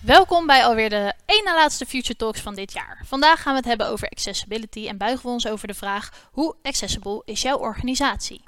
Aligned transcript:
Welkom 0.00 0.46
bij 0.46 0.64
alweer 0.64 0.90
de 0.90 1.12
ene 1.26 1.52
laatste 1.54 1.86
Future 1.86 2.16
Talks 2.16 2.40
van 2.40 2.54
dit 2.54 2.72
jaar. 2.72 3.02
Vandaag 3.04 3.42
gaan 3.42 3.52
we 3.52 3.58
het 3.58 3.68
hebben 3.68 3.88
over 3.88 4.08
accessibility 4.08 4.88
en 4.88 4.96
buigen 4.96 5.26
we 5.26 5.32
ons 5.32 5.46
over 5.46 5.68
de 5.68 5.74
vraag: 5.74 6.28
hoe 6.32 6.54
accessible 6.62 7.22
is 7.24 7.42
jouw 7.42 7.56
organisatie? 7.56 8.42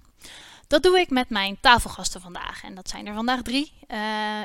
Dat 0.67 0.83
doe 0.83 0.99
ik 0.99 1.11
met 1.11 1.31
mijn 1.31 1.57
tafelgasten 1.61 2.21
vandaag. 2.21 2.63
En 2.63 2.75
dat 2.75 2.89
zijn 2.89 3.07
er 3.07 3.15
vandaag 3.15 3.43
drie. 3.43 3.73
Uh, 3.89 3.99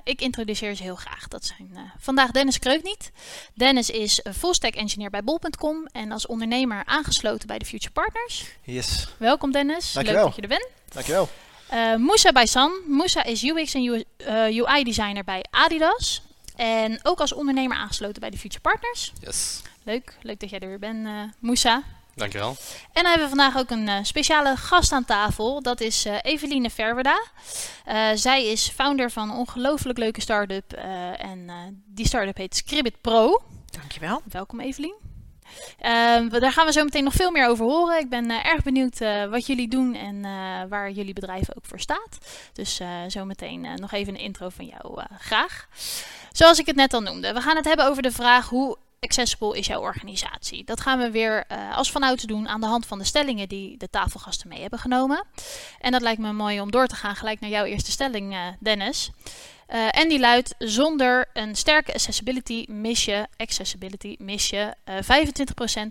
ik 0.03 0.21
introduceer 0.21 0.75
ze 0.75 0.83
heel 0.83 0.95
graag. 0.95 1.27
Dat 1.27 1.45
zijn 1.45 1.69
uh, 1.73 1.79
vandaag 1.97 2.31
Dennis 2.31 2.59
Kreukniet. 2.59 3.11
Dennis 3.53 3.89
is 3.89 4.21
fullstack 4.37 4.73
engineer 4.73 5.09
bij 5.09 5.23
bol.com 5.23 5.87
en 5.91 6.11
als 6.11 6.25
ondernemer 6.25 6.85
aangesloten 6.85 7.47
bij 7.47 7.59
de 7.59 7.65
Future 7.65 7.91
Partners. 7.93 8.45
Yes. 8.61 9.07
Welkom 9.17 9.51
Dennis. 9.51 9.93
Dankjewel. 9.93 10.23
Leuk 10.23 10.35
dat 10.35 10.43
je 10.43 10.53
er 10.53 10.59
bent. 10.59 10.67
Dankjewel. 10.93 11.29
Uh, 11.73 11.95
Moussa 11.95 12.31
Baysan. 12.31 12.71
Moussa 12.87 13.23
is 13.23 13.43
UX 13.43 13.73
en 13.73 14.05
UI 14.57 14.83
designer 14.83 15.23
bij 15.23 15.45
Adidas. 15.49 16.21
En 16.55 16.99
ook 17.03 17.19
als 17.19 17.33
ondernemer 17.33 17.77
aangesloten 17.77 18.21
bij 18.21 18.29
de 18.29 18.37
Future 18.37 18.61
Partners. 18.61 19.13
Yes. 19.21 19.61
Leuk, 19.83 20.17
leuk 20.21 20.39
dat 20.39 20.49
jij 20.49 20.59
er 20.59 20.67
weer 20.67 20.79
bent, 20.79 21.07
Moussa. 21.39 21.83
Dankjewel. 22.19 22.55
En 22.93 23.03
dan 23.03 23.05
hebben 23.05 23.29
we 23.29 23.35
vandaag 23.35 23.57
ook 23.57 23.69
een 23.69 23.87
uh, 23.87 23.97
speciale 24.01 24.55
gast 24.55 24.91
aan 24.91 25.05
tafel. 25.05 25.61
Dat 25.61 25.81
is 25.81 26.05
uh, 26.05 26.17
Eveline 26.21 26.69
Verwerda. 26.69 27.21
zij 28.13 28.45
is 28.45 28.69
founder 28.69 29.11
van 29.11 29.29
een 29.29 29.35
ongelooflijk 29.35 29.97
leuke 29.97 30.21
start-up. 30.21 30.73
en 31.17 31.49
die 31.85 32.05
start-up 32.05 32.37
heet 32.37 32.55
Scribbit 32.55 33.01
Pro. 33.01 33.41
Dankjewel. 33.71 34.21
Welkom 34.29 34.59
Evelien. 34.59 35.09
Uh, 35.81 36.39
daar 36.39 36.51
gaan 36.51 36.65
we 36.65 36.71
zo 36.71 36.83
meteen 36.83 37.03
nog 37.03 37.13
veel 37.13 37.31
meer 37.31 37.47
over 37.47 37.65
horen. 37.65 37.99
Ik 37.99 38.09
ben 38.09 38.31
uh, 38.31 38.45
erg 38.45 38.63
benieuwd 38.63 39.01
uh, 39.01 39.25
wat 39.25 39.45
jullie 39.45 39.67
doen 39.67 39.95
en 39.95 40.15
uh, 40.15 40.61
waar 40.69 40.91
jullie 40.91 41.13
bedrijf 41.13 41.55
ook 41.55 41.65
voor 41.65 41.79
staat. 41.79 42.17
Dus 42.53 42.81
zo 43.07 43.25
meteen 43.25 43.67
nog 43.75 43.91
even 43.91 44.13
een 44.13 44.19
intro 44.19 44.49
van 44.49 44.65
jou 44.65 45.01
graag. 45.19 45.67
Zoals 46.31 46.59
ik 46.59 46.65
het 46.65 46.75
net 46.75 46.93
al 46.93 47.01
noemde, 47.01 47.33
we 47.33 47.41
gaan 47.41 47.55
het 47.55 47.65
hebben 47.65 47.85
over 47.85 48.01
de 48.01 48.11
vraag 48.11 48.49
hoe 48.49 48.77
accessible 48.99 49.57
is 49.57 49.67
jouw 49.67 49.81
organisatie. 49.81 50.63
Dat 50.63 50.81
gaan 50.81 50.99
we 50.99 51.11
weer 51.11 51.45
als 51.73 51.91
vanouds 51.91 52.23
doen 52.23 52.47
aan 52.47 52.61
de 52.61 52.67
hand 52.67 52.85
van 52.85 52.97
de 52.97 53.03
stellingen 53.03 53.47
die 53.47 53.77
de 53.77 53.89
tafelgasten 53.89 54.47
mee 54.47 54.61
hebben 54.61 54.79
genomen. 54.79 55.23
En 55.79 55.91
dat 55.91 56.01
lijkt 56.01 56.21
me 56.21 56.33
mooi 56.33 56.61
om 56.61 56.71
door 56.71 56.87
te 56.87 56.95
gaan 56.95 57.15
gelijk 57.15 57.39
naar 57.39 57.49
jouw 57.49 57.65
eerste 57.65 57.91
stelling, 57.91 58.35
Dennis. 58.59 59.11
Uh, 59.73 59.87
en 59.91 60.09
die 60.09 60.19
luidt: 60.19 60.55
zonder 60.57 61.29
een 61.33 61.55
sterke 61.55 61.93
accessibility 61.93 62.65
mis 62.69 63.05
je, 63.05 63.27
accessibility 63.37 64.15
mis 64.19 64.49
je 64.49 64.73
uh, 64.85 64.95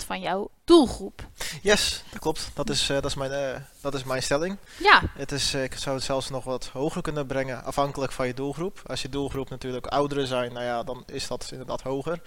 25% 0.03 0.07
van 0.07 0.21
jouw 0.21 0.51
doelgroep. 0.65 1.27
Yes, 1.63 2.03
dat 2.11 2.21
klopt. 2.21 2.51
Dat 2.55 2.71
is, 2.71 2.83
uh, 2.83 2.89
dat 2.89 3.05
is, 3.05 3.15
mijn, 3.15 3.67
dat 3.81 3.95
is 3.95 4.05
mijn 4.05 4.23
stelling. 4.23 4.57
Ja. 4.77 5.03
Het 5.17 5.33
is, 5.33 5.55
ik 5.55 5.75
zou 5.75 5.97
het 5.97 6.05
zelfs 6.05 6.31
nog 6.31 6.45
wat 6.45 6.67
hoger 6.73 7.03
kunnen 7.03 7.27
brengen, 7.27 7.65
afhankelijk 7.65 8.13
van 8.13 8.27
je 8.27 8.35
doelgroep. 8.35 8.83
Als 8.87 9.03
je 9.03 9.09
doelgroep 9.09 9.51
natuurlijk 9.51 9.87
ouderen 9.87 10.27
zijn, 10.27 10.53
nou 10.53 10.65
ja, 10.65 10.83
dan 10.83 11.03
is 11.07 11.29
dat 11.29 11.49
inderdaad 11.51 11.83
hoger. 11.83 12.21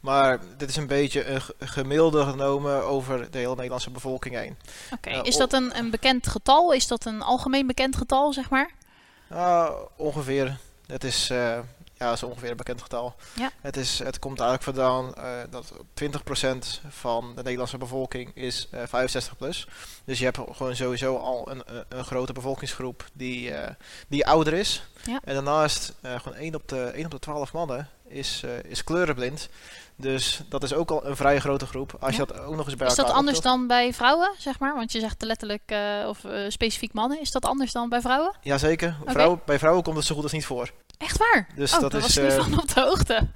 Maar 0.00 0.40
dit 0.56 0.68
is 0.68 0.76
een 0.76 0.86
beetje 0.86 1.26
een 1.26 1.42
gemiddelde 1.58 2.24
genomen 2.24 2.84
over 2.84 3.30
de 3.30 3.38
hele 3.38 3.54
Nederlandse 3.54 3.90
bevolking 3.90 4.34
heen. 4.34 4.56
Oké, 4.92 5.08
okay. 5.08 5.22
is 5.22 5.36
dat 5.36 5.52
een, 5.52 5.78
een 5.78 5.90
bekend 5.90 6.26
getal? 6.26 6.72
Is 6.72 6.86
dat 6.86 7.04
een 7.04 7.22
algemeen 7.22 7.66
bekend 7.66 7.96
getal, 7.96 8.32
zeg 8.32 8.50
maar? 8.50 8.70
ongeveer 9.96 10.58
het 10.86 11.04
is, 11.04 11.30
uh, 11.30 11.38
ja, 11.38 12.06
dat 12.08 12.14
is 12.14 12.22
ongeveer 12.22 12.50
een 12.50 12.56
bekend 12.56 12.82
getal. 12.82 13.14
Ja. 13.34 13.50
Het, 13.60 13.76
is, 13.76 13.98
het 13.98 14.18
komt 14.18 14.40
eigenlijk 14.40 14.76
vandaan 14.76 15.14
uh, 15.18 15.40
dat 15.50 15.72
20% 16.02 16.88
van 16.88 17.32
de 17.34 17.42
Nederlandse 17.42 17.78
bevolking 17.78 18.30
is 18.34 18.68
uh, 18.74 18.80
65 18.86 19.36
plus. 19.36 19.68
Dus 20.04 20.18
je 20.18 20.24
hebt 20.24 20.38
gewoon 20.50 20.76
sowieso 20.76 21.16
al 21.16 21.50
een, 21.50 21.62
een 21.88 22.04
grote 22.04 22.32
bevolkingsgroep 22.32 23.04
die, 23.12 23.52
die 24.08 24.26
ouder 24.26 24.52
is. 24.52 24.86
Ja. 25.04 25.20
En 25.24 25.34
daarnaast 25.34 25.94
gewoon 26.02 26.38
1 26.38 26.54
op, 26.54 26.68
de, 26.68 26.84
1 26.84 27.04
op 27.04 27.10
de 27.10 27.18
12 27.18 27.52
mannen 27.52 27.88
is, 28.08 28.44
is 28.68 28.84
kleurenblind. 28.84 29.48
Dus 30.02 30.40
dat 30.48 30.62
is 30.62 30.74
ook 30.74 30.90
al 30.90 31.06
een 31.06 31.16
vrij 31.16 31.40
grote 31.40 31.66
groep. 31.66 31.96
Als 32.00 32.16
Ja. 32.16 32.20
je 32.20 32.26
dat 32.26 32.44
ook 32.44 32.56
nog 32.56 32.66
eens 32.66 32.76
bij 32.76 32.86
Is 32.86 32.94
dat 32.94 33.10
anders 33.10 33.40
dan 33.40 33.66
bij 33.66 33.92
vrouwen, 33.92 34.30
zeg 34.38 34.58
maar? 34.58 34.74
Want 34.74 34.92
je 34.92 35.00
zegt 35.00 35.22
letterlijk, 35.22 35.62
eh, 35.66 35.78
of 36.08 36.24
eh, 36.24 36.44
specifiek 36.48 36.92
mannen. 36.92 37.20
Is 37.20 37.30
dat 37.30 37.44
anders 37.44 37.72
dan 37.72 37.88
bij 37.88 38.00
vrouwen? 38.00 38.36
Jazeker. 38.40 38.96
Vrouwen, 39.06 39.40
bij 39.44 39.58
vrouwen 39.58 39.82
komt 39.82 39.96
het 39.96 40.06
zo 40.06 40.14
goed 40.14 40.22
als 40.22 40.32
niet 40.32 40.46
voor. 40.46 40.70
Echt 41.02 41.18
waar? 41.18 41.46
Dus 41.54 41.74
oh, 41.74 41.80
dat 41.80 41.94
is, 41.94 42.00
was 42.00 42.16
niet 42.16 42.32
eh, 42.32 42.44
van 42.44 42.60
op 42.60 42.74
de 42.74 42.80
hoogte. 42.80 43.28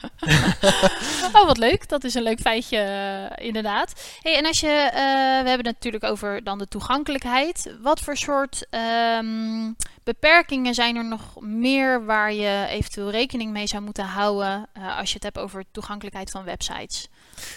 oh, 1.37 1.47
wat 1.47 1.59
leuk. 1.59 1.88
Dat 1.88 2.04
is 2.04 2.15
een 2.15 2.22
leuk 2.22 2.41
feitje, 2.41 2.78
eh, 2.78 3.47
inderdaad. 3.47 4.19
Hey, 4.21 4.37
en 4.37 4.47
als 4.47 4.60
je, 4.60 4.69
eh, 4.69 4.93
we 5.43 5.49
hebben 5.49 5.56
het 5.56 5.65
natuurlijk 5.65 6.05
over 6.05 6.44
dan 6.44 6.59
de 6.59 6.66
toegankelijkheid. 6.66 7.75
Wat 7.82 8.00
voor 8.00 8.16
soort 8.16 8.66
ehm, 8.71 9.72
beperkingen 10.05 10.75
zijn 10.75 10.97
er 10.97 11.05
nog 11.05 11.41
meer 11.41 12.05
waar 12.05 12.32
je 12.32 12.66
eventueel 12.69 13.10
rekening 13.10 13.53
mee 13.53 13.66
zou 13.66 13.82
moeten 13.82 14.05
houden 14.05 14.69
als 14.99 15.09
je 15.09 15.15
het 15.15 15.22
hebt 15.22 15.38
over 15.38 15.65
toegankelijkheid 15.71 16.31
van 16.31 16.44
websites? 16.44 17.09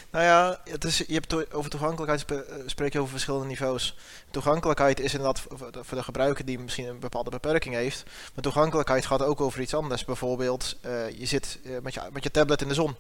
Nou 0.09 0.25
ja, 0.25 0.59
het 0.63 0.84
is, 0.84 0.97
je 0.97 1.13
hebt 1.13 1.29
to- 1.29 1.45
over 1.51 1.69
toegankelijkheid 1.69 2.25
eh, 2.31 2.56
spreek 2.66 2.94
je 2.94 3.00
over 3.00 3.12
verschillende 3.12 3.45
niveaus. 3.47 3.97
Toegankelijkheid 4.31 5.00
is 5.00 5.13
inderdaad 5.13 5.40
voor 5.40 5.57
voor 5.57 5.97
de, 5.97 6.03
gebruiker 6.03 6.45
die 6.45 6.59
misschien 6.59 6.88
een 6.88 7.00
bepaalde 7.00 7.29
beperking 7.29 7.75
heeft. 7.75 8.03
Maar 8.34 8.44
toegankelijkheid 8.44 9.06
gaat 9.06 9.22
ook 9.22 9.41
over 9.41 9.62
iets 9.62 9.73
anders. 9.73 10.06
Bijvoorbeeld, 10.06 10.78
eh, 10.81 11.09
je 11.19 11.25
zit 11.25 11.59
eh, 11.63 11.72
met, 11.81 11.94
je, 11.94 12.01
met 12.12 12.23
je 12.23 12.31
tablet 12.31 12.62
in 12.62 12.68
de 12.68 12.73
zon. 12.73 12.95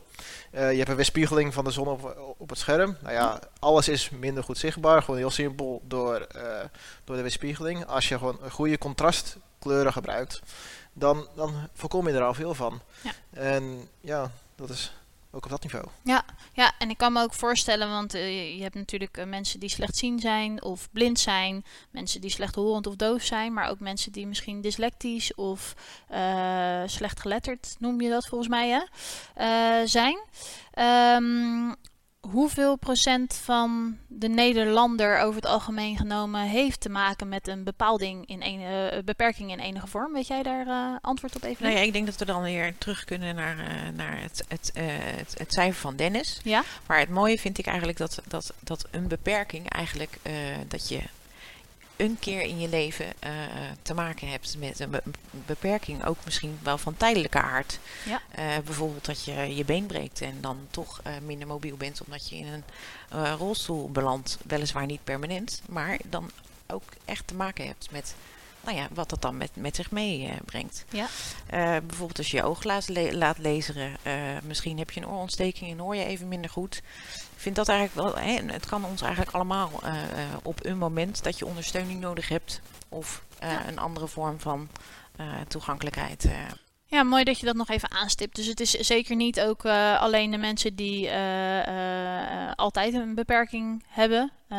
Je 0.51 0.57
hebt 0.57 0.89
een 0.89 0.95
weerspiegeling 0.95 1.53
van 1.53 1.63
de 1.63 1.71
zon 1.71 1.87
op, 1.87 2.35
op 2.37 2.49
het 2.49 2.59
scherm. 2.59 2.97
Nou 3.01 3.13
ja, 3.13 3.39
alles 3.59 3.87
is 3.87 4.09
minder 4.09 4.43
goed 4.43 4.57
zichtbaar. 4.57 5.01
Gewoon 5.01 5.19
heel 5.19 5.29
simpel 5.31 5.81
door, 5.83 6.27
door 7.03 7.15
de 7.15 7.21
weerspiegeling. 7.21 7.85
Als 7.85 8.09
je 8.09 8.17
gewoon 8.17 8.37
een 8.41 8.51
goede 8.51 8.77
contrastkleuren 8.77 9.93
gebruikt, 9.93 10.41
dan, 10.93 11.27
dan 11.35 11.53
voorkom 11.73 12.07
je 12.07 12.13
er 12.13 12.23
al 12.23 12.33
veel 12.33 12.53
van. 12.53 12.81
Ja. 13.01 13.11
En 13.33 13.87
ja, 14.01 14.31
dat 14.55 14.69
is 14.69 14.93
ook 15.31 15.43
op 15.43 15.49
dat 15.49 15.63
niveau. 15.63 15.85
Ja, 16.03 16.23
ja, 16.53 16.71
en 16.77 16.89
ik 16.89 16.97
kan 16.97 17.13
me 17.13 17.21
ook 17.21 17.33
voorstellen, 17.33 17.89
want 17.89 18.13
eh, 18.13 18.55
je- 18.57 18.63
hebt 18.63 18.75
natuurlijk 18.75 19.17
eh, 19.17 19.25
mensen 19.25 19.59
die 19.59 19.69
slechtziend 19.69 20.21
zijn 20.21 20.63
of 20.63 20.89
blind 20.91 21.19
zijn, 21.19 21.65
mensen 21.91 22.21
die 22.21 22.29
slechthorend 22.29 22.87
of 22.87 22.95
doof 22.95 23.21
zijn, 23.23 23.53
maar 23.53 23.69
ook 23.69 23.79
mensen 23.79 24.11
die 24.11 24.27
misschien 24.27 24.61
dyslectisch 24.61 25.35
of 25.35 25.73
eh, 26.07 26.81
slecht 26.85 27.19
geletterd, 27.19 27.75
noem 27.79 28.01
je 28.01 28.09
dat 28.09 28.27
volgens 28.27 28.49
mij, 28.49 28.69
hè, 28.69 29.87
zijn. 29.87 30.19
Ehm, 30.71 31.73
hoeveel 32.19 32.75
procent 32.75 33.33
van 33.33 33.97
de 34.07 34.27
Nederlander 34.27 35.19
over 35.19 35.35
het 35.35 35.49
algemeen 35.49 35.97
genomen 35.97 36.41
heeft 36.41 36.79
te 36.81 36.89
maken 36.89 37.29
met 37.29 37.47
een 37.47 37.63
bepaalding 37.63 38.27
in 38.27 38.41
een, 38.41 38.61
eh, 38.61 39.03
beperking 39.03 39.51
in 39.51 39.59
enige 39.59 39.87
vorm? 39.87 40.13
Weet 40.13 40.27
jij 40.27 40.43
daar 40.43 40.67
eh, 40.67 40.95
antwoord 41.01 41.35
op 41.35 41.43
even? 41.43 41.63
Nou 41.63 41.75
ja, 41.75 41.81
ik 41.81 41.93
denk 41.93 42.05
dat 42.05 42.17
we 42.17 42.25
dan 42.25 42.41
weer 42.41 42.77
terug 42.77 43.03
kunnen 43.03 43.35
naar, 43.35 43.59
eh, 43.59 43.89
naar 43.95 44.21
het, 44.21 44.45
het, 44.47 44.71
het, 44.73 45.35
het 45.37 45.53
cijfer 45.53 45.81
van 45.81 45.95
Dennis. 45.95 46.39
Ja? 46.43 46.63
Maar 46.85 46.99
het 46.99 47.09
mooie 47.09 47.39
vind 47.39 47.57
ik 47.57 47.65
eigenlijk 47.65 47.97
dat, 47.97 48.21
dat, 48.27 48.53
dat 48.59 48.87
een 48.91 49.07
beperking 49.07 49.69
eigenlijk 49.69 50.19
dat 50.67 50.89
je 50.89 51.01
een 51.99 52.17
keer 52.19 52.41
in 52.41 52.59
je 52.59 52.67
leven 52.69 53.05
eh, 53.19 53.31
te 53.81 53.93
maken 53.93 54.29
hebt 54.29 54.55
met 54.57 54.79
een 54.79 54.89
be- 54.89 55.03
beperking, 55.31 56.05
ook 56.05 56.17
misschien 56.25 56.59
wel 56.63 56.77
van 56.77 56.97
tijdelijke 56.97 57.41
aard. 57.41 57.79
Ja. 58.05 58.21
Eh, 58.31 58.45
bijvoorbeeld 58.65 59.05
dat 59.05 59.23
je 59.25 59.55
je 59.55 59.65
been 59.65 59.85
breekt 59.85 60.21
en 60.21 60.37
dan 60.41 60.57
toch 60.71 60.99
eh, 61.03 61.13
minder 61.25 61.47
mobiel 61.47 61.77
bent 61.77 62.01
omdat 62.05 62.29
je 62.29 62.35
in 62.35 62.63
een 63.09 63.35
rolstoel 63.35 63.89
belandt. 63.91 64.37
Weliswaar 64.45 64.85
niet 64.85 65.03
permanent, 65.03 65.61
maar 65.67 65.97
dan 66.05 66.31
ook 66.67 66.83
echt 67.05 67.27
te 67.27 67.33
maken 67.35 67.65
hebt 67.65 67.87
met 67.91 68.15
nou 68.61 68.77
ja, 68.77 68.87
wat 68.93 69.09
dat 69.09 69.21
dan 69.21 69.37
met, 69.37 69.49
met 69.53 69.75
zich 69.75 69.91
meebrengt. 69.91 70.85
Ja. 70.89 71.07
Eh, 71.45 71.59
bijvoorbeeld 71.87 72.17
als 72.17 72.31
je 72.31 72.37
je 72.37 72.43
oog 72.43 72.63
laat, 72.63 72.87
le- 72.89 73.11
laat 73.13 73.37
lezen, 73.37 73.97
misschien 74.43 74.77
heb 74.77 74.91
je 74.91 74.99
een 75.01 75.07
oorontsteking 75.07 75.71
en 75.71 75.77
hoor 75.79 75.95
je 75.95 76.05
even 76.05 76.27
minder 76.27 76.49
goed. 76.49 76.81
Ik 77.39 77.45
vind 77.45 77.57
dat 77.57 77.69
eigenlijk 77.69 78.07
wel, 78.07 78.23
hè, 78.23 78.39
het 78.53 78.65
kan 78.65 78.85
ons 78.85 79.01
eigenlijk 79.01 79.35
allemaal 79.35 79.71
eh, 79.83 79.91
eh, 79.93 80.27
op 80.43 80.65
een 80.65 80.77
moment 80.77 81.23
dat 81.23 81.39
je 81.39 81.45
ondersteuning 81.45 81.99
nodig 81.99 82.29
hebt 82.29 82.61
of 82.89 83.23
eh, 83.39 83.51
Ja. 83.51 83.67
een 83.67 83.79
andere 83.79 84.07
vorm 84.07 84.39
van 84.39 84.69
toegankelijkheid. 85.47 86.29
Ja, 86.85 87.03
mooi 87.03 87.23
dat 87.23 87.39
je 87.39 87.45
dat 87.45 87.55
nog 87.55 87.69
even 87.69 87.91
aanstipt. 87.91 88.35
Dus 88.35 88.45
het 88.45 88.59
is 88.59 88.71
zeker 88.71 89.15
niet 89.15 89.41
ook 89.41 89.65
alleen 89.99 90.31
de 90.31 90.37
mensen 90.37 90.75
die 90.75 91.09
altijd 92.55 92.93
een 92.93 93.15
beperking 93.15 93.83
hebben. 93.87 94.31
Eh, 94.49 94.57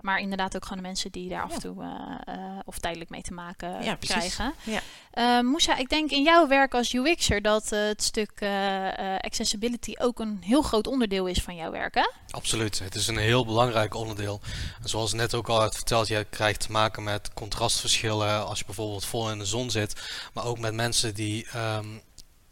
maar 0.00 0.18
inderdaad 0.18 0.56
ook 0.56 0.62
gewoon 0.62 0.82
de 0.82 0.88
mensen 0.88 1.10
die 1.12 1.28
daar 1.28 1.42
af 1.42 1.52
en 1.52 1.60
toe 1.60 1.82
eh, 1.82 2.34
eh, 2.34 2.58
of 2.64 2.78
tijdelijk 2.78 3.10
mee 3.10 3.22
te 3.22 3.32
maken 3.32 3.82
Ja, 3.84 3.94
precies. 3.94 4.34
krijgen. 4.34 4.54
Ja. 4.62 4.80
Eh, 5.10 5.40
Moesha, 5.40 5.76
ik 5.76 5.88
denk 5.88 6.10
in 6.10 6.22
jouw 6.22 6.48
werk 6.48 6.74
als 6.74 6.92
UX'er 6.92 7.42
dat 7.42 7.70
het 7.70 8.02
stuk 8.02 8.30
eh, 8.34 9.14
eh, 9.14 9.18
accessibility 9.20 9.94
ook 9.98 10.18
een 10.18 10.38
heel 10.44 10.62
groot 10.62 10.86
onderdeel 10.86 11.26
is 11.26 11.42
van 11.42 11.56
jouw 11.56 11.70
werk, 11.70 11.94
hè? 11.94 12.10
Absoluut, 12.30 12.78
het 12.78 12.94
is 12.94 13.06
een 13.06 13.16
heel 13.16 13.44
belangrijk 13.44 13.94
onderdeel. 13.94 14.40
En 14.82 14.88
zoals 14.88 15.12
net 15.12 15.34
ook 15.34 15.48
al 15.48 15.58
werd 15.58 15.74
verteld, 15.74 16.08
je 16.08 16.26
krijgt 16.30 16.60
te 16.60 16.72
maken 16.72 17.02
met 17.02 17.30
contrastverschillen 17.34 18.46
als 18.46 18.58
je 18.58 18.64
bijvoorbeeld 18.64 19.04
vol 19.04 19.30
in 19.30 19.38
de 19.38 19.44
zon 19.44 19.70
zit, 19.70 20.02
maar 20.32 20.44
ook 20.44 20.58
met 20.58 20.74
mensen 20.74 21.14
die 21.14 21.46
ehm, 21.52 21.86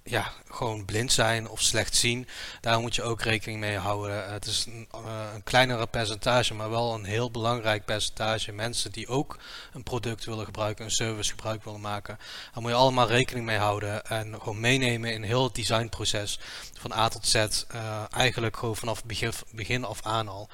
ja, 0.04 0.32
gewoon 0.50 0.84
blind 0.84 1.12
zijn 1.12 1.48
of 1.48 1.60
slecht 1.60 1.96
zien. 1.96 2.28
Daar 2.60 2.80
moet 2.80 2.94
je 2.94 3.02
ook 3.02 3.22
rekening 3.22 3.60
mee 3.60 3.76
houden. 3.76 4.32
het 4.32 4.46
is 4.46 4.64
een, 4.66 4.88
uh, 4.94 5.30
een, 5.34 5.42
kleinere 5.42 5.86
percentage, 5.86 6.54
maar 6.54 6.70
wel 6.70 6.94
een 6.94 7.04
heel 7.04 7.30
belangrijk 7.30 7.84
percentage 7.84 8.52
mensen 8.52 8.92
die 8.92 9.08
ook 9.08 9.38
een 9.72 9.82
product 9.82 10.24
willen 10.24 10.44
gebruiken, 10.44 10.84
een 10.84 10.90
service 10.90 11.30
gebruik 11.30 11.64
willen 11.64 11.80
maken. 11.80 12.18
Daar 12.52 12.62
moet 12.62 12.70
je 12.70 12.76
allemaal 12.76 13.08
rekening 13.08 13.46
mee 13.46 13.58
houden 13.58 14.04
en 14.04 14.34
gewoon 14.38 14.60
meenemen 14.60 15.12
in 15.12 15.22
heel 15.22 15.44
het 15.44 15.54
designproces 15.54 16.38
van 16.78 16.92
A 16.92 17.08
tot 17.08 17.26
Z. 17.26 17.34
Uh, 17.34 18.02
eigenlijk 18.10 18.56
gewoon 18.56 18.76
vanaf 18.76 19.04
begin, 19.04 19.32
begin 19.50 19.84
af 19.84 20.02
aan 20.02 20.28
al. 20.28 20.48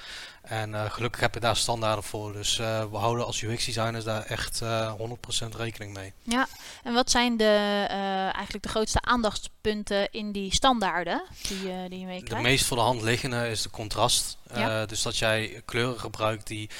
En 0.48 0.70
uh, 0.70 0.90
gelukkig 0.90 1.20
heb 1.20 1.34
je 1.34 1.40
daar 1.40 1.56
standaarden 1.56 2.04
voor. 2.04 2.32
Dus 2.32 2.58
uh, 2.58 2.84
we 2.90 2.96
houden 2.96 3.26
als 3.26 3.42
UX-designers 3.42 4.04
daar 4.04 4.22
echt 4.22 4.60
uh, 4.62 4.92
100% 4.94 5.56
rekening 5.56 5.94
mee. 5.94 6.12
Ja, 6.22 6.48
en 6.82 6.94
wat 6.94 7.10
zijn 7.10 7.36
de, 7.36 7.84
eigenlijk 8.32 8.62
de 8.62 8.68
grootste 8.68 9.00
aandachtspunten 9.00 10.10
in 10.10 10.32
die 10.32 10.54
standaarden 10.54 11.22
die, 11.48 11.88
die 11.88 11.98
je 11.98 12.06
meekrijgt? 12.06 12.28
De 12.28 12.48
meest 12.48 12.64
voor 12.64 12.76
de 12.76 12.82
hand 12.82 13.02
liggende 13.02 13.48
is 13.48 13.62
de 13.62 13.70
contrast. 13.70 14.36
Ja. 14.54 14.86
dus 14.86 15.02
dat 15.02 15.16
jij 15.16 15.62
kleuren 15.64 16.00
gebruikt 16.00 16.46
die, 16.46 16.70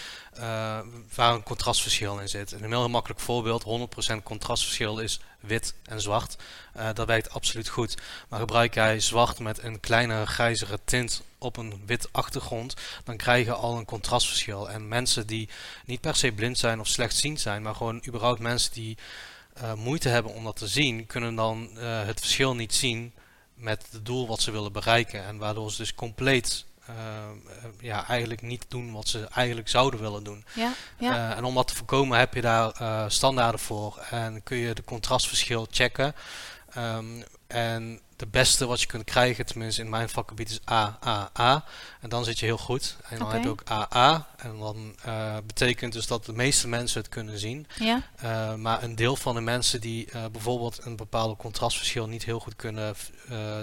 waar 1.15 1.35
een 1.35 1.43
contrastverschil 1.43 2.19
in 2.19 2.29
zit. 2.29 2.53
een 2.53 2.65
heel 2.65 2.89
makkelijk 2.89 3.21
voorbeeld, 3.21 3.89
100% 4.13 4.23
contrastverschil 4.23 4.99
is 4.99 5.21
wit 5.41 5.75
en 5.85 6.01
zwart. 6.01 6.37
dat 6.95 7.07
werkt 7.07 7.31
absoluut 7.31 7.69
goed. 7.69 7.97
Maar 8.29 8.41
gebruik 8.41 8.75
jij 8.75 9.01
zwart 9.01 9.39
met 9.39 9.63
een 9.63 9.81
kleinere 9.81 10.27
grijzere 10.27 10.79
tint 10.85 11.23
op 11.39 11.57
een 11.57 11.83
wit 11.87 12.09
achtergrond, 12.13 12.75
dan 13.05 13.17
krijg 13.17 13.47
je 13.47 13.53
al 13.53 13.77
een 13.77 13.85
contrastverschil. 13.85 14.71
En 14.71 14.89
mensen 14.89 15.27
die 15.27 15.49
niet 15.85 16.01
per 16.01 16.17
se 16.17 16.33
blind 16.33 16.59
zijn 16.59 16.81
of 16.81 16.87
slechtziend 16.87 17.41
zijn, 17.41 17.63
maar 17.63 17.75
gewoon 17.75 18.03
überhaupt 18.07 18.41
mensen 18.41 18.73
die 18.73 18.97
uh, 19.63 19.75
moeite 19.75 20.09
hebben 20.09 20.35
om 20.35 20.45
dat 20.45 20.57
te 20.57 20.69
zien, 20.69 21.07
kunnen 21.07 21.35
dan 21.35 21.71
uh, 21.75 22.05
het 22.05 22.21
verschil 22.21 22.55
niet 22.55 22.75
zien 22.75 23.13
met 23.55 23.87
het 23.91 24.07
doel 24.07 24.27
wat 24.27 24.41
ze 24.41 24.51
willen 24.51 24.73
bereiken. 24.73 25.25
En 25.25 25.39
waardoor 25.39 25.71
ze 25.71 25.77
dus 25.77 25.95
compleet 25.95 26.65
uh, 26.65 26.68
ja, 27.81 28.07
eigenlijk 28.07 28.43
niet 28.43 28.65
doen 28.69 28.93
wat 28.93 29.09
ze 29.09 29.29
eigenlijk 29.35 29.69
zouden 29.69 30.01
willen 30.01 30.25
doen. 30.25 30.45
Ja, 30.55 30.73
ja. 30.99 31.37
en 31.37 31.45
om 31.45 31.55
dat 31.55 31.69
te 31.69 31.75
voorkomen 31.75 32.19
heb 32.19 32.35
je 32.35 32.41
daar 32.41 32.73
standaarden 33.11 33.61
voor. 33.61 33.99
En 34.11 34.43
kun 34.43 34.57
je 34.57 34.75
de 34.75 34.85
contrastverschil 34.85 35.67
checken. 35.71 36.15
Um, 36.77 37.25
en 37.49 38.01
de 38.17 38.27
beste 38.27 38.67
wat 38.67 38.81
je 38.81 38.87
kunt 38.87 39.05
krijgen, 39.05 39.47
tenminste 39.47 39.83
in 39.83 39.89
mijn 39.89 40.09
vakgebied, 40.09 40.51
is 40.51 40.61
A, 40.71 40.99
A, 41.07 41.31
A. 41.39 41.65
En 42.01 42.09
dan 42.09 42.25
zit 42.25 42.39
je 42.39 42.47
heel 42.47 42.59
goed. 42.59 42.97
En 43.09 43.19
dan 43.19 43.33
heb 43.33 43.43
je 43.43 43.49
ook 43.49 43.63
AA. 43.71 44.27
En 44.37 44.59
dan 44.59 44.95
eh, 45.05 45.37
betekent 45.47 45.93
dus 45.93 46.07
dat 46.07 46.25
de 46.25 46.33
meeste 46.33 46.69
mensen 46.69 47.01
het 47.01 47.11
kunnen 47.11 47.39
zien. 47.39 47.67
Ja, 47.79 48.03
Uh, 48.25 48.55
maar 48.55 48.83
een 48.83 48.95
deel 48.95 49.17
van 49.17 49.35
de 49.35 49.41
mensen 49.41 49.81
die 49.81 50.09
uh, 50.15 50.25
bijvoorbeeld 50.33 50.85
een 50.85 50.97
bepaalde 50.97 51.37
contrastverschil 51.37 52.07
niet 52.07 52.25
heel 52.25 52.41
goed 52.41 52.57
kunnen, 52.57 52.95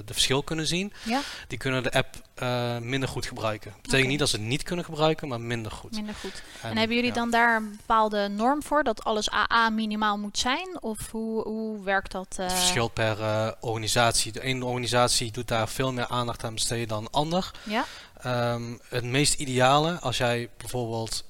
de 0.05 0.13
verschil 0.13 0.43
kunnen 0.43 0.67
zien, 0.67 0.93
ja, 1.03 1.21
die 1.47 1.57
kunnen 1.57 1.83
de 1.83 1.91
app 1.91 2.15
uh, 2.43 2.77
minder 2.77 3.09
goed 3.09 3.25
gebruiken. 3.25 3.71
Betekent 3.75 3.99
Oké. 4.01 4.07
niet 4.09 4.19
dat 4.19 4.29
ze 4.29 4.35
het 4.35 4.45
niet 4.45 4.63
kunnen 4.63 4.85
gebruiken, 4.85 5.27
maar 5.27 5.41
minder 5.41 5.71
goed. 5.71 5.91
minder 5.91 6.15
goed. 6.15 6.43
En, 6.61 6.69
En, 6.69 6.77
hebben 6.77 6.95
jullie 6.95 7.11
ja. 7.11 7.15
dan 7.15 7.29
daar 7.31 7.55
een 7.55 7.75
bepaalde 7.77 8.27
norm 8.27 8.63
voor 8.63 8.83
dat 8.83 9.03
alles 9.03 9.29
AA 9.31 9.69
minimaal 9.69 10.17
moet 10.17 10.37
zijn? 10.37 10.77
Of 10.81 11.11
hoe, 11.11 11.41
hoe 11.43 11.83
werkt 11.83 12.11
dat? 12.11 12.35
eh? 12.37 12.45
Het 12.45 12.53
verschilt 12.53 12.93
per 12.93 13.19
uh, 13.19 13.47
organisatie. 13.59 14.31
De 14.31 14.41
ene 14.41 14.65
organisatie 14.65 15.31
doet 15.31 15.47
daar 15.47 15.67
veel 15.69 15.91
meer 15.93 16.07
aandacht 16.07 16.43
aan 16.43 16.53
besteden 16.53 16.87
dan 16.87 17.03
de 17.03 17.09
ander. 17.11 17.51
Ja, 17.63 17.85
Um, 18.25 18.79
het 18.89 19.03
meest 19.03 19.33
ideale, 19.33 19.99
als 19.99 20.17
jij 20.17 20.49
bijvoorbeeld 20.57 21.23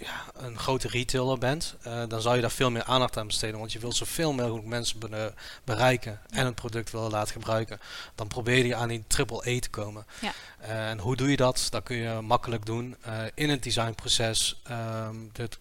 ja, 0.00 0.24
een 0.34 0.58
grote 0.58 0.88
retailer 0.88 1.38
bent, 1.38 1.74
uh, 1.86 2.02
dan 2.08 2.20
zou 2.20 2.34
je 2.34 2.40
daar 2.40 2.50
veel 2.50 2.70
meer 2.70 2.84
aandacht 2.84 3.16
aan 3.16 3.26
besteden. 3.26 3.58
Want 3.58 3.72
je 3.72 3.78
wilt 3.78 3.96
zoveel 3.96 4.32
mogelijk 4.32 4.66
mensen 4.66 4.98
be 4.98 5.32
bereiken 5.64 6.20
en 6.30 6.44
het 6.46 6.54
product 6.54 6.90
willen 6.90 7.10
laten 7.10 7.32
gebruiken. 7.32 7.80
Dan 8.14 8.28
probeer 8.28 8.66
je 8.66 8.74
aan 8.74 8.88
die 8.88 9.04
triple 9.06 9.50
E 9.50 9.58
te 9.58 9.70
komen. 9.70 10.06
Ja. 10.20 10.32
Uh, 10.62 10.90
en 10.90 10.98
hoe 10.98 11.16
doe 11.16 11.30
je 11.30 11.36
dat? 11.36 11.66
Dat 11.70 11.82
kun 11.82 11.96
je 11.96 12.20
makkelijk 12.20 12.66
doen 12.66 12.96
in 13.34 13.50
het 13.50 13.62
designproces. 13.62 14.62
Um, 14.70 15.30
dit 15.32 15.58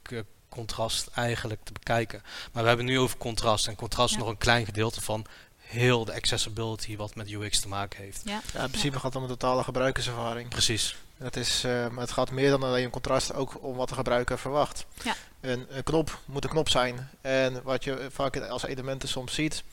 contrast 0.50 1.08
eigenlijk 1.08 1.64
te 1.64 1.74
bekijken. 1.74 2.22
Maar 2.52 2.62
we 2.62 2.68
hebben 2.68 2.86
nu 2.86 3.00
over 3.00 3.18
contrast. 3.18 3.68
En 3.68 3.76
contrast 3.76 4.10
Ja. 4.10 4.18
is 4.18 4.24
nog 4.24 4.32
een 4.32 4.38
klein 4.38 4.66
gedeelte 4.66 5.02
van 5.02 5.26
heel 5.70 6.06
de 6.06 6.14
accessibility 6.14 6.96
wat 6.96 7.16
met 7.16 7.32
UX 7.32 7.60
te 7.60 7.68
maken 7.68 8.04
heeft. 8.04 8.22
ja, 8.26 8.42
Ja, 8.54 8.64
in 8.64 8.70
principe 8.70 8.96
gaat 8.96 9.14
het 9.14 9.16
om 9.16 9.24
een 9.24 9.38
totale 9.38 9.64
gebruikerservaring. 9.64 10.50
Precies. 10.50 10.96
Het, 11.18 11.36
is, 11.36 11.64
uh, 11.66 11.98
het 11.98 12.12
gaat 12.12 12.32
meer 12.32 12.50
dan 12.50 12.64
alleen 12.64 12.84
een 12.84 12.90
contrast, 12.90 13.34
ook 13.34 13.64
om 13.64 13.76
wat 13.76 13.90
de 13.90 13.96
gebruiker 13.96 14.40
verwacht. 14.40 14.86
Ja. 15.04 15.16
Een, 15.42 15.66
een 15.70 15.84
knop 15.84 16.20
moet 16.26 16.44
een 16.44 16.50
knop 16.50 16.70
zijn. 16.70 17.10
En 17.22 17.64
wat 17.64 17.84
je 17.84 18.08
vaak 18.12 18.38
als 18.38 18.66
elementen 18.66 19.10
soms 19.10 19.34
ziet, 19.34 19.64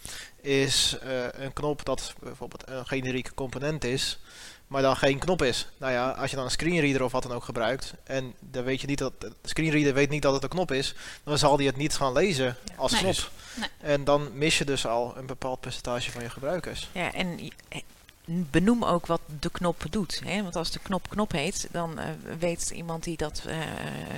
is 0.40 0.96
uh, 1.04 1.25
een 1.32 1.52
knop 1.52 1.84
dat 1.84 2.14
bijvoorbeeld 2.20 2.69
een 2.69 2.87
generieke 2.87 3.34
component 3.34 3.84
is, 3.84 4.19
maar 4.66 4.82
dan 4.82 4.96
geen 4.96 5.18
knop 5.18 5.42
is. 5.42 5.68
Nou 5.76 5.92
ja, 5.92 6.10
als 6.10 6.30
je 6.30 6.36
dan 6.36 6.44
een 6.44 6.50
screenreader 6.50 7.02
of 7.02 7.12
wat 7.12 7.22
dan 7.22 7.32
ook 7.32 7.44
gebruikt, 7.44 7.92
en 8.04 8.34
dan 8.40 8.64
weet 8.64 8.80
je 8.80 8.86
niet 8.86 8.98
dat 8.98 9.20
de 9.20 9.32
screenreader 9.42 9.94
weet 9.94 10.10
niet 10.10 10.22
dat 10.22 10.34
het 10.34 10.42
een 10.42 10.48
knop 10.48 10.72
is, 10.72 10.94
dan 11.24 11.38
zal 11.38 11.56
die 11.56 11.66
het 11.66 11.76
niet 11.76 11.94
gaan 11.94 12.12
lezen 12.12 12.56
als 12.76 12.92
Nee. 12.92 13.00
knop. 13.00 13.30
Nee. 13.54 13.68
En 13.80 14.04
dan 14.04 14.28
mis 14.38 14.58
je 14.58 14.64
dus 14.64 14.86
al 14.86 15.14
een 15.16 15.26
bepaald 15.26 15.60
percentage 15.60 16.10
van 16.10 16.22
je 16.22 16.30
gebruikers. 16.30 16.88
Ja, 16.92 17.12
en 17.12 17.38
eh, 17.68 17.80
benoem 18.24 18.84
ook 18.84 19.06
wat 19.06 19.20
de 19.40 19.50
knop 19.50 19.82
doet. 19.90 20.20
Hè? 20.24 20.42
Want 20.42 20.56
als 20.56 20.70
de 20.70 20.78
knop 20.78 21.08
knop 21.08 21.32
heet, 21.32 21.68
dan 21.70 21.98
eh, 21.98 22.08
weet 22.38 22.70
iemand 22.70 23.04
die, 23.04 23.16
dat, 23.16 23.42
eh, 23.46 23.56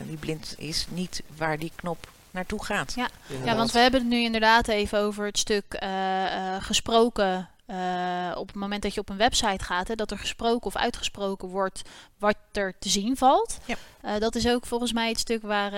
die 0.06 0.16
blind 0.16 0.54
is 0.58 0.86
niet 0.90 1.22
waar 1.36 1.58
die 1.58 1.72
knop 1.74 2.08
naartoe 2.30 2.64
gaat. 2.64 2.92
Ja, 2.96 3.08
Inderdaad. 3.28 3.56
want 3.56 3.72
we 3.72 3.78
hebben 3.78 4.00
het 4.00 4.08
nu 4.10 4.22
inderdaad 4.22 4.68
even 4.68 4.98
over 4.98 5.26
het 5.26 5.38
stuk 5.38 5.64
eh, 5.68 6.54
eh, 6.54 6.62
gesproken. 6.62 7.48
Eh, 7.68 8.32
op 8.34 8.46
het 8.46 8.56
moment 8.56 8.82
dat 8.82 8.94
je 8.94 9.00
op 9.00 9.08
een 9.08 9.16
website 9.16 9.64
gaat, 9.64 9.88
hè, 9.88 9.94
dat 9.94 10.10
er 10.10 10.18
gesproken 10.18 10.66
of 10.66 10.76
uitgesproken 10.76 11.48
wordt 11.48 11.82
wat 12.18 12.36
er 12.52 12.74
te 12.78 12.88
zien 12.88 13.16
valt. 13.16 13.58
Ja. 13.64 13.76
Eh, 14.00 14.20
dat 14.20 14.34
is 14.34 14.48
ook 14.48 14.66
volgens 14.66 14.92
mij 14.92 15.08
het 15.08 15.18
stuk 15.18 15.42
waar 15.42 15.72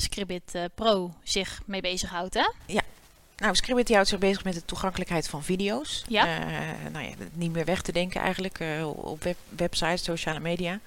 Scribbit 0.00 0.54
eh, 0.54 0.64
Pro 0.74 1.14
zich 1.22 1.60
mee 1.64 1.80
bezighoudt. 1.80 2.34
Hè? 2.34 2.50
Nou, 3.36 3.54
Scribbit 3.54 3.92
houdt 3.92 4.08
zich 4.08 4.18
bezig 4.18 4.44
met 4.44 4.54
de 4.54 4.64
toegankelijkheid 4.64 5.28
van 5.28 5.42
video's. 5.42 6.04
Ja. 6.08 6.38
Nou 6.92 7.04
ja, 7.04 7.14
niet 7.32 7.52
meer 7.52 7.64
weg 7.64 7.82
te 7.82 7.92
denken 7.92 8.20
eigenlijk 8.20 8.60
op 8.94 9.22
web 9.22 9.36
websites, 9.48 10.04
sociale 10.04 10.40
media. 10.40 10.80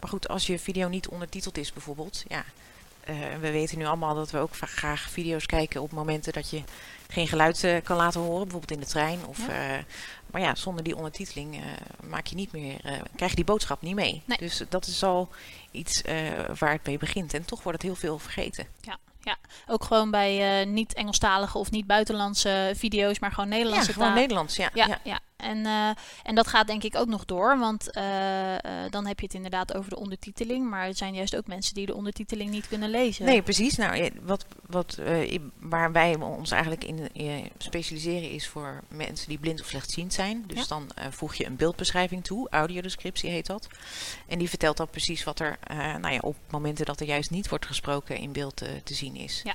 Maar 0.00 0.10
goed, 0.10 0.28
als 0.28 0.46
je 0.46 0.58
video 0.58 0.88
niet 0.88 1.08
ondertiteld 1.08 1.58
is 1.58 1.72
bijvoorbeeld, 1.72 2.24
ja. 2.28 2.44
Eh, 3.04 3.14
we 3.40 3.50
weten 3.50 3.78
nu 3.78 3.84
allemaal 3.86 4.14
dat 4.14 4.30
we 4.30 4.38
ook 4.38 4.56
graag 4.56 5.10
video's 5.10 5.46
kijken 5.46 5.82
op 5.82 5.92
momenten 5.92 6.32
dat 6.32 6.50
je 6.50 6.62
geen 7.08 7.28
geluid 7.28 7.64
eh, 7.64 7.76
kan 7.84 7.96
laten 7.96 8.20
horen, 8.20 8.42
bijvoorbeeld 8.42 8.70
in 8.70 8.80
de 8.80 8.86
trein. 8.86 9.26
Of, 9.26 9.46
Ja. 9.46 9.76
eh, 9.76 9.82
maar 10.30 10.40
ja, 10.40 10.54
zonder 10.54 10.84
die 10.84 10.96
ondertiteling 10.96 11.62
maak 12.08 12.26
je 12.26 12.34
niet 12.34 12.52
meer, 12.52 12.80
krijg 13.16 13.30
je 13.30 13.36
die 13.36 13.44
boodschap 13.44 13.82
niet 13.82 13.94
mee. 13.94 14.22
Nee. 14.24 14.38
Dus 14.38 14.62
dat 14.68 14.86
is 14.86 15.02
al 15.02 15.28
iets 15.70 16.02
waar 16.58 16.72
het 16.72 16.86
mee 16.86 16.98
begint. 16.98 17.34
En 17.34 17.44
toch 17.44 17.62
wordt 17.62 17.82
het 17.82 17.90
heel 17.90 18.00
veel 18.00 18.18
vergeten. 18.18 18.66
Ook 19.66 19.84
gewoon 19.84 20.10
bij 20.10 20.60
eh, 20.60 20.66
niet 20.66 20.94
Engelstalige 20.94 21.58
of 21.58 21.70
niet 21.70 21.86
buitenlandse 21.86 22.72
video's, 22.76 23.18
maar 23.18 23.30
gewoon 23.32 23.50
Ja, 23.50 23.56
Nederlandse 23.56 23.92
gewoon 23.92 24.08
taal. 24.08 24.16
Nederlands, 24.18 24.56
ja. 24.56 24.70
Ja, 24.74 24.86
ja. 24.86 24.98
ja. 25.04 25.20
En, 25.42 25.66
eh, 25.66 25.90
en 26.22 26.34
dat 26.34 26.46
gaat 26.46 26.66
denk 26.66 26.82
ik 26.82 26.96
ook 26.96 27.08
nog 27.08 27.24
door, 27.24 27.58
want 27.58 27.90
eh, 27.90 28.54
eh, 28.54 28.90
dan 28.90 29.06
heb 29.06 29.18
je 29.18 29.26
het 29.26 29.34
inderdaad 29.34 29.74
over 29.74 29.90
de 29.90 29.98
ondertiteling, 29.98 30.70
maar 30.70 30.86
er 30.86 30.96
zijn 30.96 31.14
juist 31.14 31.36
ook 31.36 31.46
mensen 31.46 31.74
die 31.74 31.86
de 31.86 31.94
ondertiteling 31.94 32.50
niet 32.50 32.68
kunnen 32.68 32.90
lezen. 32.90 33.24
Nee, 33.24 33.42
precies. 33.42 33.76
Nou, 33.76 34.10
wat, 34.22 34.46
wat, 34.66 34.98
waar 35.58 35.92
wij 35.92 36.14
ons 36.14 36.50
eigenlijk 36.50 36.84
in 36.84 37.50
specialiseren 37.58 38.30
is 38.30 38.48
voor 38.48 38.80
mensen 38.88 39.28
die 39.28 39.38
blind 39.38 39.60
of 39.60 39.66
slechtziend 39.66 40.12
zijn. 40.12 40.44
Dus 40.46 40.58
Ja. 40.58 40.64
dan 40.68 40.90
voeg 41.10 41.34
je 41.34 41.46
een 41.46 41.56
beeldbeschrijving 41.56 42.24
toe, 42.24 42.48
audiodescriptie 42.50 43.30
heet 43.30 43.46
dat. 43.46 43.68
En 44.26 44.38
die 44.38 44.48
vertelt 44.48 44.76
dan 44.76 44.88
precies 44.88 45.24
wat 45.24 45.40
er 45.40 45.58
nou 46.00 46.14
ja, 46.14 46.18
op 46.20 46.36
momenten 46.50 46.86
dat 46.86 47.00
er 47.00 47.06
juist 47.06 47.30
niet 47.30 47.48
wordt 47.48 47.66
gesproken 47.66 48.16
in 48.16 48.32
beeld 48.32 48.56
te 48.56 48.94
zien 48.94 49.16
is. 49.16 49.40
Ja. 49.44 49.54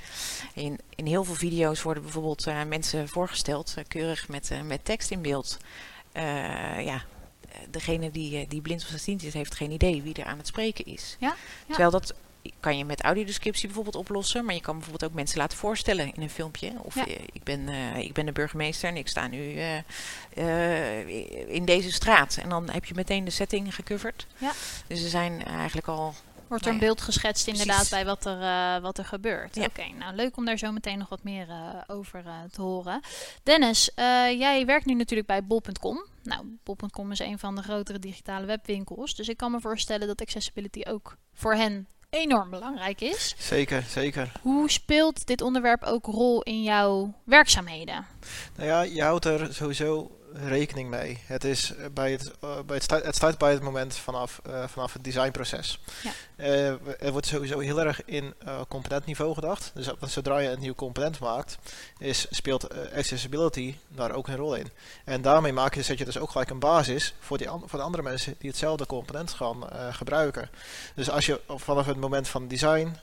In, 0.54 0.78
in 0.94 1.06
heel 1.06 1.24
veel 1.24 1.34
video's 1.34 1.82
worden 1.82 2.02
bijvoorbeeld 2.02 2.46
mensen 2.68 3.08
voorgesteld, 3.08 3.74
keurig 3.88 4.28
met, 4.28 4.50
met 4.64 4.84
tekst 4.84 5.10
in 5.10 5.22
beeld. 5.22 5.58
Eh, 6.16 6.84
ja, 6.84 7.02
degene 7.70 8.10
die, 8.10 8.36
eh, 8.38 8.48
die 8.48 8.60
blind 8.60 8.82
of 8.82 8.86
slechtziend 8.88 9.22
is, 9.22 9.34
heeft 9.34 9.54
geen 9.54 9.70
idee 9.70 10.02
wie 10.02 10.14
er 10.14 10.24
aan 10.24 10.38
het 10.38 10.46
spreken 10.46 10.84
is. 10.84 11.16
Ja, 11.20 11.26
ja. 11.28 11.34
Terwijl 11.66 11.90
dat 11.90 12.14
kan 12.60 12.78
je 12.78 12.84
met 12.84 13.02
audiodescriptie 13.02 13.66
bijvoorbeeld 13.66 13.96
oplossen, 13.96 14.44
maar 14.44 14.54
je 14.54 14.60
kan 14.60 14.74
bijvoorbeeld 14.78 15.10
ook 15.10 15.16
mensen 15.16 15.38
laten 15.38 15.58
voorstellen 15.58 16.14
in 16.14 16.22
een 16.22 16.30
filmpje. 16.30 16.72
Of 16.82 16.94
Ja. 16.94 17.06
eh, 17.06 17.14
ik, 17.32 17.42
ben, 17.42 17.68
ik 17.96 18.12
ben 18.12 18.26
de 18.26 18.32
burgemeester 18.32 18.88
en 18.88 18.96
ik 18.96 19.08
sta 19.08 19.26
nu 19.26 19.58
in 21.46 21.64
deze 21.64 21.92
straat. 21.92 22.36
En 22.42 22.48
dan 22.48 22.70
heb 22.70 22.84
je 22.84 22.94
meteen 22.94 23.24
de 23.24 23.30
setting 23.30 23.74
gecoverd. 23.74 24.26
Ja. 24.38 24.52
Dus 24.86 25.02
er 25.02 25.08
zijn 25.10 25.44
eigenlijk 25.44 25.88
al 25.88 26.14
Wordt 26.48 26.64
er 26.64 26.70
een 26.72 26.76
Nou 26.76 26.86
beeld 26.88 27.00
geschetst 27.00 27.46
inderdaad 27.46 27.74
precies. 27.74 27.90
bij 27.90 28.04
wat 28.04 28.24
er, 28.26 28.40
eh, 28.42 28.82
wat 28.82 28.98
er 28.98 29.04
gebeurt. 29.04 29.54
Ja. 29.54 29.64
Oké, 29.64 29.84
nou 29.98 30.14
leuk 30.14 30.36
om 30.36 30.44
daar 30.44 30.58
zo 30.58 30.72
meteen 30.72 30.98
nog 30.98 31.08
wat 31.08 31.22
meer 31.22 31.48
eh, 31.48 31.56
over 31.86 32.22
eh, 32.26 32.32
te 32.52 32.62
horen. 32.62 33.00
Dennis, 33.42 33.94
eh, 33.94 34.04
jij 34.38 34.66
werkt 34.66 34.86
nu 34.86 34.94
natuurlijk 34.94 35.28
bij 35.28 35.44
bol.com. 35.44 36.04
Nou, 36.22 36.58
bol.com 36.64 37.12
is 37.12 37.18
een 37.18 37.38
van 37.38 37.54
de 37.56 37.62
grotere 37.62 37.98
digitale 37.98 38.46
webwinkels. 38.46 39.14
Dus 39.14 39.28
ik 39.28 39.36
kan 39.36 39.50
me 39.50 39.60
voorstellen 39.60 40.06
dat 40.06 40.20
accessibility 40.20 40.82
ook 40.88 41.16
voor 41.34 41.54
hen 41.54 41.86
enorm 42.10 42.50
belangrijk 42.50 43.00
is. 43.00 43.34
Zeker, 43.38 43.82
zeker. 43.88 44.32
Hoe 44.42 44.70
speelt 44.70 45.26
dit 45.26 45.40
onderwerp 45.40 45.82
ook 45.82 46.06
rol 46.06 46.42
in 46.42 46.62
jouw 46.62 47.14
werkzaamheden? 47.24 48.06
Nou 48.56 48.68
ja, 48.68 48.82
je 48.82 49.02
houdt 49.02 49.24
er 49.24 49.54
sowieso 49.54 50.15
rekening 50.44 50.90
mee. 50.90 51.18
Het, 51.26 51.44
is 51.44 51.74
eh, 51.74 51.86
bij 51.92 52.12
het, 52.12 52.32
uh, 52.44 52.50
bij 52.66 52.74
het, 52.76 52.84
start, 52.84 53.18
het 53.18 53.38
bij 53.38 53.52
het 53.52 53.62
moment 53.62 53.96
vanaf, 53.96 54.40
uh, 54.46 54.64
vanaf 54.66 54.92
het 54.92 55.04
designproces. 55.04 55.80
Ja. 56.02 56.12
er 56.98 57.12
wordt 57.12 57.26
sowieso 57.26 57.58
heel 57.58 57.80
erg 57.80 58.04
in 58.04 58.34
componentniveau 58.68 59.34
gedacht. 59.34 59.70
Dus 59.74 59.90
zodra 60.00 60.38
je 60.38 60.48
een 60.48 60.60
nieuw 60.60 60.74
component 60.74 61.18
maakt, 61.18 61.58
is, 61.98 62.26
speelt 62.30 62.92
accessibility 62.94 63.74
daar 63.88 64.12
ook 64.12 64.28
een 64.28 64.36
rol 64.36 64.54
in. 64.54 64.70
En 65.04 65.22
daarmee 65.22 65.52
maak 65.52 65.74
je, 65.74 65.82
zet 65.82 65.98
je 65.98 66.04
dus 66.04 66.18
ook 66.18 66.30
gelijk 66.30 66.50
een 66.50 66.58
basis 66.58 67.14
voor, 67.18 67.38
die 67.38 67.48
voor 67.48 67.78
de 67.78 67.84
andere 67.84 68.02
mensen 68.02 68.34
die 68.38 68.50
hetzelfde 68.50 68.86
component 68.86 69.30
gaan 69.30 69.64
gebruiken. 69.90 70.50
Dus 70.94 71.10
als 71.10 71.26
je 71.26 71.40
vanaf 71.48 71.86
het 71.86 71.96
moment 71.96 72.28
van 72.28 72.48
design 72.48 72.96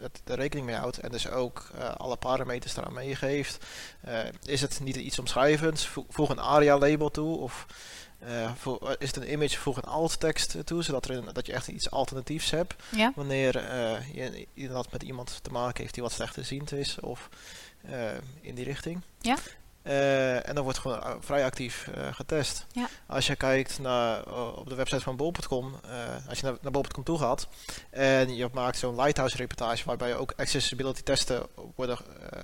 het, 0.00 0.20
er 0.24 0.36
rekening 0.36 0.66
mee 0.66 0.76
houdt 0.76 0.98
en 0.98 1.10
dus 1.10 1.28
ook 1.28 1.70
uh, 1.74 1.94
alle 1.94 2.16
parameters 2.16 2.76
eraan 2.76 2.92
meegeeft. 2.92 3.64
Uh, 4.08 4.18
is 4.42 4.60
het 4.60 4.80
niet 4.82 4.96
iets 4.96 5.18
omschrijvends? 5.18 5.86
Voeg 6.08 6.28
een 6.28 6.38
ARIA-label 6.38 7.10
toe 7.10 7.38
of 7.38 7.66
is 8.98 9.06
het 9.06 9.16
een 9.16 9.32
image, 9.32 9.58
voeg 9.58 9.76
een 9.76 9.82
alt-tekst 9.82 10.56
toe, 10.64 10.82
zodat 10.82 11.04
er 11.04 11.16
een, 11.16 11.28
dat 11.32 11.46
je 11.46 11.52
echt 11.52 11.68
iets 11.68 11.90
alternatiefs 11.90 12.50
hebt. 12.50 12.74
Ja. 12.90 13.12
Wanneer 13.14 13.52
je 14.12 14.46
inderdaad 14.54 14.92
met 14.92 15.02
iemand 15.02 15.38
te 15.42 15.50
maken 15.50 15.82
heeft 15.82 15.94
die 15.94 16.02
wat 16.02 16.12
slechtziend 16.12 16.72
is 16.72 17.00
of 17.00 17.28
in 18.40 18.54
die 18.54 18.64
richting. 18.64 19.00
Ja. 19.20 19.36
Uh, 19.86 20.48
en 20.48 20.54
dan 20.54 20.64
wordt 20.64 20.78
gewoon 20.78 21.02
vrij 21.20 21.44
actief 21.44 21.88
uh, 21.96 22.14
getest. 22.14 22.66
Ja. 22.72 22.88
Als 23.06 23.26
je 23.26 23.36
kijkt 23.36 23.78
naar, 23.78 24.26
uh, 24.28 24.56
op 24.56 24.68
de 24.68 24.74
website 24.74 25.00
van 25.02 25.16
bol.com, 25.16 25.74
als 26.28 26.38
je 26.38 26.46
naar, 26.46 26.56
naar 26.60 26.72
bol.com 26.72 27.04
toe 27.04 27.18
gaat 27.18 27.48
en 27.90 28.36
je 28.36 28.48
maakt 28.52 28.78
zo'n 28.78 28.94
lighthouse 28.94 29.36
reportage 29.36 29.84
waarbij 29.84 30.16
ook 30.16 30.32
accessibility 30.36 31.02
testen 31.02 31.46
worden 31.74 31.98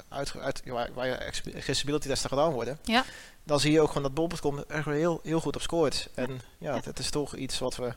uit, 0.08 0.36
uit 0.38 0.62
waar, 0.64 0.90
waar 0.94 1.06
je 1.06 1.32
accessibility 1.56 2.08
testen 2.08 2.28
gedaan 2.28 2.52
worden, 2.52 2.78
ja. 2.82 3.04
dan 3.44 3.60
zie 3.60 3.72
je 3.72 3.80
ook 3.80 3.88
gewoon 3.88 4.02
dat 4.02 4.14
bol.com 4.14 4.64
er 4.68 4.88
heel, 4.88 5.20
heel 5.22 5.40
goed 5.40 5.56
op 5.56 5.62
scoort. 5.62 6.08
En 6.14 6.40
ja, 6.58 6.80
het 6.84 6.98
is 6.98 7.10
toch 7.10 7.36
iets 7.36 7.58
wat 7.58 7.76
we 7.76 7.94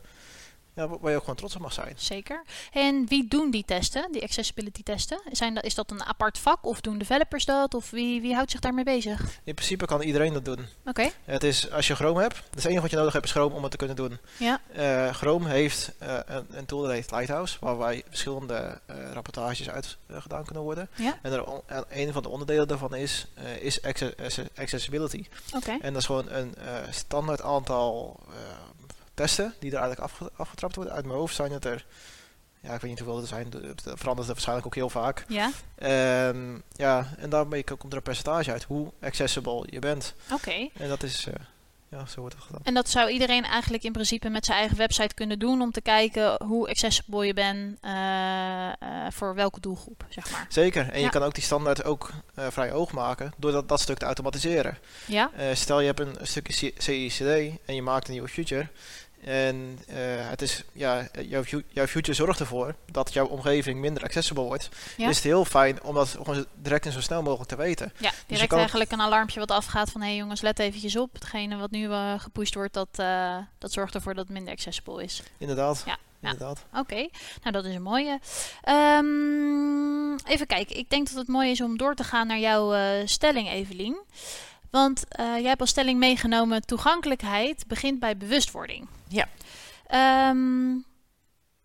ja, 0.76 0.88
waar 0.88 1.10
je 1.10 1.16
ook 1.16 1.20
gewoon 1.20 1.36
trots 1.36 1.54
op 1.54 1.60
mag 1.60 1.72
zijn. 1.72 1.94
Zeker. 1.96 2.42
En 2.72 3.06
wie 3.08 3.28
doen 3.28 3.50
die 3.50 3.64
testen, 3.64 4.12
die 4.12 4.22
accessibility 4.22 4.82
testen? 4.82 5.20
Zijn 5.32 5.54
dat, 5.54 5.64
is 5.64 5.74
dat 5.74 5.90
een 5.90 6.04
apart 6.04 6.38
vak 6.38 6.64
of 6.64 6.80
doen 6.80 6.98
developers 6.98 7.44
dat? 7.44 7.74
Of 7.74 7.90
wie, 7.90 8.20
wie 8.20 8.34
houdt 8.34 8.50
zich 8.50 8.60
daarmee 8.60 8.84
bezig? 8.84 9.20
In 9.44 9.54
principe 9.54 9.86
kan 9.86 10.02
iedereen 10.02 10.32
dat 10.32 10.44
doen. 10.44 10.66
Oké. 10.84 11.10
Het 11.24 11.44
is 11.44 11.70
als 11.70 11.86
je 11.86 11.94
Chrome 11.94 12.20
hebt, 12.20 12.42
het 12.50 12.64
enige 12.64 12.80
wat 12.80 12.90
je 12.90 12.96
nodig 12.96 13.12
hebt 13.12 13.24
is 13.24 13.30
Chrome 13.30 13.54
om 13.54 13.62
het 13.62 13.70
te 13.70 13.76
kunnen 13.76 13.96
doen. 13.96 14.18
Ja. 14.36 14.60
Uh, 14.76 15.14
Chrome 15.14 15.48
heeft 15.48 15.92
uh, 16.02 16.18
een, 16.26 16.46
een, 16.50 16.66
tool 16.66 16.82
dat 16.82 16.90
heet 16.90 17.10
Lighthouse, 17.10 17.56
waarbij 17.60 18.02
verschillende 18.08 18.80
uh, 18.90 18.96
rapportages 19.12 19.70
uit 19.70 19.96
gedaan 20.10 20.44
kunnen 20.44 20.62
worden. 20.62 20.88
Ja. 20.94 21.18
En, 21.22 21.32
er, 21.32 21.44
en 21.66 21.84
een 21.88 22.12
van 22.12 22.22
de 22.22 22.28
onderdelen 22.28 22.68
daarvan 22.68 22.94
is, 22.94 23.26
is 23.60 23.82
accessibility. 24.56 25.26
Oké. 25.54 25.76
En 25.80 25.92
dat 25.92 26.00
is 26.00 26.06
gewoon 26.06 26.30
een 26.30 26.54
standaard 26.90 27.42
aantal 27.42 28.20
testen 29.16 29.54
die 29.58 29.70
er 29.72 29.78
eigenlijk 29.78 30.10
afge 30.12 30.30
afgetrapt 30.36 30.76
worden. 30.76 30.94
Uit 30.94 31.04
mijn 31.04 31.18
hoofd 31.18 31.34
zijn 31.34 31.52
het 31.52 31.64
er, 31.64 31.86
ja, 32.60 32.74
ik 32.74 32.80
weet 32.80 32.90
niet 32.90 32.98
hoeveel 32.98 33.20
er 33.20 33.26
zijn, 33.26 33.52
het 33.62 33.82
verandert 33.94 34.28
waarschijnlijk 34.28 34.66
ook 34.66 34.74
heel 34.74 34.90
vaak. 34.90 35.24
Ja. 35.28 35.50
En, 35.74 36.62
ja, 36.72 37.14
en 37.18 37.30
daarmee 37.30 37.64
komt 37.64 37.92
er 37.92 37.96
een 37.96 38.02
percentage 38.02 38.52
uit 38.52 38.64
hoe 38.64 38.92
accessible 39.00 39.66
je 39.70 39.78
bent. 39.78 40.14
Oké. 40.32 40.68
En 40.78 40.88
dat 40.88 41.02
is, 41.02 41.26
uh, 41.26 41.34
ja, 41.88 42.06
zo 42.06 42.20
wordt 42.20 42.34
het 42.34 42.44
gedaan. 42.44 42.60
En 42.64 42.74
dat 42.74 42.88
zou 42.88 43.10
iedereen 43.10 43.44
eigenlijk 43.44 43.82
in 43.82 43.92
principe 43.92 44.28
met 44.28 44.44
zijn 44.44 44.58
eigen 44.58 44.76
website 44.76 45.14
kunnen 45.14 45.38
doen 45.38 45.60
om 45.60 45.70
te 45.72 45.80
kijken 45.80 46.42
hoe 46.44 46.68
accessible 46.68 47.26
je 47.26 47.34
bent 47.34 47.78
uh, 47.84 47.90
uh, 47.92 49.06
voor 49.10 49.34
welke 49.34 49.60
doelgroep, 49.60 50.04
zeg 50.08 50.30
maar. 50.30 50.46
Zeker. 50.48 50.88
En 50.90 50.98
Ja. 50.98 51.04
je 51.04 51.10
kan 51.10 51.22
ook 51.22 51.34
die 51.34 51.42
standaard 51.44 51.84
ook 51.84 52.10
vrij 52.34 52.70
hoog 52.70 52.92
maken 52.92 53.32
door 53.36 53.52
dat, 53.52 53.68
dat 53.68 53.80
stuk 53.80 53.98
te 53.98 54.04
automatiseren. 54.04 54.78
Ja. 55.06 55.30
stel 55.54 55.80
je 55.80 55.86
hebt 55.86 56.00
een, 56.00 56.20
een 56.20 56.26
stukje 56.26 56.72
CICD 56.78 57.58
en 57.66 57.74
je 57.74 57.82
maakt 57.82 58.06
een 58.06 58.12
nieuwe 58.12 58.28
feature. 58.28 58.68
En 59.24 59.78
uh, 59.88 59.96
het 60.28 60.42
is, 60.42 60.62
ja, 60.72 61.08
jouw, 61.20 61.42
jouw 61.68 61.86
future 61.86 62.14
zorgt 62.16 62.40
ervoor 62.40 62.74
dat 62.90 63.12
jouw 63.12 63.26
omgeving 63.26 63.80
minder 63.80 64.02
accessible 64.02 64.42
wordt. 64.42 64.68
Ja. 64.96 65.08
Is 65.08 65.16
het 65.16 65.24
heel 65.24 65.44
fijn 65.44 65.82
om 65.82 65.94
dat 65.94 66.08
gewoon 66.08 66.46
direct 66.62 66.86
en 66.86 66.92
zo 66.92 67.00
snel 67.00 67.22
mogelijk 67.22 67.48
te 67.48 67.56
weten. 67.56 67.92
Ja, 67.98 68.08
je 68.10 68.14
direct 68.26 68.48
kan- 68.48 68.58
eigenlijk 68.58 68.90
een 68.92 69.00
alarmpje 69.00 69.40
wat 69.40 69.50
afgaat 69.50 69.90
van 69.90 70.00
hé 70.00 70.06
hey 70.06 70.16
jongens, 70.16 70.40
let 70.40 70.58
eventjes 70.58 70.96
op. 70.96 71.12
Hetgene 71.12 71.56
wat 71.56 71.70
nu 71.70 71.90
eh, 71.90 72.12
gepusht 72.18 72.54
wordt, 72.54 72.74
dat, 72.74 72.88
eh, 72.92 73.36
dat 73.58 73.72
zorgt 73.72 73.94
ervoor 73.94 74.14
dat 74.14 74.24
het 74.24 74.32
minder 74.32 74.52
accessible 74.52 75.02
is. 75.02 75.22
Inderdaad. 75.38 75.82
Ja, 75.86 75.96
ja. 76.20 76.30
Inderdaad. 76.30 76.64
Oké, 76.74 77.08
nou 77.42 77.52
dat 77.52 77.64
is 77.64 77.74
een 77.74 77.82
mooie. 77.82 78.18
Ehm, 78.62 80.30
even 80.32 80.46
kijken, 80.46 80.76
ik 80.76 80.90
denk 80.90 81.06
dat 81.08 81.16
het 81.16 81.28
mooi 81.28 81.50
is 81.50 81.60
om 81.60 81.78
door 81.78 81.94
te 81.94 82.04
gaan 82.04 82.26
naar 82.26 82.38
jouw 82.38 82.74
stelling, 83.06 83.50
Evelien. 83.50 83.96
Want 84.70 85.04
jij 85.16 85.42
hebt 85.42 85.60
als 85.60 85.70
stelling 85.70 85.98
meegenomen, 85.98 86.62
toegankelijkheid 86.66 87.64
begint 87.66 88.00
bij 88.00 88.16
bewustwording. 88.16 88.88
Ja. 89.08 89.28
Ehm, 89.86 90.70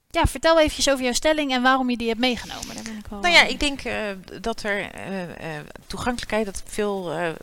ja, 0.10 0.26
vertel 0.26 0.60
eventjes 0.60 0.90
over 0.90 1.04
jouw 1.04 1.14
stelling 1.14 1.52
en 1.52 1.62
waarom 1.62 1.90
je 1.90 1.98
die 1.98 2.08
hebt 2.08 2.20
meegenomen. 2.20 2.76
Daar 2.76 2.84
ben 2.84 2.98
ik 2.98 3.08
wel 3.10 3.20
Nou 3.20 3.34
ja, 3.34 3.44
ik 3.44 3.60
denk 3.60 3.82
eh, 3.82 4.04
dat 4.42 4.64
er 4.64 4.92
eh, 4.92 5.58
eh, 5.58 5.66
toegankelijkheid, 5.88 6.46
dat 6.46 6.64
veel 6.66 7.12
eh, 7.12 7.30
eh, 7.30 7.36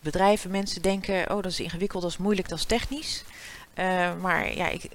bedrijven, 0.00 0.50
mensen 0.50 0.82
denken, 0.82 1.30
oh 1.30 1.42
dat 1.42 1.52
is 1.52 1.60
ingewikkeld, 1.60 2.02
dat 2.02 2.10
is 2.10 2.16
moeilijk, 2.18 2.48
dat 2.48 2.58
is 2.58 2.64
technisch. 2.64 3.24
Eh, 3.74 4.14
maar 4.20 4.56
ja, 4.56 4.68
ik, 4.68 4.90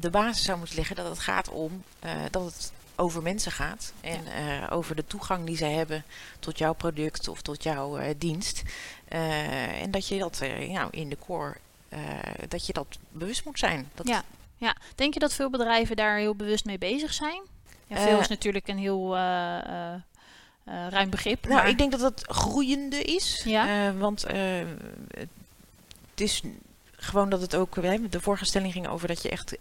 de 0.00 0.10
basis 0.10 0.44
zou 0.44 0.58
moeten 0.58 0.76
liggen 0.76 0.96
dat 0.96 1.08
het 1.08 1.18
gaat 1.18 1.48
om 1.48 1.82
eh, 2.00 2.10
dat 2.30 2.44
het 2.44 2.72
over 2.96 3.22
mensen 3.22 3.52
gaat. 3.52 3.92
En 4.00 4.26
eh, 4.26 4.76
over 4.76 4.96
de 4.96 5.06
toegang 5.06 5.46
die 5.46 5.56
zij 5.56 5.72
hebben 5.72 6.04
tot 6.40 6.58
jouw 6.58 6.72
product 6.72 7.28
of 7.28 7.42
tot 7.42 7.62
jouw 7.62 7.96
eh, 7.96 8.14
dienst. 8.18 8.62
Eh, 9.08 9.82
en 9.82 9.90
dat 9.90 10.08
je 10.08 10.18
dat 10.18 10.40
eh, 10.40 10.70
nou, 10.70 10.88
in 10.90 11.08
de 11.08 11.16
core, 11.26 11.56
eh, 11.88 11.98
dat 12.48 12.66
je 12.66 12.72
dat 12.72 12.98
bewust 13.10 13.44
moet 13.44 13.58
zijn. 13.58 13.90
Dat, 13.94 14.08
Ja. 14.08 14.22
Ja, 14.58 14.76
denk 14.94 15.14
je 15.14 15.20
dat 15.20 15.34
veel 15.34 15.50
bedrijven 15.50 15.96
daar 15.96 16.18
heel 16.18 16.34
bewust 16.34 16.64
mee 16.64 16.78
bezig 16.78 17.12
zijn? 17.12 17.42
Ja, 17.86 17.96
veel 17.96 18.14
Eh, 18.14 18.20
is 18.20 18.28
natuurlijk 18.28 18.68
een 18.68 18.78
heel 18.78 19.16
eh, 19.16 19.94
ruim 20.64 21.10
begrip. 21.10 21.46
Nou, 21.48 21.68
ik 21.68 21.78
denk 21.78 21.90
dat 21.90 22.00
dat 22.00 22.24
groeiende 22.28 23.02
is. 23.02 23.42
Ja. 23.44 23.92
Want 23.94 24.22
het 26.10 26.20
is 26.20 26.42
gewoon 26.96 27.28
dat 27.28 27.40
het 27.40 27.54
ook... 27.54 27.74
De 28.10 28.20
vorige 28.20 28.44
stelling 28.44 28.72
ging 28.72 28.88
over 28.88 29.08
dat 29.08 29.22
je 29.22 29.28
echt 29.28 29.56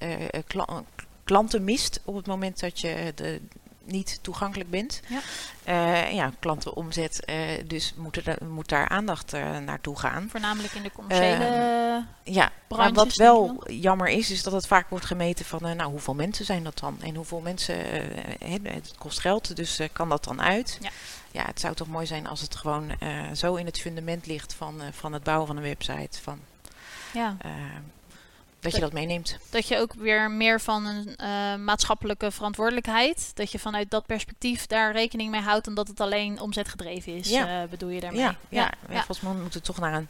kla- 0.48 0.84
klanten 1.24 1.63
mist 1.63 2.00
op 2.05 2.15
het 2.15 2.27
moment 2.27 2.60
dat 2.60 2.79
je 2.79 3.12
de, 3.15 3.41
niet 3.86 4.20
toegankelijk 4.22 4.70
bent. 4.70 5.01
Ja. 5.08 5.20
Eh, 5.63 6.13
ja, 6.13 6.32
klantenomzet. 6.39 7.25
eh 7.25 7.38
dus 7.65 7.94
moet, 7.98 8.27
er, 8.27 8.38
moet 8.50 8.70
daar 8.70 8.89
aandacht 8.89 9.34
eh, 9.34 9.58
naartoe 9.58 10.00
gaan. 10.00 10.27
Voornamelijk 10.30 10.74
in 10.74 10.84
de 10.84 10.92
commerciële... 10.92 12.04
Ja, 12.24 12.51
maar 12.68 12.94
wat 12.94 13.15
wel 13.15 13.63
jammer 13.68 14.08
is, 14.08 14.32
is 14.32 14.44
dat 14.44 14.54
het 14.54 14.68
vaak 14.68 14.89
wordt 14.89 15.06
gemeten 15.06 15.46
van, 15.46 15.62
nou, 15.62 15.92
hoeveel 15.92 16.13
mensen 16.13 16.46
zijn 16.46 16.63
dat 16.63 16.80
dan? 16.80 16.98
En 17.01 17.15
hoeveel 17.15 17.39
mensen, 17.39 17.75
het 18.63 18.94
kost 18.98 19.20
geld, 19.20 19.56
dus 19.56 19.80
kan 19.94 20.10
dat 20.10 20.24
dan 20.24 20.42
uit? 20.42 20.77
Ja. 20.82 20.89
ja, 21.32 21.46
het 21.46 21.60
zou 21.60 21.75
toch 21.75 21.88
mooi 21.88 22.06
zijn 22.06 22.27
als 22.27 22.42
het 22.42 22.56
gewoon 22.56 22.92
zo 23.34 23.56
in 23.56 23.65
het 23.65 23.80
fundament 23.80 24.25
ligt 24.25 24.54
van, 24.54 24.82
van 24.92 25.13
het 25.13 25.24
bouwen 25.24 25.48
van 25.48 25.58
een 25.58 25.63
website. 25.63 26.22
Van, 26.22 26.39
ja, 27.15 27.36
eh, 27.39 27.51
dat 28.65 28.75
je 28.75 28.81
dat 28.81 28.93
meeneemt. 28.93 29.38
dat 29.50 29.67
je 29.67 29.77
ook 29.77 29.93
weer 29.93 30.31
meer 30.31 30.62
van 30.62 30.86
een 30.86 31.15
eh, 31.15 31.55
maatschappelijke 31.55 32.31
verantwoordelijkheid, 32.31 33.31
dat 33.34 33.51
je 33.51 33.60
vanuit 33.60 33.89
dat 33.91 34.05
perspectief 34.05 34.65
daar 34.65 34.91
rekening 34.91 35.31
mee 35.31 35.41
houdt, 35.41 35.67
omdat 35.67 35.88
het 35.88 36.00
alleen 36.00 36.39
omzetgedreven 36.39 37.15
is, 37.15 37.29
Ja. 37.29 37.62
eh, 37.63 37.69
bedoel 37.69 37.89
je 37.89 38.00
daarmee? 38.00 38.22
Ja, 38.22 38.36
ja, 38.50 38.72
ja. 38.89 38.95
volgens 38.95 39.22
mij 39.22 39.34
moeten 39.34 39.60
we 39.60 39.65
toch 39.65 39.79
naar 39.79 39.93
een, 39.93 40.10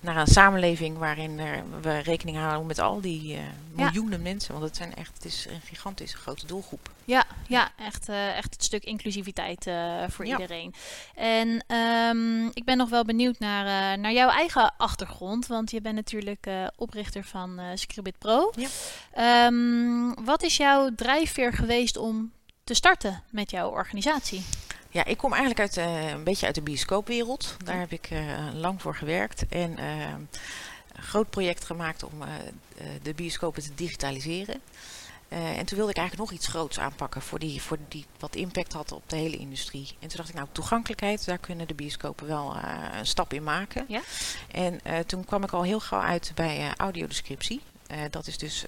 naar 0.00 0.16
een 0.16 0.26
samenleving 0.26 0.98
waarin 0.98 1.38
er, 1.38 1.62
we 1.80 1.98
rekening 1.98 2.36
houden 2.36 2.66
met 2.66 2.78
al 2.78 3.00
die 3.00 3.34
eh, 3.34 3.40
Ja. 3.76 3.84
miljoenen 3.84 4.22
mensen. 4.22 4.52
Want 4.52 4.64
het, 4.66 4.76
zijn 4.76 4.94
echt, 4.94 5.14
het 5.14 5.24
is 5.24 5.46
een 5.50 5.60
gigantische 5.64 6.16
grote 6.16 6.46
doelgroep. 6.46 6.90
Ja, 7.04 7.24
ja 7.46 7.70
echt, 7.78 8.08
eh, 8.08 8.36
echt 8.36 8.52
het 8.54 8.64
stuk 8.64 8.84
inclusiviteit 8.84 9.66
eh, 9.66 10.02
voor 10.08 10.26
Ja. 10.26 10.32
iedereen. 10.38 10.74
En 11.14 11.64
ehm, 11.66 12.46
ik 12.46 12.64
ben 12.64 12.76
nog 12.76 12.88
wel 12.88 13.04
benieuwd 13.04 13.38
naar, 13.38 13.92
eh, 13.92 13.98
naar 14.02 14.12
jouw 14.12 14.28
eigen 14.28 14.72
achtergrond. 14.76 15.46
Want 15.46 15.70
je 15.70 15.80
bent 15.80 15.94
natuurlijk 15.94 16.46
eh, 16.46 16.66
oprichter 16.76 17.24
van 17.24 17.58
eh 17.58 17.64
Scribit 17.74 18.18
Pro. 18.18 18.52
Ja. 18.56 18.68
Ehm, 19.12 20.24
wat 20.24 20.42
is 20.42 20.56
jouw 20.56 20.90
drijfveer 20.96 21.52
geweest 21.52 21.96
om 21.96 22.32
te 22.64 22.74
starten 22.74 23.22
met 23.30 23.50
jouw 23.50 23.70
organisatie? 23.70 24.44
Ja, 24.96 25.04
ik 25.04 25.16
kom 25.16 25.32
eigenlijk 25.32 25.60
uit, 25.60 25.76
eh, 25.76 26.08
een 26.08 26.24
beetje 26.24 26.46
uit 26.46 26.54
de 26.54 26.62
bioscoopwereld. 26.62 27.56
Daar 27.64 27.78
heb 27.78 27.92
ik 27.92 28.08
eh, 28.10 28.20
lang 28.54 28.82
voor 28.82 28.94
gewerkt. 28.94 29.46
En 29.48 29.78
eh, 29.78 30.00
een 30.00 30.28
groot 31.02 31.30
project 31.30 31.64
gemaakt 31.64 32.02
om 32.02 32.22
eh, 32.22 32.28
de 33.02 33.14
bioscopen 33.14 33.62
te 33.62 33.74
digitaliseren. 33.74 34.60
En 35.28 35.66
toen 35.66 35.76
wilde 35.76 35.90
ik 35.90 35.96
eigenlijk 35.96 36.30
nog 36.30 36.38
iets 36.38 36.46
groots 36.46 36.78
aanpakken 36.78 37.22
voor 37.22 37.38
die, 37.38 37.62
voor 37.62 37.78
die 37.88 38.06
wat 38.18 38.34
impact 38.34 38.72
had 38.72 38.92
op 38.92 39.02
de 39.06 39.16
hele 39.16 39.36
industrie. 39.36 39.86
En 39.98 40.08
toen 40.08 40.16
dacht 40.16 40.28
ik, 40.28 40.34
nou, 40.34 40.48
toegankelijkheid, 40.52 41.24
daar 41.24 41.38
kunnen 41.38 41.68
de 41.68 41.74
bioscopen 41.74 42.26
wel 42.26 42.56
een 42.98 43.06
stap 43.06 43.32
in 43.32 43.42
maken. 43.42 43.84
Ja. 43.88 44.00
En 44.50 44.80
toen 45.06 45.24
kwam 45.24 45.42
ik 45.42 45.52
al 45.52 45.62
heel 45.62 45.80
gauw 45.80 46.00
uit 46.00 46.32
bij 46.34 46.72
audiodescriptie. 46.76 47.60
Dat 48.10 48.26
is 48.26 48.38
dus 48.38 48.64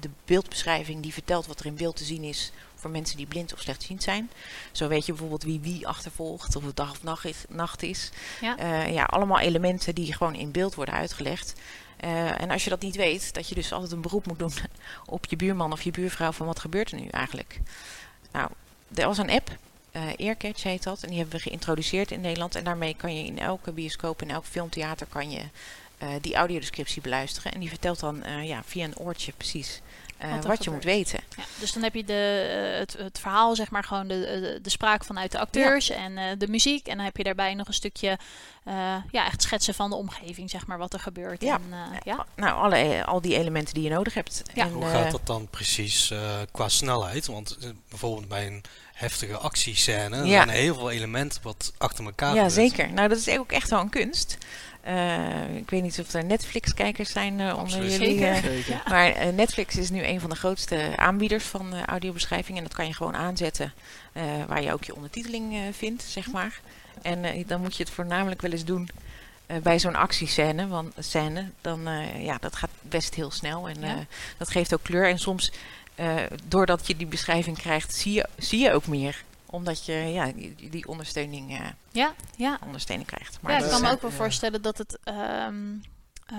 de 0.00 0.10
beeldbeschrijving 0.24 1.02
die 1.02 1.12
vertelt 1.12 1.46
wat 1.46 1.60
er 1.60 1.66
in 1.66 1.74
beeld 1.74 1.96
te 1.96 2.04
zien 2.04 2.24
is 2.24 2.52
voor 2.82 2.90
mensen 2.90 3.16
die 3.16 3.26
blind 3.26 3.52
of 3.52 3.60
slechtziend 3.60 4.02
zijn. 4.02 4.30
Zo 4.72 4.88
weet 4.88 5.06
je 5.06 5.12
bijvoorbeeld 5.12 5.42
wie 5.42 5.60
wie 5.60 5.86
achtervolgt, 5.86 6.56
of 6.56 6.64
het 6.64 6.76
dag 6.76 6.90
of 6.90 7.02
nacht 7.02 7.24
is. 7.24 7.44
Nacht 7.48 7.82
is. 7.82 8.10
Ja. 8.40 8.58
Eh, 8.58 8.92
ja, 8.92 9.04
allemaal 9.04 9.38
elementen 9.38 9.94
die 9.94 10.12
gewoon 10.12 10.34
in 10.34 10.50
beeld 10.50 10.74
worden 10.74 10.94
uitgelegd. 10.94 11.54
Eh, 11.96 12.40
en 12.40 12.50
als 12.50 12.64
je 12.64 12.70
dat 12.70 12.80
niet 12.80 12.96
weet, 12.96 13.34
dat 13.34 13.48
je 13.48 13.54
dus 13.54 13.72
altijd 13.72 13.92
een 13.92 14.00
beroep 14.00 14.26
moet 14.26 14.38
doen 14.38 14.52
op 15.06 15.24
je 15.24 15.36
buurman 15.36 15.72
of 15.72 15.82
je 15.82 15.90
buurvrouw 15.90 16.32
van 16.32 16.46
wat 16.46 16.58
gebeurt 16.58 16.90
er 16.90 17.00
nu 17.00 17.06
eigenlijk. 17.06 17.60
Nou, 18.32 18.50
er 18.94 19.06
was 19.06 19.18
een 19.18 19.30
app, 19.30 19.50
eh 19.90 20.02
Earcatch 20.16 20.62
heet 20.62 20.82
dat, 20.82 21.02
en 21.02 21.08
die 21.08 21.18
hebben 21.18 21.36
we 21.36 21.42
geïntroduceerd 21.42 22.10
in 22.10 22.20
Nederland. 22.20 22.54
En 22.54 22.64
daarmee 22.64 22.94
kan 22.94 23.16
je 23.16 23.24
in 23.24 23.38
elke 23.38 23.72
bioscoop, 23.72 24.22
in 24.22 24.30
elk 24.30 24.44
filmtheater, 24.44 25.06
kan 25.06 25.30
je 25.30 25.42
die 26.20 26.34
audiodescriptie 26.34 27.02
beluisteren. 27.02 27.52
En 27.52 27.60
die 27.60 27.68
vertelt 27.68 28.00
dan 28.00 28.22
ja, 28.44 28.62
via 28.64 28.84
een 28.84 28.98
oortje 28.98 29.32
precies 29.36 29.80
Wat 30.30 30.44
wat, 30.44 30.58
er 30.58 30.64
je 30.64 30.70
moet 30.70 30.84
weten. 30.84 31.18
Ja, 31.36 31.42
dus 31.58 31.72
dan 31.72 31.82
heb 31.82 31.94
je 31.94 32.04
de, 32.04 32.48
eh, 32.72 32.78
het, 32.78 32.92
het 32.98 33.18
verhaal, 33.18 33.54
zeg 33.54 33.70
maar, 33.70 33.84
gewoon 33.84 34.08
de, 34.08 34.18
de, 34.20 34.58
de 34.62 34.70
spraak 34.70 35.04
vanuit 35.04 35.32
de 35.32 35.38
acteurs 35.38 35.90
en 35.90 36.18
eh, 36.18 36.24
de 36.38 36.48
muziek. 36.48 36.86
En 36.86 36.96
dan 36.96 37.04
heb 37.04 37.16
je 37.16 37.22
daarbij 37.24 37.54
nog 37.54 37.66
een 37.66 37.74
stukje, 37.74 38.18
eh, 38.64 38.74
ja, 39.10 39.26
echt 39.26 39.42
schetsen 39.42 39.74
van 39.74 39.90
de 39.90 39.96
omgeving, 39.96 40.50
zeg 40.50 40.66
maar, 40.66 40.78
wat 40.78 40.92
er 40.92 41.00
gebeurt. 41.00 41.42
Ja. 41.42 41.54
En, 41.54 41.62
eh, 41.72 41.98
ja. 42.04 42.26
Nou, 42.36 42.62
alle, 42.62 42.76
eh, 42.76 43.04
al 43.04 43.20
die 43.20 43.36
elementen 43.36 43.74
die 43.74 43.82
je 43.82 43.90
nodig 43.90 44.14
hebt. 44.14 44.42
Ja. 44.54 44.64
En, 44.64 44.72
Hoe 44.72 44.84
eh, 44.84 44.90
gaat 44.90 45.10
dat 45.10 45.26
dan 45.26 45.48
precies 45.50 46.10
eh, 46.10 46.38
qua 46.52 46.68
snelheid? 46.68 47.26
Want 47.26 47.56
eh, 47.60 47.68
bijvoorbeeld 47.88 48.28
bij 48.28 48.46
een 48.46 48.62
heftige 48.92 49.36
actiescène 49.38 50.16
er 50.16 50.24
Ja. 50.26 50.30
zijn 50.36 50.48
er 50.48 50.54
heel 50.54 50.74
veel 50.74 50.90
elementen 50.90 51.42
wat 51.42 51.72
achter 51.78 52.04
elkaar 52.04 52.34
Ja, 52.34 52.48
gebeurt. 52.48 52.52
zeker. 52.70 52.92
Nou, 52.92 53.08
dat 53.08 53.18
is 53.18 53.28
ook 53.38 53.52
echt 53.52 53.70
wel 53.70 53.80
een 53.80 53.88
kunst. 53.88 54.38
Eh, 54.82 55.56
ik 55.56 55.70
weet 55.70 55.82
niet 55.82 56.00
of 56.00 56.12
er 56.12 56.24
Netflix-kijkers 56.24 57.10
zijn 57.12 57.40
eh, 57.40 57.58
onder 57.58 57.88
jullie. 57.88 58.18
Zeker. 58.18 58.50
eh. 58.50 58.86
Maar 58.92 59.34
Netflix 59.34 59.76
is 59.76 59.90
nu 59.90 60.04
een 60.04 60.20
van 60.20 60.30
de 60.30 60.36
grootste 60.36 60.92
aanbieders 60.96 61.44
van 61.44 61.84
audiobeschrijving. 61.84 62.56
En 62.58 62.64
dat 62.64 62.74
kan 62.74 62.86
je 62.86 62.94
gewoon 62.94 63.16
aanzetten 63.16 63.72
waar 64.46 64.62
je 64.62 64.72
ook 64.72 64.84
je 64.84 64.94
ondertiteling 64.94 65.54
vindt, 65.76 66.02
zeg 66.02 66.30
maar. 66.30 66.60
En 67.02 67.44
dan 67.46 67.60
moet 67.60 67.76
je 67.76 67.82
het 67.82 67.92
voornamelijk 67.92 68.40
wel 68.42 68.50
eens 68.50 68.64
doen 68.64 68.88
bij 69.62 69.78
zo'n 69.78 69.94
actiescène. 69.96 70.66
Want 70.68 70.94
scène, 70.98 71.50
dan, 71.60 71.88
ja, 72.18 72.36
dat 72.40 72.56
gaat 72.56 72.70
best 72.80 73.14
heel 73.14 73.30
snel. 73.30 73.68
En 73.68 73.80
Ja. 73.80 74.06
dat 74.36 74.50
geeft 74.50 74.74
ook 74.74 74.82
kleur. 74.82 75.08
En 75.08 75.18
soms, 75.18 75.52
doordat 76.48 76.86
je 76.86 76.96
die 76.96 77.06
beschrijving 77.06 77.58
krijgt, 77.58 77.94
zie 77.94 78.12
je, 78.12 78.26
zie 78.38 78.58
je 78.58 78.72
ook 78.72 78.86
meer. 78.86 79.22
Omdat 79.52 79.84
je 79.84 79.92
ja, 79.92 80.32
die, 80.32 80.70
die 80.70 80.88
ondersteuning, 80.88 81.50
eh, 81.58 81.66
Ja, 81.90 82.14
ja. 82.36 82.58
ondersteuning 82.66 83.08
krijgt. 83.08 83.38
ja, 83.46 83.58
ik 83.58 83.70
kan 83.70 83.80
me 83.80 83.86
is- 83.86 83.92
ook 83.92 84.00
wel 84.02 84.10
ja. 84.10 84.16
voorstellen 84.16 84.62
dat 84.62 84.78
het 84.78 84.98
ehm, 85.04 85.54
eh, 86.26 86.38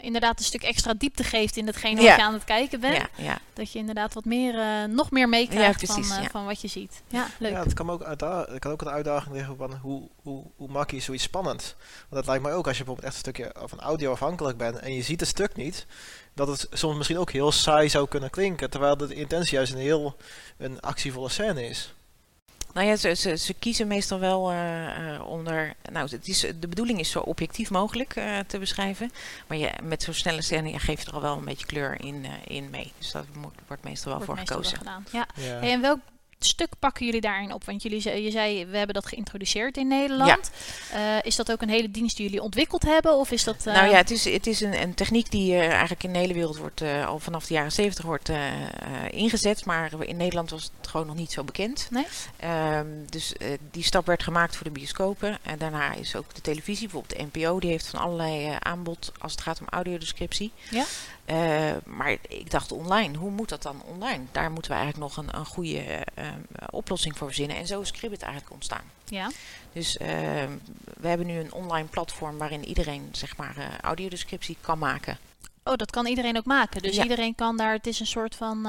inderdaad 0.00 0.38
een 0.38 0.44
stuk 0.44 0.62
extra 0.62 0.94
diepte 0.94 1.24
geeft 1.24 1.56
in 1.56 1.66
hetgene 1.66 2.00
Ja. 2.00 2.06
wat 2.08 2.16
je 2.16 2.22
aan 2.22 2.32
het 2.32 2.44
kijken 2.44 2.80
bent. 2.80 2.96
ja, 2.96 3.08
ja. 3.16 3.38
Dat 3.52 3.72
je 3.72 3.78
inderdaad 3.78 4.14
wat 4.14 4.24
meer, 4.24 4.58
eh, 4.58 4.84
nog 4.84 5.10
meer 5.10 5.28
meekrijgt 5.28 5.84
van, 5.86 6.02
ja. 6.02 6.28
van 6.30 6.44
wat 6.44 6.60
je 6.60 6.68
ziet. 6.68 7.02
Ja, 7.08 7.26
leuk. 7.38 7.50
Ja, 7.52 7.62
het 7.62 7.72
kan, 7.72 7.90
ook 7.90 8.06
het 8.06 8.58
kan 8.58 8.72
ook 8.72 8.80
een 8.82 8.88
uitdaging 8.88 9.34
liggen 9.34 9.56
van 9.56 9.74
hoe, 9.76 10.08
hoe, 10.22 10.44
hoe 10.56 10.68
maak 10.68 10.90
je 10.90 11.00
zoiets 11.00 11.24
spannend. 11.24 11.74
Want 11.78 12.08
dat 12.10 12.26
lijkt 12.26 12.42
mij 12.42 12.52
ook 12.54 12.66
als 12.66 12.78
je 12.78 12.84
bijvoorbeeld 12.84 13.14
echt 13.14 13.24
een 13.26 13.32
stukje 13.34 13.54
van 13.68 13.80
audio 13.80 14.12
afhankelijk 14.12 14.58
bent 14.58 14.78
en 14.78 14.94
je 14.94 15.02
ziet 15.02 15.20
het 15.20 15.28
stuk 15.28 15.56
niet, 15.56 15.86
dat 16.34 16.48
het 16.48 16.66
soms 16.72 16.96
misschien 16.96 17.18
ook 17.18 17.30
heel 17.30 17.52
saai 17.52 17.88
zou 17.88 18.08
kunnen 18.08 18.30
klinken, 18.30 18.70
terwijl 18.70 18.96
de 18.96 19.14
intentie 19.14 19.54
juist 19.54 19.72
een 19.72 19.78
heel 19.78 20.16
een 20.56 20.80
actievolle 20.80 21.28
scène 21.28 21.68
is. 21.68 21.94
Nou 22.74 22.86
ja, 22.86 22.96
ze, 22.96 23.14
ze, 23.14 23.36
ze 23.36 23.54
kiezen 23.54 23.86
meestal 23.86 24.18
wel 24.18 24.50
eh, 24.50 25.14
eh, 25.14 25.26
onder. 25.26 25.74
Nou, 25.92 26.08
het 26.10 26.28
is, 26.28 26.40
de 26.60 26.68
bedoeling 26.68 26.98
is 26.98 27.10
zo 27.10 27.18
objectief 27.18 27.70
mogelijk 27.70 28.16
eh, 28.16 28.38
te 28.46 28.58
beschrijven. 28.58 29.10
Maar 29.46 29.58
je, 29.58 29.70
met 29.82 30.02
zo'n 30.02 30.14
snelle 30.14 30.42
scène 30.42 30.70
ja, 30.70 30.78
geef 30.78 31.00
je 31.00 31.06
er 31.08 31.14
al 31.14 31.20
wel 31.20 31.36
een 31.36 31.44
beetje 31.44 31.66
kleur 31.66 32.00
in, 32.00 32.24
eh, 32.24 32.56
in 32.56 32.70
mee. 32.70 32.92
Dus 32.98 33.10
dat 33.10 33.24
moet, 33.34 33.54
wordt 33.66 33.84
meestal 33.84 34.16
wel 34.18 34.26
Wordt 34.26 34.48
voor 34.48 34.56
meestal 34.58 34.60
wel 34.60 34.70
gekozen. 34.70 35.04
gedaan. 35.10 35.26
Ja. 35.36 35.50
Ja. 35.52 35.58
Hey, 35.58 35.72
en 35.72 35.80
welk 35.80 35.98
stuk 36.44 36.68
pakken 36.78 37.06
jullie 37.06 37.20
daarin 37.20 37.52
op? 37.52 37.64
Want 37.64 37.82
jullie 37.82 38.00
zei, 38.00 38.22
je 38.24 38.30
zei, 38.30 38.66
we 38.66 38.76
hebben 38.76 38.94
dat 38.94 39.06
geïntroduceerd 39.06 39.76
in 39.76 39.88
Nederland. 39.88 40.50
Eh, 40.92 41.00
is 41.22 41.36
dat 41.36 41.52
ook 41.52 41.62
een 41.62 41.68
hele 41.68 41.90
dienst 41.90 42.16
die 42.16 42.26
jullie 42.26 42.42
ontwikkeld 42.42 42.82
hebben? 42.82 43.14
Of 43.16 43.30
is 43.30 43.44
dat... 43.44 43.66
eh, 43.66 43.74
Nou 43.74 43.88
ja, 43.90 43.96
het 43.96 44.10
is, 44.10 44.24
het 44.24 44.46
is 44.46 44.60
een, 44.60 44.82
een 44.82 44.94
techniek 44.94 45.30
die 45.30 45.54
eh, 45.54 45.68
eigenlijk 45.68 46.02
in 46.02 46.12
de 46.12 46.18
hele 46.18 46.34
wereld 46.34 46.56
wordt, 46.56 46.82
al 47.06 47.18
vanaf 47.18 47.46
de 47.46 47.54
jaren 47.54 47.72
70 47.72 48.04
wordt 48.04 48.30
ingezet. 49.10 49.64
Maar 49.64 49.90
in 50.00 50.16
Nederland 50.16 50.50
was 50.50 50.70
het 50.78 50.88
gewoon 50.88 51.06
nog 51.06 51.16
niet 51.16 51.32
zo 51.32 51.44
bekend. 51.44 51.88
Nee? 51.90 52.06
Ehm, 52.36 52.86
dus 53.08 53.32
die 53.70 53.84
stap 53.84 54.06
werd 54.06 54.22
gemaakt 54.22 54.56
voor 54.56 54.64
de 54.64 54.72
bioscopen. 54.72 55.38
En 55.42 55.58
daarna 55.58 55.92
is 55.94 56.16
ook 56.16 56.34
de 56.34 56.40
televisie, 56.40 56.88
bijvoorbeeld 56.88 57.32
de 57.32 57.38
NPO, 57.40 57.58
die 57.60 57.70
heeft 57.70 57.86
van 57.86 58.00
allerlei 58.00 58.56
aanbod 58.58 59.12
als 59.18 59.32
het 59.32 59.40
gaat 59.40 59.60
om 59.60 59.66
audiodescriptie. 59.68 60.52
Ja. 60.70 60.84
Eh, 61.24 61.72
maar 61.84 62.16
ik 62.28 62.50
dacht 62.50 62.72
online, 62.72 63.18
hoe 63.18 63.30
moet 63.30 63.48
dat 63.48 63.62
dan 63.62 63.82
online? 63.82 64.24
Daar 64.32 64.50
moeten 64.50 64.70
we 64.70 64.76
eigenlijk 64.76 65.14
nog 65.14 65.24
een, 65.26 65.38
een 65.38 65.46
goede 65.46 65.78
eh, 65.78 65.98
eh, 66.14 66.32
oplossing 66.70 67.16
voor 67.18 67.26
verzinnen. 67.26 67.56
En 67.56 67.66
zo 67.66 67.80
is 67.80 67.90
Cribbit 67.92 68.22
eigenlijk 68.22 68.52
ontstaan. 68.52 68.84
Ja, 69.04 69.30
Dus 69.72 69.96
eh, 69.96 70.08
we 71.00 71.08
hebben 71.08 71.26
nu 71.26 71.38
een 71.38 71.52
online 71.52 71.88
platform 71.88 72.38
waarin 72.38 72.64
iedereen 72.64 73.08
zeg 73.12 73.36
maar 73.36 73.56
eh, 73.56 73.64
audiodescriptie 73.80 74.56
kan 74.60 74.78
maken. 74.78 75.18
oh, 75.64 75.74
dat 75.74 75.90
kan 75.90 76.06
iedereen 76.06 76.36
ook 76.36 76.44
maken. 76.44 76.82
Dus 76.82 76.96
Ja. 76.96 77.02
iedereen 77.02 77.34
kan 77.34 77.56
daar, 77.56 77.72
het 77.72 77.86
is 77.86 78.00
een 78.00 78.06
soort 78.06 78.34
van, 78.36 78.66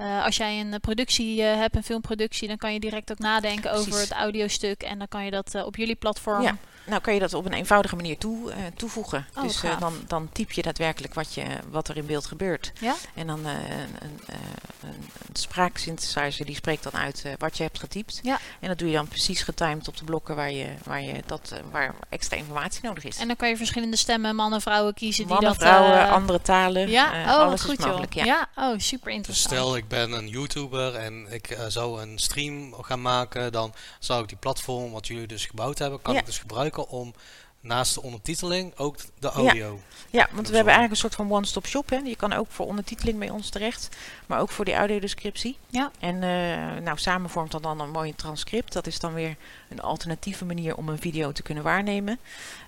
eh, 0.00 0.24
als 0.24 0.36
jij 0.36 0.60
een 0.60 0.72
eh, 0.72 0.80
productie 0.80 1.42
eh, 1.42 1.56
hebt, 1.56 1.76
een 1.76 1.82
filmproductie, 1.84 2.48
dan 2.48 2.56
kan 2.56 2.72
je 2.72 2.80
direct 2.80 3.10
ook 3.10 3.18
nadenken 3.18 3.72
over 3.72 3.98
het 4.00 4.12
audiostuk. 4.12 4.82
En 4.82 4.98
dan 4.98 5.08
kan 5.08 5.24
je 5.24 5.30
dat 5.30 5.54
eh, 5.54 5.66
op 5.66 5.76
jullie 5.76 5.94
platform. 5.94 6.42
Ja. 6.42 6.56
Nou 6.86 7.00
kan 7.02 7.14
je 7.14 7.20
dat 7.20 7.34
op 7.34 7.44
een 7.44 7.52
eenvoudige 7.52 7.96
manier 7.96 8.18
toe, 8.18 8.50
eh, 8.52 8.56
toevoegen. 8.76 9.26
Oh, 9.34 9.42
dus 9.42 9.62
eh, 9.62 9.80
dan, 9.80 9.92
dan 10.06 10.28
typ 10.32 10.52
je 10.52 10.62
daadwerkelijk 10.62 11.14
wat, 11.14 11.34
je, 11.34 11.42
wat 11.70 11.88
er 11.88 11.96
in 11.96 12.06
beeld 12.06 12.26
gebeurt. 12.26 12.72
Ja? 12.80 12.94
En 13.14 13.26
dan 13.26 13.46
eh, 13.46 13.52
een, 13.52 13.60
een, 14.00 14.20
eh, 14.26 14.34
een, 14.82 14.88
een 15.28 15.36
spraaksynthesizer 15.36 16.46
die 16.46 16.54
spreekt 16.54 16.82
dan 16.82 16.92
uit 16.92 17.22
eh, 17.24 17.32
wat 17.38 17.56
je 17.56 17.62
hebt 17.62 17.78
getypt. 17.78 18.18
Ja. 18.22 18.38
En 18.60 18.68
dat 18.68 18.78
doe 18.78 18.88
je 18.88 18.94
dan 18.94 19.08
precies 19.08 19.42
getimed 19.42 19.88
op 19.88 19.96
de 19.96 20.04
blokken 20.04 20.36
waar, 20.36 20.50
je, 20.52 20.66
waar, 20.84 21.02
je 21.02 21.22
dat, 21.26 21.54
waar 21.70 21.94
extra 22.08 22.36
informatie 22.36 22.80
nodig 22.82 23.04
is. 23.04 23.18
En 23.18 23.26
dan 23.26 23.36
kan 23.36 23.48
je 23.48 23.56
verschillende 23.56 23.96
stemmen, 23.96 24.34
mannen, 24.36 24.60
vrouwen 24.60 24.94
kiezen 24.94 25.26
die 25.26 25.40
dat... 25.40 25.56
vrouwen, 25.56 26.08
andere 26.08 26.42
talen. 26.42 26.88
Ja, 26.88 27.12
eh, 27.12 27.26
oh, 27.30 27.36
alles 27.36 27.60
goed 27.60 27.78
is 27.78 27.84
mogelijk. 27.84 28.14
joh. 28.14 28.24
Ja. 28.24 28.48
Ja, 28.54 28.70
oh, 28.70 28.78
super 28.78 29.06
Dus 29.06 29.16
interessant. 29.16 29.54
stel 29.54 29.76
ik 29.76 29.88
ben 29.90 30.12
een 30.12 30.28
YouTuber 30.28 30.94
en 30.94 31.26
ik 31.32 31.50
eh, 31.50 31.64
zou 31.68 32.02
een 32.02 32.18
stream 32.18 32.74
gaan 32.82 33.02
maken, 33.02 33.52
dan 33.52 33.74
zou 33.98 34.22
ik 34.22 34.28
die 34.28 34.36
platform 34.36 34.90
wat 34.90 35.06
jullie 35.06 35.26
dus 35.26 35.46
gebouwd 35.46 35.78
hebben, 35.78 36.02
kan 36.02 36.14
Ja. 36.14 36.20
ik 36.20 36.26
dus 36.26 36.38
gebruiken 36.38 36.88
om 36.88 37.14
naast 37.60 37.94
de 37.94 38.02
ondertiteling 38.02 38.76
ook 38.76 38.96
de 39.18 39.28
audio. 39.28 39.80
Ja, 40.10 40.28
want 40.32 40.48
we 40.48 40.54
hebben 40.54 40.72
eigenlijk 40.74 40.90
een 40.90 40.96
soort 41.10 41.14
van 41.14 41.32
one-stop 41.36 41.66
shop. 41.66 41.90
Hè. 41.90 41.96
Je 41.96 42.16
kan 42.16 42.32
ook 42.32 42.46
voor 42.50 42.66
ondertiteling 42.66 43.18
bij 43.18 43.30
ons 43.30 43.48
terecht, 43.48 43.96
maar 44.30 44.40
ook 44.40 44.50
voor 44.50 44.64
die 44.64 44.74
audiodescriptie. 44.74 45.56
Ja. 45.68 45.90
En 45.98 46.14
eh, 46.22 46.82
nou, 46.82 46.98
samen 46.98 47.30
vormt 47.30 47.50
dat 47.50 47.62
dan 47.62 47.80
een 47.80 47.90
mooi 47.90 48.14
transcript. 48.14 48.72
Dat 48.72 48.86
is 48.86 48.98
dan 48.98 49.14
weer 49.14 49.36
een 49.68 49.80
alternatieve 49.80 50.44
manier 50.44 50.76
om 50.76 50.88
een 50.88 50.98
video 50.98 51.32
te 51.32 51.42
kunnen 51.42 51.64
waarnemen. 51.64 52.18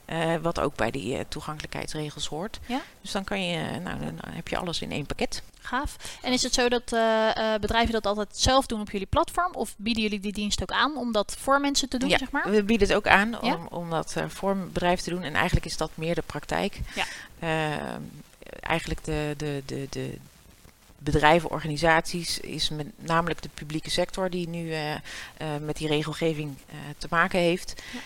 Eh, 0.05 0.37
wat 0.37 0.61
ook 0.61 0.77
bij 0.77 0.91
die 0.91 1.17
eh, 1.17 1.25
toegankelijkheidsregels 1.29 2.27
hoort. 2.27 2.61
Ja. 2.67 2.81
Dus 3.01 3.11
dan, 3.11 3.25
kan 3.25 3.45
je, 3.45 3.81
nou, 3.81 3.99
dan 3.99 4.19
heb 4.29 4.49
je 4.49 4.57
alles 4.57 4.81
in 4.81 4.91
één 4.91 5.07
pakket. 5.07 5.43
Gaaf. 5.61 6.19
En 6.23 6.33
is 6.33 6.43
het 6.43 6.55
zo 6.55 6.69
dat 6.69 6.85
bedrijven 7.61 7.93
dat 7.93 8.07
altijd 8.07 8.29
zelf 8.33 8.67
doen 8.67 8.81
op 8.81 8.91
jullie 8.91 9.07
platform? 9.07 9.55
Of 9.55 9.75
bieden 9.77 10.03
jullie 10.03 10.21
die 10.21 10.33
dienst 10.33 10.63
ook 10.63 10.73
aan 10.73 10.97
om 10.97 11.13
dat 11.13 11.37
voor 11.39 11.61
mensen 11.61 11.89
te 11.89 11.99
doen, 11.99 12.09
ja, 12.09 12.19
zeg 12.19 12.31
maar? 12.31 12.51
we 12.51 12.63
bieden 12.63 12.89
het 12.89 12.97
ook 12.97 13.07
aan 13.07 13.41
om, 13.41 13.49
Ja. 13.49 13.59
om 13.69 13.91
dat 13.91 14.17
voor 14.29 14.51
een 14.51 14.67
bedrijf 14.73 15.01
te 15.01 15.11
doen. 15.11 15.23
En 15.23 15.35
eigenlijk 15.35 15.67
is 15.67 15.77
dat 15.77 15.91
meer 15.95 16.15
de 16.15 16.23
praktijk. 16.23 16.81
Ja. 16.95 17.05
Eh, 17.39 17.95
eigenlijk 18.61 19.05
de, 19.05 19.35
de, 19.37 19.63
de, 19.67 19.87
de 19.91 20.19
bedrijven, 21.03 21.51
organisaties, 21.51 22.41
is 22.41 22.69
met 22.71 22.87
namelijk 22.97 23.43
de 23.43 23.49
publieke 23.55 23.91
sector 23.91 24.31
die 24.31 24.49
nu 24.49 24.73
eh, 24.73 24.93
eh, 24.93 25.01
met 25.61 25.77
die 25.77 25.89
regelgeving 25.89 26.57
eh, 26.67 26.77
te 26.99 27.07
maken 27.11 27.39
heeft. 27.39 27.83
Ja. 27.93 28.01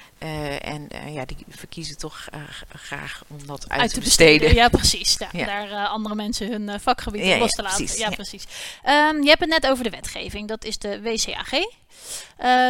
En 0.58 0.88
ja, 1.12 1.24
die 1.24 1.36
verkiezen 1.48 1.98
toch 1.98 2.28
graag 2.68 3.22
om 3.26 3.46
dat 3.46 3.68
uit, 3.68 3.80
Uit 3.80 3.88
te 3.88 3.94
te 3.94 4.00
besteden. 4.00 4.38
besteden. 4.38 4.62
Ja, 4.62 4.68
precies. 4.68 5.16
Ja, 5.18 5.28
Ja. 5.32 5.44
Daar 5.46 5.86
andere 5.86 6.14
mensen 6.14 6.50
hun 6.50 6.80
vakgebied 6.80 7.32
op 7.34 7.38
los 7.38 7.50
te 7.50 7.62
laten. 7.62 7.76
precies. 7.76 7.98
Ja, 7.98 8.10
precies. 8.10 8.46
Ehm, 8.82 9.22
je 9.22 9.28
hebt 9.28 9.40
het 9.40 9.48
net 9.48 9.66
over 9.66 9.84
de 9.84 9.90
wetgeving. 9.90 10.48
Dat 10.48 10.64
is 10.64 10.78
de 10.78 11.00
WCAG. 11.02 11.50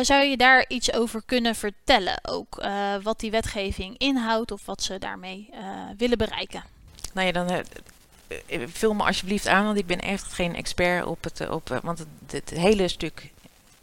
Zou 0.05 0.25
je 0.25 0.37
daar 0.37 0.65
iets 0.69 0.93
over 0.93 1.23
kunnen 1.27 1.55
vertellen 1.55 2.19
ook? 2.23 2.65
wat 3.03 3.21
die 3.21 3.31
wetgeving 3.31 3.99
inhoudt 3.99 4.53
of 4.53 4.65
wat 4.65 4.83
ze 4.83 4.99
daarmee 4.99 5.51
willen 5.97 6.19
bereiken? 6.19 6.65
Nou 7.13 7.27
ja, 7.27 7.33
dan 7.33 7.65
vul 8.67 8.95
me 8.95 9.05
alsjeblieft 9.05 9.47
aan, 9.47 9.65
want 9.65 9.79
ik 9.79 9.87
ben 9.87 10.01
echt 10.01 10.33
geen 10.33 10.55
expert 10.57 11.05
op 11.05 11.25
het. 11.25 11.41
eh, 11.41 11.51
Op, 11.51 11.71
eh, 11.71 11.79
want 11.83 11.99
het, 11.99 12.09
het 12.33 12.51
hele 12.51 12.89
stuk 12.89 13.31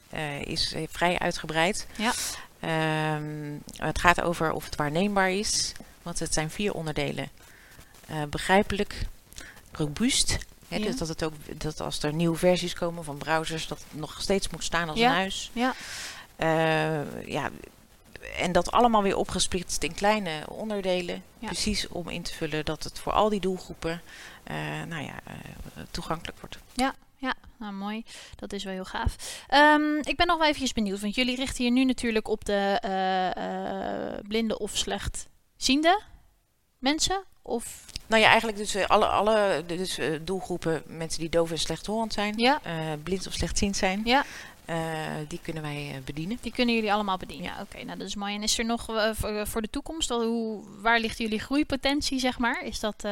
eh, 0.10 0.42
is 0.42 0.74
eh, 0.74 0.84
vrij 0.92 1.20
uitgebreid. 1.20 1.88
Ja. 1.96 2.12
Ehm, 2.60 3.56
het 3.76 4.00
gaat 4.00 4.22
over 4.22 4.52
of 4.52 4.66
het 4.66 4.76
waarneembaar 4.76 5.32
is, 5.32 5.72
want 6.02 6.20
het 6.20 6.34
zijn 6.34 6.50
vier 6.50 6.74
onderdelen: 6.74 7.30
Eh, 8.08 8.24
begrijpelijk, 8.30 9.06
robuust. 9.72 10.38
Hè, 10.68 10.76
Ja. 10.78 10.86
Dus 10.86 10.98
dat, 10.98 11.08
het 11.08 11.24
ook, 11.24 11.34
dat 11.62 11.82
als 11.82 12.04
er 12.04 12.14
nieuwe 12.14 12.38
versies 12.38 12.74
komen 12.74 13.04
van 13.04 13.18
browsers, 13.18 13.68
dat 13.68 13.78
het 13.90 14.00
nog 14.00 14.22
steeds 14.22 14.50
moet 14.50 14.64
staan 14.64 14.90
als 14.90 15.00
Ja. 15.00 15.08
een 15.10 15.16
huis. 15.16 15.52
Ja. 15.54 15.74
Eh, 16.36 17.28
ja, 17.28 17.50
en 18.38 18.52
dat 18.52 18.72
allemaal 18.72 19.04
weer 19.04 19.16
opgesplitst 19.18 19.84
in 19.84 19.94
kleine 19.94 20.44
onderdelen. 20.50 21.24
Ja. 21.40 21.48
Precies 21.48 21.88
om 21.88 22.10
in 22.10 22.22
te 22.22 22.34
vullen 22.34 22.66
dat 22.66 22.84
het 22.84 23.00
voor 23.00 23.12
al 23.12 23.30
die 23.30 23.40
doelgroepen 23.40 23.92
eh, 23.92 23.98
nou 24.88 25.04
ja, 25.04 25.20
eh, 25.76 25.84
toegankelijk 25.92 26.40
wordt. 26.40 26.58
Ja, 26.74 26.96
ja. 27.18 27.34
Nou, 27.58 27.74
mooi. 27.74 28.04
Dat 28.36 28.54
is 28.54 28.64
wel 28.64 28.74
heel 28.74 28.86
gaaf. 28.86 29.44
Ehm, 29.48 29.98
ik 30.02 30.16
ben 30.16 30.28
nog 30.28 30.38
wel 30.38 30.48
eventjes 30.48 30.74
benieuwd, 30.74 31.00
want 31.00 31.16
jullie 31.16 31.36
richten 31.36 31.64
hier 31.64 31.72
nu 31.72 31.84
natuurlijk 31.84 32.28
op 32.28 32.46
de 32.46 32.82
uh, 32.86 34.28
blinde 34.28 34.60
of 34.60 34.78
slechtziende 34.78 36.02
mensen? 36.78 37.24
Of... 37.42 37.86
Nou 38.08 38.22
ja, 38.22 38.28
eigenlijk 38.28 38.58
dus 38.58 38.88
alle, 38.88 39.06
alle 39.06 39.64
dus, 39.66 40.00
uh, 40.00 40.20
doelgroepen 40.22 40.84
mensen 40.88 41.20
die 41.20 41.30
doof 41.30 41.52
en 41.52 41.60
slechthorend 41.60 42.14
zijn, 42.14 42.38
ja. 42.38 42.62
blind 43.04 43.28
of 43.28 43.34
slechtziend 43.34 43.76
zijn. 43.76 44.02
Ja. 44.06 44.26
die 45.28 45.40
kunnen 45.42 45.64
wij 45.64 46.02
bedienen. 46.06 46.38
Die 46.42 46.52
kunnen 46.52 46.76
jullie 46.76 46.94
allemaal 46.94 47.18
bedienen. 47.18 47.46
Ja, 47.46 47.62
oké. 47.62 47.84
nou, 47.84 47.98
dat 47.98 48.08
is 48.08 48.16
mooi. 48.16 48.36
En 48.36 48.44
is 48.44 48.58
er 48.58 48.66
nog 48.66 48.86
voor, 49.16 49.48
voor, 49.48 49.62
de 49.62 49.70
toekomst, 49.70 50.10
hoe, 50.10 50.64
waar 50.82 51.00
ligt 51.00 51.18
jullie 51.18 51.40
groeipotentie, 51.40 52.20
zeg 52.20 52.40
maar? 52.40 52.64
Is 52.66 52.80
dat... 52.80 53.06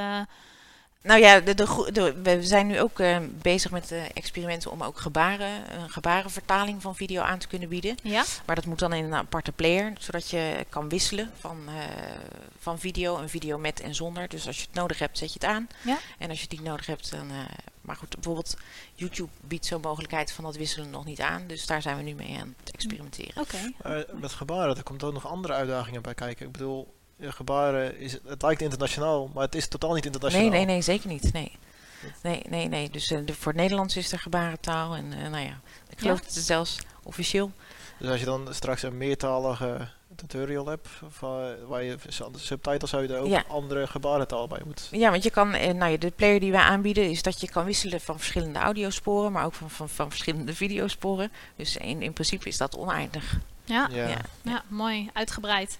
Nou 1.03 1.19
ja, 1.19 1.39
de, 1.39 1.53
de, 1.91 2.21
we 2.21 2.43
zijn 2.43 2.67
nu 2.67 2.79
ook 2.79 2.99
uh, 2.99 3.17
bezig 3.41 3.71
met 3.71 3.91
uh, 3.91 4.03
experimenten 4.13 4.71
om 4.71 4.83
ook 4.83 4.99
gebaren, 4.99 5.79
een 5.81 5.89
gebarenvertaling 5.89 6.81
van 6.81 6.95
video 6.95 7.21
aan 7.21 7.39
te 7.39 7.47
kunnen 7.47 7.69
bieden. 7.69 7.97
Ja. 8.03 8.23
Maar 8.45 8.55
dat 8.55 8.65
moet 8.65 8.79
dan 8.79 8.93
in 8.93 9.03
een 9.03 9.13
aparte 9.13 9.51
player, 9.51 9.93
zodat 9.99 10.29
je 10.29 10.65
kan 10.69 10.89
wisselen 10.89 11.31
van, 11.39 11.57
uh, 11.67 11.73
van 12.59 12.79
video, 12.79 13.17
een 13.17 13.29
video 13.29 13.57
met 13.57 13.79
en 13.79 13.95
zonder. 13.95 14.27
Dus 14.27 14.47
als 14.47 14.57
je 14.57 14.65
het 14.65 14.73
nodig 14.73 14.99
hebt, 14.99 15.17
zet 15.17 15.33
je 15.33 15.39
het 15.39 15.49
aan. 15.49 15.67
Ja. 15.83 15.97
En 16.17 16.29
als 16.29 16.37
je 16.37 16.43
het 16.43 16.53
niet 16.53 16.67
nodig 16.67 16.85
hebt, 16.85 17.11
dan. 17.11 17.27
maar 17.81 17.95
goed, 17.95 18.15
bijvoorbeeld 18.15 18.57
YouTube 18.93 19.31
biedt 19.41 19.65
zo'n 19.65 19.81
mogelijkheid 19.81 20.31
van 20.31 20.43
dat 20.43 20.55
wisselen 20.55 20.89
nog 20.89 21.05
niet 21.05 21.21
aan. 21.21 21.47
Dus 21.47 21.65
daar 21.65 21.81
zijn 21.81 21.97
we 21.97 22.03
nu 22.03 22.13
mee 22.13 22.37
aan 22.39 22.55
het 22.63 22.73
experimenteren. 22.73 23.41
Oké. 23.41 23.71
Okay. 23.79 24.05
met 24.19 24.31
gebaren, 24.31 24.77
er 24.77 24.83
komt 24.83 25.03
ook 25.03 25.13
nog 25.13 25.27
andere 25.27 25.53
uitdagingen 25.53 26.01
bij 26.01 26.13
kijken. 26.13 26.45
Ik 26.45 26.51
bedoel, 26.51 26.93
gebaren 27.21 27.99
is 27.99 28.17
het 28.27 28.41
lijkt 28.41 28.61
internationaal, 28.61 29.29
maar 29.33 29.43
het 29.43 29.55
is 29.55 29.67
totaal 29.67 29.93
niet 29.93 30.05
internationaal. 30.05 30.49
Nee, 30.49 30.57
nee, 30.57 30.65
nee, 30.65 30.81
zeker 30.81 31.09
niet. 31.09 31.33
Nee. 31.33 31.51
Nee, 32.23 32.41
nee, 32.49 32.67
nee. 32.67 32.89
Dus 32.89 33.11
uh, 33.11 33.19
de, 33.25 33.33
voor 33.33 33.51
het 33.51 33.61
Nederlands 33.61 33.97
is 33.97 34.11
er 34.11 34.19
gebarentaal. 34.19 34.95
En 34.95 35.05
uh, 35.05 35.27
nou 35.29 35.45
ja, 35.45 35.59
ik 35.89 35.99
geloof 35.99 36.17
ja. 36.17 36.25
dat 36.25 36.35
het 36.35 36.43
zelfs 36.43 36.79
officieel. 37.03 37.51
Dus 37.97 38.09
als 38.09 38.19
je 38.19 38.25
dan 38.25 38.47
straks 38.51 38.83
een 38.83 38.97
meertalige 38.97 39.87
tutorial 40.15 40.65
hebt, 40.65 40.87
waar 41.67 41.83
je 41.83 41.97
subtitles 42.35 42.89
zou 42.89 43.07
je 43.07 43.17
ook 43.17 43.27
ja. 43.27 43.43
andere 43.47 43.87
gebarentaal 43.87 44.47
bij 44.47 44.61
moet. 44.65 44.87
Ja, 44.91 45.09
want 45.09 45.23
je 45.23 45.29
kan, 45.29 45.53
eh, 45.53 45.73
nou 45.73 45.91
ja, 45.91 45.97
de 45.97 46.11
player 46.11 46.39
die 46.39 46.51
wij 46.51 46.61
aanbieden 46.61 47.09
is 47.09 47.21
dat 47.21 47.41
je 47.41 47.49
kan 47.49 47.65
wisselen 47.65 48.01
van 48.01 48.17
verschillende 48.17 48.59
audiosporen, 48.59 49.31
maar 49.31 49.45
ook 49.45 49.53
van, 49.53 49.69
van, 49.69 49.89
van 49.89 50.09
verschillende 50.09 50.55
videosporen. 50.55 51.31
Dus 51.55 51.77
in, 51.77 52.01
in 52.01 52.13
principe 52.13 52.47
is 52.47 52.57
dat 52.57 52.77
oneindig. 52.77 53.39
Ja, 53.65 53.89
ja. 53.91 54.07
ja. 54.07 54.21
ja 54.41 54.63
mooi, 54.67 55.09
uitgebreid. 55.13 55.77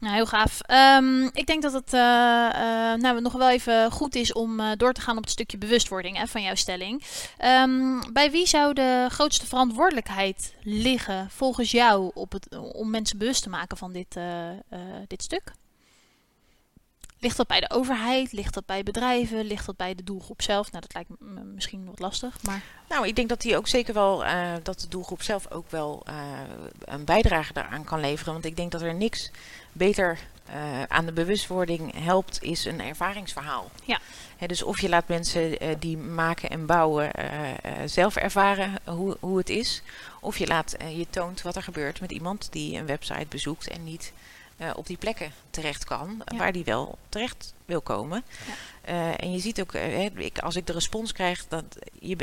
Nou, 0.00 0.14
heel 0.14 0.26
gaaf. 0.26 0.60
Um, 1.00 1.30
ik 1.32 1.46
denk 1.46 1.62
dat 1.62 1.72
het 1.72 1.92
uh, 1.92 2.00
uh, 2.00 2.94
nou, 2.94 3.20
nog 3.20 3.32
wel 3.32 3.50
even 3.50 3.90
goed 3.90 4.14
is 4.14 4.32
om 4.32 4.60
uh, 4.60 4.70
door 4.76 4.92
te 4.92 5.00
gaan 5.00 5.16
op 5.16 5.22
het 5.22 5.32
stukje 5.32 5.58
bewustwording 5.58 6.16
hè, 6.16 6.26
van 6.26 6.42
jouw 6.42 6.54
stelling. 6.54 7.02
Um, 7.44 8.12
bij 8.12 8.30
wie 8.30 8.46
zou 8.46 8.72
de 8.72 9.06
grootste 9.10 9.46
verantwoordelijkheid 9.46 10.54
liggen 10.62 11.30
volgens 11.30 11.70
jou 11.70 12.10
op 12.14 12.32
het, 12.32 12.58
om 12.72 12.90
mensen 12.90 13.18
bewust 13.18 13.42
te 13.42 13.48
maken 13.48 13.76
van 13.76 13.92
dit, 13.92 14.18
dit 15.06 15.22
stuk? 15.22 15.52
Ligt 17.26 17.38
dat 17.38 17.46
bij 17.46 17.60
de 17.60 17.70
overheid? 17.70 18.32
Ligt 18.32 18.54
dat 18.54 18.66
bij 18.66 18.82
bedrijven? 18.82 19.44
Ligt 19.44 19.66
dat 19.66 19.76
bij 19.76 19.94
de 19.94 20.04
doelgroep 20.04 20.42
zelf? 20.42 20.70
Nou, 20.70 20.82
dat 20.82 20.94
lijkt 20.94 21.10
me 21.18 21.40
misschien 21.40 21.84
wat 21.84 21.98
lastig, 21.98 22.42
maar... 22.42 22.62
Nou, 22.88 23.06
ik 23.06 23.16
denk 23.16 23.28
dat 23.28 23.40
die 23.40 23.56
ook 23.56 23.68
zeker 23.68 23.94
wel, 23.94 24.24
uh, 24.24 24.52
dat 24.62 24.80
de 24.80 24.88
doelgroep 24.88 25.22
zelf 25.22 25.50
ook 25.50 25.70
wel 25.70 26.02
uh, 26.08 26.14
een 26.84 27.04
bijdrage 27.04 27.52
daaraan 27.52 27.84
kan 27.84 28.00
leveren. 28.00 28.32
Want 28.32 28.44
ik 28.44 28.56
denk 28.56 28.72
dat 28.72 28.82
er 28.82 28.94
niks 28.94 29.30
beter 29.72 30.18
uh, 30.48 30.82
aan 30.82 31.06
de 31.06 31.12
bewustwording 31.12 32.02
helpt, 32.02 32.42
is 32.42 32.64
een 32.64 32.80
ervaringsverhaal. 32.80 33.70
Ja. 33.84 33.98
He, 34.36 34.46
dus 34.46 34.62
of 34.62 34.80
je 34.80 34.88
laat 34.88 35.08
mensen 35.08 35.56
die 35.78 35.96
maken 35.96 36.50
en 36.50 36.66
bouwen 36.66 37.10
zelf 37.84 38.16
ervaren 38.16 38.74
hoe, 38.84 39.16
hoe 39.20 39.38
het 39.38 39.50
is. 39.50 39.82
Of 40.20 40.38
je, 40.38 40.46
laat, 40.46 40.76
je 40.94 41.06
toont 41.10 41.42
wat 41.42 41.56
er 41.56 41.62
gebeurt 41.62 42.00
met 42.00 42.12
iemand 42.12 42.48
die 42.52 42.78
een 42.78 42.86
website 42.86 43.26
bezoekt 43.28 43.68
en 43.68 43.84
niet 43.84 44.12
uh, 44.56 44.70
op 44.74 44.86
die 44.86 44.96
plekken 44.96 45.32
terecht 45.50 45.84
kan, 45.84 46.22
ja. 46.24 46.36
waar 46.36 46.52
die 46.52 46.64
wel 46.64 46.98
terecht 47.08 47.54
wil 47.64 47.80
komen. 47.80 48.24
Ja. 48.46 48.92
Uh, 48.92 49.14
en 49.16 49.32
je 49.32 49.38
ziet 49.38 49.60
ook, 49.60 49.74
uh, 49.74 50.04
ik, 50.04 50.38
als 50.38 50.56
ik 50.56 50.66
de 50.66 50.72
respons 50.72 51.12
krijg, 51.12 51.48
dat 51.48 51.64
je 52.00 52.16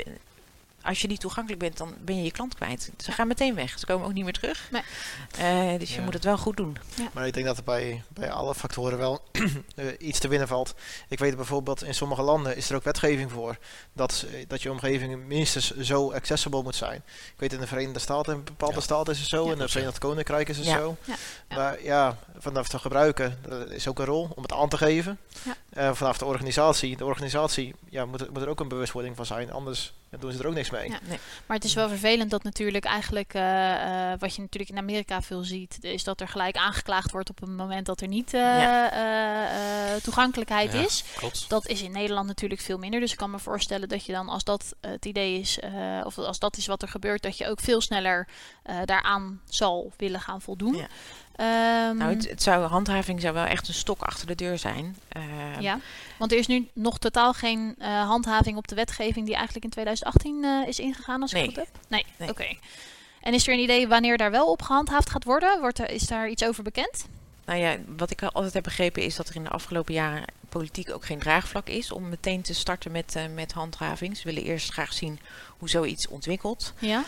als 0.83 1.01
je 1.01 1.07
niet 1.07 1.19
toegankelijk 1.19 1.61
bent, 1.61 1.77
dan 1.77 1.93
ben 2.01 2.15
je 2.15 2.23
je 2.23 2.31
klant 2.31 2.55
kwijt. 2.55 2.91
Ze 2.97 3.11
gaan 3.11 3.27
meteen 3.27 3.55
weg. 3.55 3.79
Ze 3.79 3.85
komen 3.85 4.07
ook 4.07 4.13
niet 4.13 4.23
meer 4.23 4.33
terug. 4.33 4.69
Nee. 4.71 5.77
dus 5.77 5.95
je 5.95 6.01
moet 6.01 6.13
het 6.13 6.23
wel 6.23 6.37
goed 6.37 6.57
doen. 6.57 6.77
Maar 7.13 7.27
ik 7.27 7.33
denk 7.33 7.45
dat 7.45 7.57
er 7.57 7.63
bij, 7.63 8.03
bij 8.09 8.31
alle 8.31 8.55
factoren 8.55 8.97
wel 8.97 9.23
iets 9.99 10.19
te 10.19 10.27
winnen 10.27 10.47
valt. 10.47 10.73
Ik 11.07 11.19
weet 11.19 11.35
bijvoorbeeld, 11.35 11.83
in 11.83 11.93
sommige 11.93 12.21
landen 12.21 12.57
is 12.57 12.69
er 12.69 12.75
ook 12.75 12.83
wetgeving 12.83 13.31
voor 13.31 13.57
dat, 13.93 14.25
dat 14.47 14.61
je 14.61 14.71
omgeving 14.71 15.25
minstens 15.27 15.77
zo 15.77 16.11
accessible 16.11 16.63
moet 16.63 16.75
zijn. 16.75 17.03
Ik 17.05 17.39
weet 17.39 17.53
in 17.53 17.59
de 17.59 17.67
Verenigde 17.67 17.99
Staten, 17.99 18.33
in 18.33 18.43
bepaalde 18.43 18.81
staten 18.81 19.13
is 19.13 19.19
het 19.19 19.29
zo, 19.29 19.51
in 19.51 19.59
het 19.59 19.71
Verenigd 19.71 19.97
Koninkrijk 19.97 20.49
is 20.49 20.57
het 20.57 20.67
zo. 20.67 20.97
Maar 21.55 21.83
ja, 21.83 22.17
vanaf 22.37 22.69
de 22.69 22.79
gebruiker 22.79 23.37
dat 23.41 23.69
is 23.69 23.87
ook 23.87 23.99
een 23.99 24.05
rol 24.05 24.29
om 24.35 24.41
het 24.41 24.53
aan 24.53 24.69
te 24.69 24.77
geven. 24.77 25.19
Uh, 25.77 25.93
vanaf 25.93 26.17
de 26.17 26.25
organisatie, 26.25 26.97
de 26.97 27.05
organisatie 27.05 27.75
ja, 27.89 28.05
moet, 28.05 28.29
moet 28.33 28.41
er 28.41 28.47
ook 28.47 28.59
een 28.59 28.67
bewustwording 28.67 29.15
van 29.15 29.25
zijn, 29.25 29.51
anders 29.51 29.93
dan 30.13 30.21
doen 30.21 30.31
ze 30.31 30.39
er 30.39 30.47
ook 30.47 30.53
niks 30.53 30.69
mee. 30.69 30.89
Ja, 30.89 30.99
nee. 31.03 31.19
Maar 31.45 31.57
het 31.57 31.65
is 31.65 31.73
wel 31.73 31.89
vervelend 31.89 32.31
dat 32.31 32.43
natuurlijk 32.43 32.85
eigenlijk, 32.85 33.33
uh, 33.33 33.41
uh, 33.41 34.11
wat 34.19 34.35
je 34.35 34.41
natuurlijk 34.41 34.71
in 34.71 34.77
Amerika 34.77 35.21
veel 35.21 35.43
ziet, 35.43 35.77
is 35.81 36.03
dat 36.03 36.21
er 36.21 36.27
gelijk 36.27 36.55
aangeklaagd 36.55 37.11
wordt 37.11 37.29
op 37.29 37.41
een 37.41 37.55
moment 37.55 37.85
dat 37.85 38.01
er 38.01 38.07
niet 38.07 38.33
uh, 38.33 38.41
ja. 38.41 39.99
toegankelijkheid 40.03 40.73
ja, 40.73 40.79
is. 40.79 41.03
Klopt. 41.15 41.49
Dat 41.49 41.67
is 41.67 41.81
in 41.81 41.91
Nederland 41.91 42.27
natuurlijk 42.27 42.61
veel 42.61 42.77
minder. 42.77 42.99
Dus 42.99 43.11
ik 43.11 43.17
kan 43.17 43.31
me 43.31 43.39
voorstellen 43.39 43.89
dat 43.89 44.05
je 44.05 44.11
dan, 44.11 44.29
als 44.29 44.43
dat 44.43 44.75
het 44.81 45.05
idee 45.05 45.39
is, 45.39 45.59
of 46.03 46.17
als 46.17 46.39
dat 46.39 46.57
is 46.57 46.67
wat 46.67 46.81
er 46.81 46.87
gebeurt, 46.87 47.21
dat 47.21 47.37
je 47.37 47.49
ook 47.49 47.59
veel 47.59 47.81
sneller 47.81 48.27
daaraan 48.85 49.41
zal 49.49 49.91
willen 49.97 50.19
gaan 50.19 50.41
voldoen. 50.41 50.87
Um, 51.39 51.97
nou, 51.97 52.13
het, 52.13 52.29
het, 52.29 52.43
zou, 52.43 52.65
handhaving 52.65 53.21
zou 53.21 53.33
wel 53.33 53.45
echt 53.45 53.67
een 53.67 53.73
stok 53.73 54.01
achter 54.01 54.27
de 54.27 54.35
deur 54.35 54.57
zijn. 54.57 54.97
Uh, 55.17 55.61
ja, 55.61 55.79
want 56.17 56.31
er 56.31 56.37
is 56.37 56.47
nu 56.47 56.67
nog 56.73 56.99
totaal 56.99 57.33
geen 57.33 57.75
uh, 57.79 58.07
handhaving 58.07 58.57
op 58.57 58.67
de 58.67 58.75
wetgeving 58.75 59.25
die 59.25 59.35
eigenlijk 59.35 59.65
in 59.65 59.71
2018 59.71 60.43
uh, 60.43 60.67
is 60.67 60.79
ingegaan, 60.79 61.21
als 61.21 61.31
nee. 61.31 61.43
ik 61.43 61.49
goed 61.49 61.57
heb? 61.57 61.67
Nee, 61.87 62.05
nee. 62.17 62.29
oké. 62.29 62.41
Okay. 62.41 62.59
En 63.21 63.33
is 63.33 63.47
er 63.47 63.53
een 63.53 63.59
idee 63.59 63.87
wanneer 63.87 64.17
daar 64.17 64.31
wel 64.31 64.51
op 64.51 64.61
gehandhaafd 64.61 65.09
gaat 65.09 65.23
worden? 65.23 65.59
Wordt 65.59 65.79
er, 65.79 65.89
is 65.89 66.07
daar 66.07 66.29
iets 66.29 66.45
over 66.45 66.63
bekend? 66.63 67.05
Nou 67.45 67.59
ja, 67.59 67.77
wat 67.97 68.11
ik 68.11 68.23
altijd 68.23 68.53
heb 68.53 68.63
begrepen 68.63 69.03
is 69.03 69.15
dat 69.15 69.29
er 69.29 69.35
in 69.35 69.43
de 69.43 69.49
afgelopen 69.49 69.93
jaren 69.93 70.23
politiek 70.53 70.91
ook 70.91 71.05
geen 71.05 71.19
draagvlak 71.19 71.67
is 71.67 71.91
om 71.91 72.09
meteen 72.09 72.41
te 72.41 72.53
starten 72.53 72.91
met, 72.91 73.15
uh, 73.17 73.23
met 73.33 73.51
handhaving. 73.51 74.17
Ze 74.17 74.23
willen 74.23 74.43
eerst 74.43 74.71
graag 74.71 74.93
zien 74.93 75.19
hoe 75.57 75.69
zoiets 75.69 76.07
ontwikkelt. 76.07 76.73
Ja. 76.79 77.03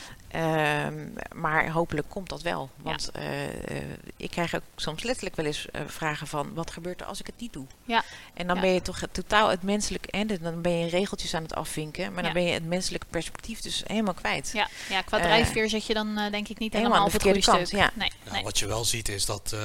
Um, 0.86 1.13
maar 1.36 1.71
hopelijk 1.71 2.10
komt 2.10 2.29
dat 2.29 2.41
wel. 2.41 2.69
Want 2.75 3.10
ja. 3.13 3.21
uh, 3.21 3.81
ik 4.17 4.31
krijg 4.31 4.55
ook 4.55 4.62
soms 4.75 5.03
letterlijk 5.03 5.36
wel 5.36 5.45
eens 5.45 5.67
uh, 5.71 5.81
vragen 5.88 6.27
van 6.27 6.53
wat 6.53 6.71
gebeurt 6.71 7.01
er 7.01 7.08
als 7.08 7.19
ik 7.19 7.25
het 7.25 7.39
niet 7.39 7.53
doe? 7.53 7.65
Ja. 7.84 8.03
En 8.34 8.47
dan 8.47 8.55
ja. 8.55 8.62
ben 8.62 8.71
je 8.71 8.81
toch 8.81 8.99
totaal 9.12 9.49
het 9.49 9.62
menselijke 9.62 10.12
en 10.12 10.27
dan 10.27 10.62
ben 10.62 10.77
je 10.77 10.89
regeltjes 10.89 11.34
aan 11.34 11.43
het 11.43 11.55
afvinken, 11.55 12.13
maar 12.13 12.23
dan 12.23 12.34
ben 12.34 12.43
je 12.43 12.53
het 12.53 12.65
menselijke 12.65 13.08
perspectief 13.10 13.62
dus 13.62 13.84
helemaal 13.88 14.13
kwijt. 14.13 14.51
Ja, 14.53 14.67
ja 14.89 15.01
qua 15.01 15.19
drijfveer 15.19 15.69
zit 15.69 15.86
je 15.86 15.93
dan 15.93 16.15
denk 16.31 16.47
ik 16.47 16.60
niet 16.60 16.73
helemaal, 16.73 17.05
op 17.05 17.12
het 17.12 17.21
goede 17.21 17.41
kant. 17.41 17.67
stuk. 17.67 17.79
Ja. 17.79 17.91
Nee, 17.93 18.12
nou, 18.23 18.34
nee. 18.34 18.43
Wat 18.43 18.60
je 18.60 18.67
wel 18.67 18.86
ziet 18.86 19.10
is 19.10 19.25
dat 19.25 19.55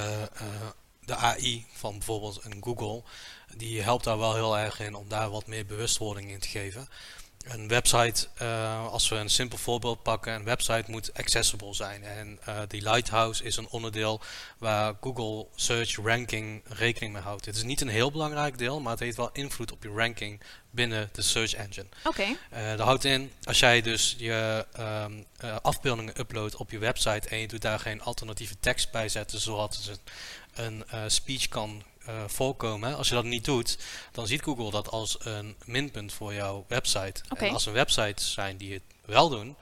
de 1.11 1.17
AI 1.17 1.67
van 1.73 1.93
bijvoorbeeld 1.93 2.41
een 2.45 2.57
Google, 2.61 3.03
die 3.57 3.83
helpt 3.83 4.05
daar 4.05 4.19
wel 4.19 4.35
heel 4.35 4.59
erg 4.59 4.81
in 4.81 4.95
om 4.95 5.09
daar 5.09 5.31
wat 5.31 5.47
meer 5.47 5.67
bewustwording 5.67 6.31
in 6.31 6.41
te 6.41 6.49
geven. 6.49 6.89
Een 7.45 7.69
website, 7.69 8.27
uh, 8.43 8.87
als 8.87 9.09
we 9.09 9.17
een 9.17 9.31
simpel 9.31 9.59
voorbeeld 9.59 10.03
pakken, 10.03 10.35
een 10.35 10.45
website 10.45 10.91
moet 10.91 11.15
accessible 11.15 11.75
zijn. 11.75 12.05
En 12.05 12.39
uh, 12.49 12.59
die 12.69 12.83
Lighthouse 12.83 13.45
is 13.45 13.57
een 13.57 13.69
onderdeel 13.69 14.21
waar 14.59 14.95
Google 15.01 15.47
Search 15.55 15.97
Ranking 15.97 16.63
rekening 16.69 17.13
mee 17.13 17.23
houdt. 17.23 17.45
Het 17.45 17.57
is 17.57 17.63
niet 17.63 17.81
een 17.81 17.89
heel 17.89 18.11
belangrijk 18.11 18.59
deel, 18.59 18.81
maar 18.81 18.93
het 18.93 19.01
heeft 19.01 19.17
wel 19.17 19.31
invloed 19.33 19.73
op 19.73 19.83
je 19.83 19.89
ranking 19.89 20.41
binnen 20.71 21.09
de 21.13 21.23
search 21.23 21.55
engine. 21.55 21.87
Oké. 22.05 22.21
Okay. 22.21 22.71
Uh, 22.71 22.77
dat 22.77 22.87
houdt 22.87 23.05
in, 23.05 23.33
als 23.43 23.59
jij 23.59 23.83
dus 23.83 24.15
je 24.19 24.67
um, 24.79 25.27
afbeeldingen 25.63 26.21
uploadt 26.21 26.57
op 26.57 26.71
je 26.71 26.79
website 26.79 27.29
en 27.29 27.39
je 27.39 27.49
doet 27.49 27.63
daar 27.63 27.79
geen 27.79 28.03
alternatieve 28.03 28.59
tekst 28.61 28.91
bij 28.91 29.09
zetten, 29.09 29.41
zoals 29.41 29.91
een, 30.55 30.85
een 30.87 31.11
speech 31.11 31.49
kan 31.49 31.83
uh, 32.11 32.23
voorkomen. 32.27 32.97
Als 32.97 33.09
je 33.09 33.15
dat 33.15 33.25
niet 33.25 33.45
doet, 33.45 33.79
dan 34.13 34.27
ziet 34.27 34.43
Google 34.43 34.71
dat 34.71 34.91
als 34.91 35.17
een 35.19 35.57
minpunt 35.65 36.13
voor 36.13 36.35
jouw 36.35 36.65
website. 36.69 37.23
Okay. 37.29 37.49
En 37.49 37.55
als 37.55 37.67
er 37.67 37.73
websites 37.73 38.33
zijn 38.33 38.57
die 38.57 38.73
het 38.73 38.83
wel 39.05 39.29
doen, 39.29 39.57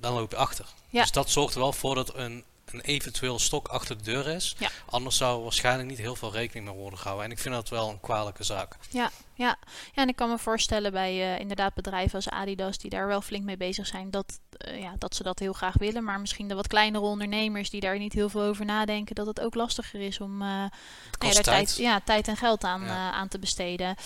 dan 0.00 0.14
loop 0.14 0.30
je 0.30 0.36
achter. 0.36 0.66
Ja. 0.90 1.00
Dus 1.00 1.10
dat 1.10 1.30
zorgt 1.30 1.54
er 1.54 1.60
wel 1.60 1.72
voor 1.72 1.94
dat 1.94 2.14
een, 2.14 2.44
een 2.72 2.80
eventueel 2.80 3.38
stok 3.38 3.68
achter 3.68 3.96
de 3.98 4.02
deur 4.02 4.28
is. 4.28 4.54
Ja. 4.58 4.68
Anders 4.86 5.16
zou 5.16 5.36
er 5.36 5.42
waarschijnlijk 5.42 5.88
niet 5.88 5.98
heel 5.98 6.16
veel 6.16 6.32
rekening 6.32 6.66
mee 6.66 6.74
worden 6.76 6.98
gehouden. 6.98 7.26
En 7.26 7.32
ik 7.32 7.38
vind 7.38 7.54
dat 7.54 7.68
wel 7.68 7.88
een 7.88 8.00
kwalijke 8.00 8.44
zaak. 8.44 8.76
Ja, 8.90 9.10
ja. 9.34 9.56
ja 9.92 10.02
en 10.02 10.08
ik 10.08 10.16
kan 10.16 10.28
me 10.28 10.38
voorstellen 10.38 10.92
bij 10.92 11.14
uh, 11.14 11.38
inderdaad 11.38 11.74
bedrijven 11.74 12.14
als 12.14 12.28
Adidas 12.28 12.78
die 12.78 12.90
daar 12.90 13.06
wel 13.06 13.20
flink 13.20 13.44
mee 13.44 13.56
bezig 13.56 13.86
zijn, 13.86 14.10
dat, 14.10 14.38
uh, 14.68 14.80
ja, 14.80 14.94
dat 14.98 15.14
ze 15.14 15.22
dat 15.22 15.38
heel 15.38 15.52
graag 15.52 15.74
willen. 15.78 16.04
Maar 16.04 16.20
misschien 16.20 16.48
de 16.48 16.54
wat 16.54 16.66
kleinere 16.66 17.04
ondernemers 17.04 17.70
die 17.70 17.80
daar 17.80 17.98
niet 17.98 18.12
heel 18.12 18.28
veel 18.28 18.42
over 18.42 18.64
nadenken, 18.64 19.14
dat 19.14 19.26
het 19.26 19.40
ook 19.40 19.54
lastiger 19.54 20.00
is 20.00 20.20
om 20.20 20.42
uh, 20.42 20.48
daar 20.48 20.70
tijd. 21.18 21.44
tijd, 21.44 21.76
ja, 21.76 22.00
tijd 22.04 22.28
en 22.28 22.36
geld 22.36 22.64
aan, 22.64 22.84
ja. 22.84 23.12
aan 23.12 23.28
te 23.28 23.38
besteden. 23.38 23.96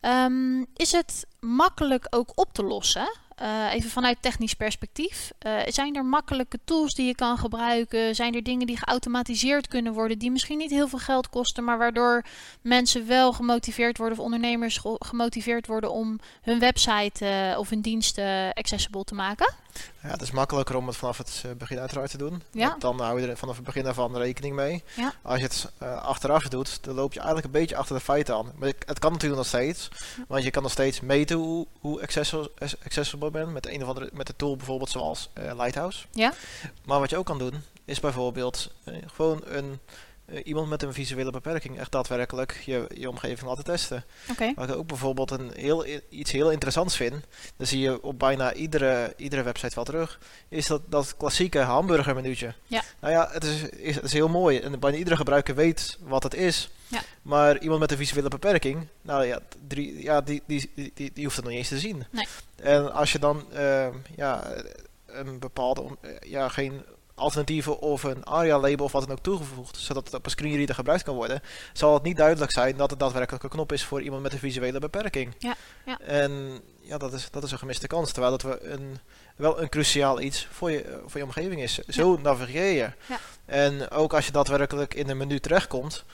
Um, 0.00 0.66
is 0.74 0.92
het 0.92 1.26
makkelijk 1.40 2.06
ook 2.10 2.32
op 2.34 2.52
te 2.52 2.62
lossen? 2.62 3.24
Eh, 3.36 3.74
even 3.74 3.90
vanuit 3.90 4.16
technisch 4.20 4.54
perspectief. 4.54 5.32
Uh, 5.46 5.60
zijn 5.66 5.96
er 5.96 6.04
makkelijke 6.04 6.58
tools 6.64 6.94
die 6.94 7.06
je 7.06 7.14
kan 7.14 7.38
gebruiken? 7.38 8.14
Zijn 8.14 8.34
er 8.34 8.42
dingen 8.42 8.66
die 8.66 8.76
geautomatiseerd 8.76 9.68
kunnen 9.68 9.92
worden, 9.92 10.18
die 10.18 10.30
misschien 10.30 10.58
niet 10.58 10.70
heel 10.70 10.88
veel 10.88 10.98
geld 10.98 11.28
kosten, 11.28 11.64
maar 11.64 11.78
waardoor 11.78 12.24
mensen 12.60 13.06
wel 13.06 13.32
gemotiveerd 13.32 13.98
worden 13.98 14.18
of 14.18 14.24
ondernemers 14.24 14.80
gemotiveerd 14.82 15.66
worden 15.66 15.90
om 15.92 16.18
hun 16.42 16.58
website 16.58 17.24
uh, 17.52 17.58
of 17.58 17.70
hun 17.70 17.80
diensten 17.80 18.52
accessible 18.52 19.04
te 19.04 19.14
maken? 19.14 19.54
Ja, 20.02 20.08
het 20.08 20.22
is 20.22 20.30
makkelijker 20.30 20.76
om 20.76 20.86
het 20.86 20.96
vanaf 20.96 21.18
het 21.18 21.44
begin 21.58 21.78
uiteraard 21.78 22.10
te 22.10 22.18
doen. 22.18 22.42
Ja. 22.50 22.76
Dan 22.78 23.00
hou 23.00 23.20
je 23.20 23.26
er 23.26 23.36
vanaf 23.36 23.56
het 23.56 23.64
begin 23.64 23.84
daarvan 23.84 24.16
rekening 24.16 24.54
mee. 24.54 24.82
Ja. 24.94 25.12
Als 25.22 25.38
je 25.38 25.44
het 25.44 25.70
achteraf 26.02 26.48
doet, 26.48 26.84
dan 26.84 26.94
loop 26.94 27.12
je 27.12 27.18
eigenlijk 27.18 27.46
een 27.46 27.60
beetje 27.60 27.76
achter 27.76 27.96
de 27.96 28.02
feiten 28.02 28.34
aan. 28.34 28.52
Maar 28.56 28.72
het 28.86 28.98
kan 28.98 29.12
natuurlijk 29.12 29.40
nog 29.40 29.48
steeds, 29.48 29.88
want 30.28 30.44
je 30.44 30.50
kan 30.50 30.62
nog 30.62 30.72
steeds 30.72 31.00
meten 31.00 31.36
hoe, 31.36 31.66
hoe 31.80 32.02
accessible, 32.02 33.25
bent 33.30 33.52
met 33.52 33.66
een 33.66 33.82
of 33.82 33.88
andere 33.88 34.10
met 34.12 34.26
de 34.26 34.36
tool 34.36 34.56
bijvoorbeeld 34.56 34.90
zoals 34.90 35.30
uh, 35.38 35.44
Lighthouse. 35.56 36.06
Ja. 36.10 36.32
Maar 36.84 37.00
wat 37.00 37.10
je 37.10 37.16
ook 37.16 37.26
kan 37.26 37.38
doen 37.38 37.62
is 37.84 38.00
bijvoorbeeld 38.00 38.70
uh, 38.84 38.94
gewoon 39.06 39.42
een 39.44 39.78
uh, 40.26 40.40
iemand 40.44 40.68
met 40.68 40.82
een 40.82 40.92
visuele 40.92 41.30
beperking 41.30 41.78
echt 41.78 41.92
daadwerkelijk 41.92 42.62
je, 42.64 42.86
je 42.94 43.08
omgeving 43.08 43.48
laten 43.48 43.64
testen. 43.64 44.04
Okay. 44.30 44.52
Wat 44.56 44.68
ik 44.68 44.74
ook 44.74 44.86
bijvoorbeeld 44.86 45.30
een 45.30 45.50
heel, 45.54 45.86
iets 46.08 46.32
heel 46.32 46.50
interessants 46.50 46.96
vind, 46.96 47.24
dat 47.56 47.68
zie 47.68 47.80
je 47.80 48.02
op 48.02 48.18
bijna 48.18 48.52
iedere, 48.52 49.14
iedere 49.16 49.42
website 49.42 49.74
wel 49.74 49.84
terug, 49.84 50.18
is 50.48 50.66
dat, 50.66 50.82
dat 50.86 51.16
klassieke 51.16 51.58
hamburgermenuutje. 51.58 52.54
Ja. 52.66 52.82
Nou 53.00 53.12
ja, 53.12 53.28
het 53.32 53.44
is, 53.44 53.62
is, 53.62 53.94
het 53.94 54.04
is 54.04 54.12
heel 54.12 54.28
mooi 54.28 54.58
en 54.58 54.80
bijna 54.80 54.96
iedere 54.96 55.16
gebruiker 55.16 55.54
weet 55.54 55.98
wat 56.00 56.22
het 56.22 56.34
is. 56.34 56.70
Ja. 56.88 57.00
Maar 57.22 57.58
iemand 57.58 57.80
met 57.80 57.90
een 57.90 57.96
visuele 57.96 58.28
beperking, 58.28 58.86
nou 59.02 59.24
ja, 59.24 59.40
drie, 59.66 60.02
ja 60.02 60.20
die, 60.20 60.42
die, 60.46 60.72
die, 60.74 61.10
die, 61.12 61.24
hoeft 61.24 61.36
het 61.36 61.44
nog 61.44 61.54
niet 61.54 61.62
eens 61.62 61.68
te 61.68 61.78
zien. 61.78 62.06
Nee. 62.10 62.26
En 62.56 62.92
als 62.92 63.12
je 63.12 63.18
dan 63.18 63.44
uh, 63.52 63.86
ja, 64.16 64.52
een 65.06 65.38
bepaalde, 65.38 65.96
ja, 66.20 66.48
geen 66.48 66.84
alternatieven 67.16 67.78
of 67.78 68.02
een 68.02 68.24
ARIA-label 68.24 68.84
of 68.84 68.92
wat 68.92 69.02
dan 69.02 69.16
ook 69.16 69.22
toegevoegd, 69.22 69.76
zodat 69.76 70.04
het 70.04 70.14
op 70.14 70.24
een 70.24 70.30
screenreader 70.30 70.74
gebruikt 70.74 71.02
kan 71.02 71.14
worden, 71.14 71.42
zal 71.72 71.94
het 71.94 72.02
niet 72.02 72.16
duidelijk 72.16 72.52
zijn 72.52 72.76
dat 72.76 72.90
het 72.90 72.98
daadwerkelijk 72.98 73.44
een 73.44 73.50
knop 73.50 73.72
is 73.72 73.84
voor 73.84 74.02
iemand 74.02 74.22
met 74.22 74.32
een 74.32 74.38
visuele 74.38 74.78
beperking. 74.78 75.34
Ja, 75.38 75.54
ja. 75.86 76.00
En 76.00 76.60
ja, 76.80 76.98
dat 76.98 77.12
is, 77.12 77.30
dat 77.30 77.42
is 77.42 77.50
een 77.50 77.58
gemiste 77.58 77.86
kans, 77.86 78.12
terwijl 78.12 78.38
dat 78.38 78.42
we 78.42 78.66
een, 78.70 78.98
wel 79.36 79.60
een 79.60 79.68
cruciaal 79.68 80.20
iets 80.20 80.48
voor 80.50 80.70
je, 80.70 81.02
voor 81.06 81.20
je 81.20 81.26
omgeving 81.26 81.62
is. 81.62 81.78
Zo 81.78 82.12
ja. 82.12 82.20
navigeer 82.20 82.72
je. 82.72 82.90
Ja. 83.06 83.18
En 83.44 83.90
ook 83.90 84.14
als 84.14 84.26
je 84.26 84.32
daadwerkelijk 84.32 84.94
in 84.94 85.08
een 85.08 85.16
menu 85.16 85.40
terechtkomt, 85.40 86.04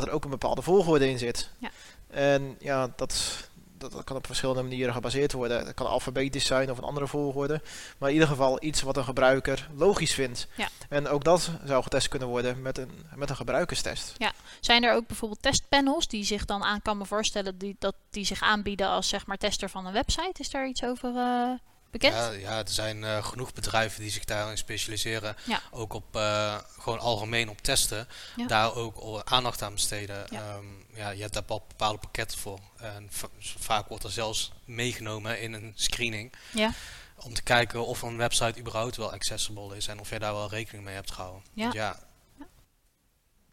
dat 0.00 0.08
er 0.08 0.14
ook 0.14 0.24
een 0.24 0.30
bepaalde 0.30 0.62
volgorde 0.62 1.08
in 1.08 1.18
zit. 1.18 1.50
Ja. 1.58 1.70
En 2.10 2.56
ja, 2.58 2.92
dat, 2.96 3.46
dat, 3.78 3.92
dat, 3.92 4.04
kan 4.04 4.16
op 4.16 4.26
verschillende 4.26 4.62
manieren 4.62 4.94
gebaseerd 4.94 5.32
worden. 5.32 5.64
Dat 5.64 5.74
kan 5.74 5.86
alfabetisch 5.86 6.46
zijn 6.46 6.70
of 6.70 6.78
een 6.78 6.84
andere 6.84 7.06
volgorde. 7.06 7.60
Maar 7.98 8.08
in 8.08 8.14
ieder 8.14 8.28
geval 8.28 8.64
iets 8.64 8.82
wat 8.82 8.96
een 8.96 9.04
gebruiker 9.04 9.68
logisch 9.76 10.14
vindt. 10.14 10.46
Ja. 10.56 10.68
En 10.88 11.08
ook 11.08 11.24
dat 11.24 11.50
zou 11.64 11.82
getest 11.82 12.08
kunnen 12.08 12.28
worden 12.28 12.62
met 12.62 12.78
een, 12.78 12.90
met 13.14 13.30
een 13.30 13.36
gebruikerstest. 13.36 14.12
Ja. 14.16 14.32
Zijn 14.60 14.84
er 14.84 14.94
ook 14.94 15.06
bijvoorbeeld 15.06 15.42
testpanels 15.42 16.08
die 16.08 16.24
zich 16.24 16.44
dan 16.44 16.62
aan 16.62 16.82
kan 16.82 16.98
me 16.98 17.04
voorstellen 17.04 17.58
die, 17.58 17.76
dat 17.78 17.94
die 18.10 18.24
zich 18.24 18.42
aanbieden 18.42 18.88
als 18.88 19.08
zeg 19.08 19.26
maar 19.26 19.36
tester 19.36 19.70
van 19.70 19.86
een 19.86 19.92
website? 19.92 20.40
Is 20.40 20.50
daar 20.50 20.68
iets 20.68 20.84
over 20.84 21.14
uh, 21.14 21.50
bekend? 21.98 22.14
Ja, 22.14 22.30
ja, 22.30 22.58
er 22.58 22.68
zijn 22.68 23.02
uh, 23.02 23.24
genoeg 23.24 23.52
bedrijven 23.52 24.00
die 24.00 24.10
zich 24.10 24.24
daarin 24.24 24.56
specialiseren. 24.56 25.36
Ja. 25.44 25.60
Ook 25.70 25.92
op 25.92 26.16
uh, 26.16 26.58
gewoon 26.78 26.98
algemeen 26.98 27.48
op 27.48 27.60
testen. 27.60 28.08
Ja. 28.36 28.46
Daar 28.46 28.74
ook 28.74 29.22
aandacht 29.24 29.62
aan 29.62 29.72
besteden. 29.72 30.26
Ja. 30.30 30.54
Um, 30.54 30.86
ja, 30.94 31.10
je 31.10 31.20
hebt 31.20 31.34
daar 31.34 31.42
bepaalde 31.44 31.98
pakketten 31.98 32.38
voor. 32.38 32.60
En 32.76 33.10
vaak 33.58 33.88
wordt 33.88 34.04
er 34.04 34.10
zelfs 34.10 34.52
meegenomen 34.64 35.40
in 35.40 35.52
een 35.52 35.72
screening. 35.74 36.32
Ja. 36.50 36.72
Om 37.16 37.34
te 37.34 37.42
kijken 37.42 37.86
of 37.86 38.02
een 38.02 38.16
website 38.16 38.58
überhaupt 38.58 38.96
wel 38.96 39.12
accessible 39.12 39.76
is. 39.76 39.88
En 39.88 40.00
of 40.00 40.10
je 40.10 40.18
daar 40.18 40.32
wel 40.32 40.48
rekening 40.48 40.84
mee 40.84 40.94
hebt 40.94 41.10
gehouden. 41.10 41.42
Ja. 41.52 41.62
Want 41.62 41.74
ja, 41.74 41.98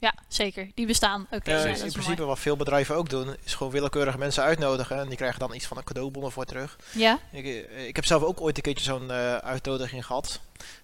ja, 0.03 0.13
zeker. 0.27 0.71
Die 0.75 0.85
bestaan. 0.85 1.27
Oké. 1.31 1.51
Ja, 1.51 1.57
ja, 1.57 1.65
in 1.65 1.91
principe 1.91 2.15
mooi. 2.15 2.27
wat 2.27 2.39
veel 2.39 2.55
bedrijven 2.57 2.95
ook 2.95 3.09
doen, 3.09 3.35
is 3.43 3.53
gewoon 3.55 3.71
willekeurige 3.71 4.17
mensen 4.17 4.43
uitnodigen. 4.43 4.99
En 4.99 5.07
die 5.07 5.17
krijgen 5.17 5.39
dan 5.39 5.53
iets 5.55 5.65
van 5.65 5.77
een 5.77 5.83
cadeaubonnen 5.83 6.31
voor 6.31 6.45
terug. 6.45 6.75
Ja, 6.91 7.19
Ik, 7.31 7.45
eh, 7.45 7.87
ik 7.87 7.95
heb 7.95 8.05
zelf 8.05 8.23
ook 8.23 8.41
ooit 8.41 8.57
een 8.57 8.63
keertje 8.63 8.83
zo'n 8.85 9.11
eh, 9.11 9.35
uitnodiging 9.35 10.05
gehad. 10.05 10.39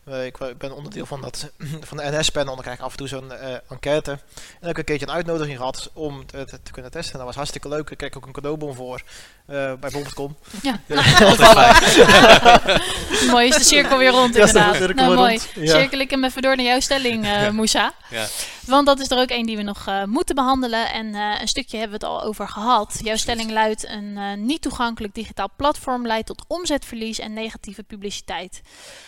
Eh, 0.06 0.26
ik, 0.26 0.38
ik 0.38 0.58
ben 0.58 0.76
onderdeel 0.76 1.06
van, 1.06 1.22
dat, 1.22 1.52
van 1.90 1.98
de 1.98 2.04
NS-panel. 2.18 2.54
Dan 2.54 2.64
krijg 2.64 2.78
ik 2.78 2.84
af 2.84 2.92
en 2.92 2.98
toe 2.98 3.08
zo'n 3.08 3.32
eh, 3.34 3.56
enquête. 3.70 4.12
En 4.12 4.20
dan 4.36 4.60
heb 4.60 4.70
ik 4.70 4.78
een 4.78 4.84
keertje 4.84 5.08
een 5.08 5.14
uitnodiging 5.14 5.58
gehad 5.58 5.90
om 5.94 6.26
te, 6.26 6.46
te- 6.46 6.62
te 6.64 6.72
kunnen 6.72 6.92
testen. 6.92 7.18
Dat 7.18 7.26
was 7.26 7.36
hartstikke 7.36 7.68
leuk. 7.70 7.88
Daar 7.88 7.96
kreeg 7.96 8.10
ik 8.10 8.18
ook 8.18 8.26
een 8.26 8.32
cadeaubon 8.34 8.76
voor 8.76 9.02
eh, 9.46 9.74
bij 9.74 9.90
bol.com. 9.90 10.38
ja. 10.62 10.80
fijn. 11.36 12.82
mooi 13.32 13.48
is 13.48 13.56
de 13.58 13.64
cirkel 13.64 13.98
weer 13.98 14.12
rond 14.12 14.36
Ja, 14.36 14.44
is 14.44 14.52
de 14.52 14.60
inderdaad. 14.60 14.96
nou, 14.96 15.08
weer 15.10 15.18
mooi. 15.18 15.30
rond. 15.38 15.50
Ja. 15.68 15.76
Cirkel 15.80 16.00
ik 16.00 16.10
hem 16.10 16.24
even 16.24 16.42
door 16.42 16.56
naar 16.56 16.66
jouw 16.66 16.80
stelling, 16.80 17.26
eh 17.26 17.50
Moussa. 17.50 17.94
Ja. 18.10 18.26
Want 18.70 18.86
dat 18.86 19.00
is 19.00 19.12
er 19.12 19.18
ook 19.18 19.30
één 19.30 19.46
die 19.46 19.58
we 19.58 19.64
nog 19.64 19.88
eh, 19.88 20.04
moeten 20.04 20.36
behandelen. 20.36 20.92
En 20.92 21.16
eh, 21.16 21.42
een 21.42 21.48
stukje 21.48 21.78
hebben 21.78 22.00
we 22.00 22.06
het 22.06 22.16
al 22.16 22.24
over 22.24 22.48
gehad. 22.48 23.00
Jouw 23.04 23.16
stelling 23.16 23.52
luidt: 23.52 23.88
een 23.88 24.18
eh, 24.18 24.34
niet 24.34 24.62
toegankelijk 24.62 25.16
digitaal 25.16 25.50
platform 25.56 26.06
leidt 26.08 26.28
tot 26.28 26.46
omzetverlies 26.48 27.20
en 27.20 27.34
negatieve 27.34 27.84
publiciteit. 27.84 28.62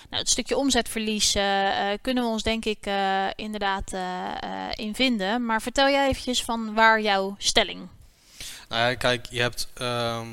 Nou, 0.09 0.21
het 0.21 0.31
stukje 0.31 0.57
omzetverlies 0.57 1.31
kunnen 2.01 2.23
we 2.23 2.29
ons 2.29 2.43
denk 2.43 2.65
ik 2.65 2.89
inderdaad 3.35 3.93
in 4.73 4.95
vinden. 4.95 5.45
Maar 5.45 5.61
vertel 5.61 5.89
jij 5.89 6.07
eventjes 6.07 6.43
van 6.43 6.73
waar 6.73 7.01
jouw 7.01 7.35
stelling. 7.37 7.87
Nou 8.69 8.81
ja, 8.89 8.95
kijk, 8.95 9.27
je 9.29 9.41
hebt 9.41 9.67
ehm, 9.73 10.27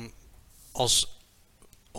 als 0.71 1.18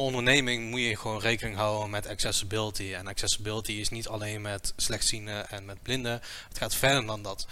onderneming 0.00 0.70
moet 0.70 0.80
je 0.80 0.96
gewoon 0.96 1.20
rekening 1.20 1.56
houden 1.56 1.90
met 1.90 2.06
accessibility. 2.08 2.94
En 2.94 3.06
accessibility 3.06 3.72
is 3.72 3.88
niet 3.88 4.08
alleen 4.08 4.42
met 4.42 4.72
slechtzienden 4.76 5.50
en 5.50 5.64
met 5.64 5.82
blinden. 5.82 6.20
Het 6.48 6.58
gaat 6.58 6.74
verder 6.74 7.06
dan 7.06 7.22
dat. 7.22 7.46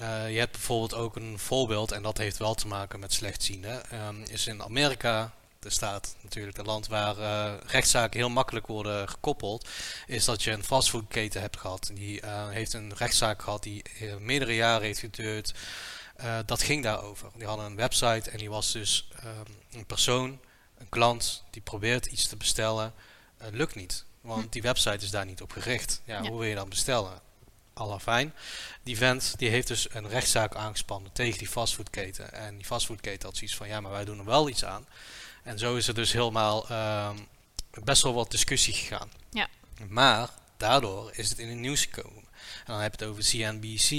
Eh, 0.00 0.30
je 0.32 0.38
hebt 0.38 0.52
bijvoorbeeld 0.52 0.94
ook 0.94 1.16
een 1.16 1.38
voorbeeld, 1.38 1.92
en 1.92 2.02
dat 2.02 2.18
heeft 2.18 2.38
wel 2.38 2.54
te 2.54 2.66
maken 2.66 3.00
met 3.00 3.12
slechtzienden. 3.12 3.90
Ehm, 3.90 4.22
is 4.22 4.46
in 4.46 4.62
Amerika, 4.62 5.32
de 5.58 5.70
staat 5.70 6.16
natuurlijk, 6.20 6.56
het 6.56 6.66
land 6.66 6.86
waar 6.86 7.18
eh, 7.18 7.52
rechtszaken 7.66 8.18
heel 8.18 8.28
makkelijk 8.28 8.66
worden 8.66 9.08
gekoppeld, 9.08 9.68
is 10.06 10.24
dat 10.24 10.42
je 10.42 10.50
een 10.50 10.64
fastfoodketen 10.64 11.40
hebt 11.40 11.56
gehad. 11.56 11.90
Die 11.94 12.20
eh, 12.20 12.48
heeft 12.48 12.72
een 12.72 12.94
rechtszaak 12.96 13.42
gehad 13.42 13.62
die 13.62 13.82
meerdere 14.18 14.54
jaren 14.54 14.86
heeft 14.86 15.00
geduurd. 15.00 15.54
Dat 16.46 16.62
ging 16.62 16.82
daarover. 16.82 17.28
Die 17.36 17.46
hadden 17.46 17.66
een 17.66 17.76
website 17.76 18.30
en 18.30 18.38
die 18.38 18.50
was 18.50 18.72
dus 18.72 19.08
ehm, 19.16 19.52
een 19.72 19.86
persoon, 19.86 20.40
een 20.80 20.88
klant, 20.88 21.42
die 21.50 21.62
probeert 21.62 22.06
iets 22.06 22.26
te 22.28 22.36
bestellen. 22.36 22.92
Eh, 23.38 23.48
lukt 23.50 23.74
niet, 23.74 24.04
want 24.20 24.42
Hm. 24.42 24.48
die 24.50 24.62
website 24.62 25.04
is 25.04 25.10
daar 25.10 25.26
niet 25.26 25.42
op 25.42 25.52
gericht. 25.52 26.00
Ja, 26.04 26.14
Ja. 26.22 26.28
Hoe 26.28 26.38
wil 26.38 26.48
je 26.48 26.54
dan 26.54 26.68
bestellen? 26.68 27.20
Alla 27.74 27.98
fijn. 27.98 28.34
Die 28.82 28.96
vent 28.96 29.34
die 29.38 29.48
heeft 29.48 29.68
dus 29.68 29.86
een 29.94 30.08
rechtszaak 30.08 30.54
aangespannen 30.54 31.12
tegen 31.12 31.38
die 31.38 31.48
fastfoodketen. 31.48 32.32
En 32.32 32.56
die 32.56 32.66
fastfoodketen 32.66 33.28
had 33.28 33.36
zoiets 33.36 33.56
van, 33.56 33.68
ja, 33.68 33.80
maar 33.80 33.90
wij 33.92 34.04
doen 34.04 34.18
er 34.18 34.24
wel 34.24 34.48
iets 34.48 34.64
aan. 34.64 34.86
En 35.42 35.58
zo 35.58 35.76
is 35.76 35.88
er 35.88 35.94
dus 35.94 36.12
helemaal 36.12 36.68
ehm, 36.68 37.16
best 37.84 38.02
wel 38.02 38.14
wat 38.14 38.30
discussie 38.30 38.74
gegaan. 38.74 39.10
Ja. 39.30 39.48
Maar 39.88 40.28
daardoor 40.56 41.10
is 41.14 41.28
het 41.28 41.38
in 41.38 41.48
het 41.48 41.58
nieuws 41.58 41.84
gekomen. 41.90 42.24
En 42.58 42.72
dan 42.72 42.80
heb 42.80 42.94
je 42.98 43.04
het 43.04 43.12
over 43.14 43.24
CNBC, 43.30 43.90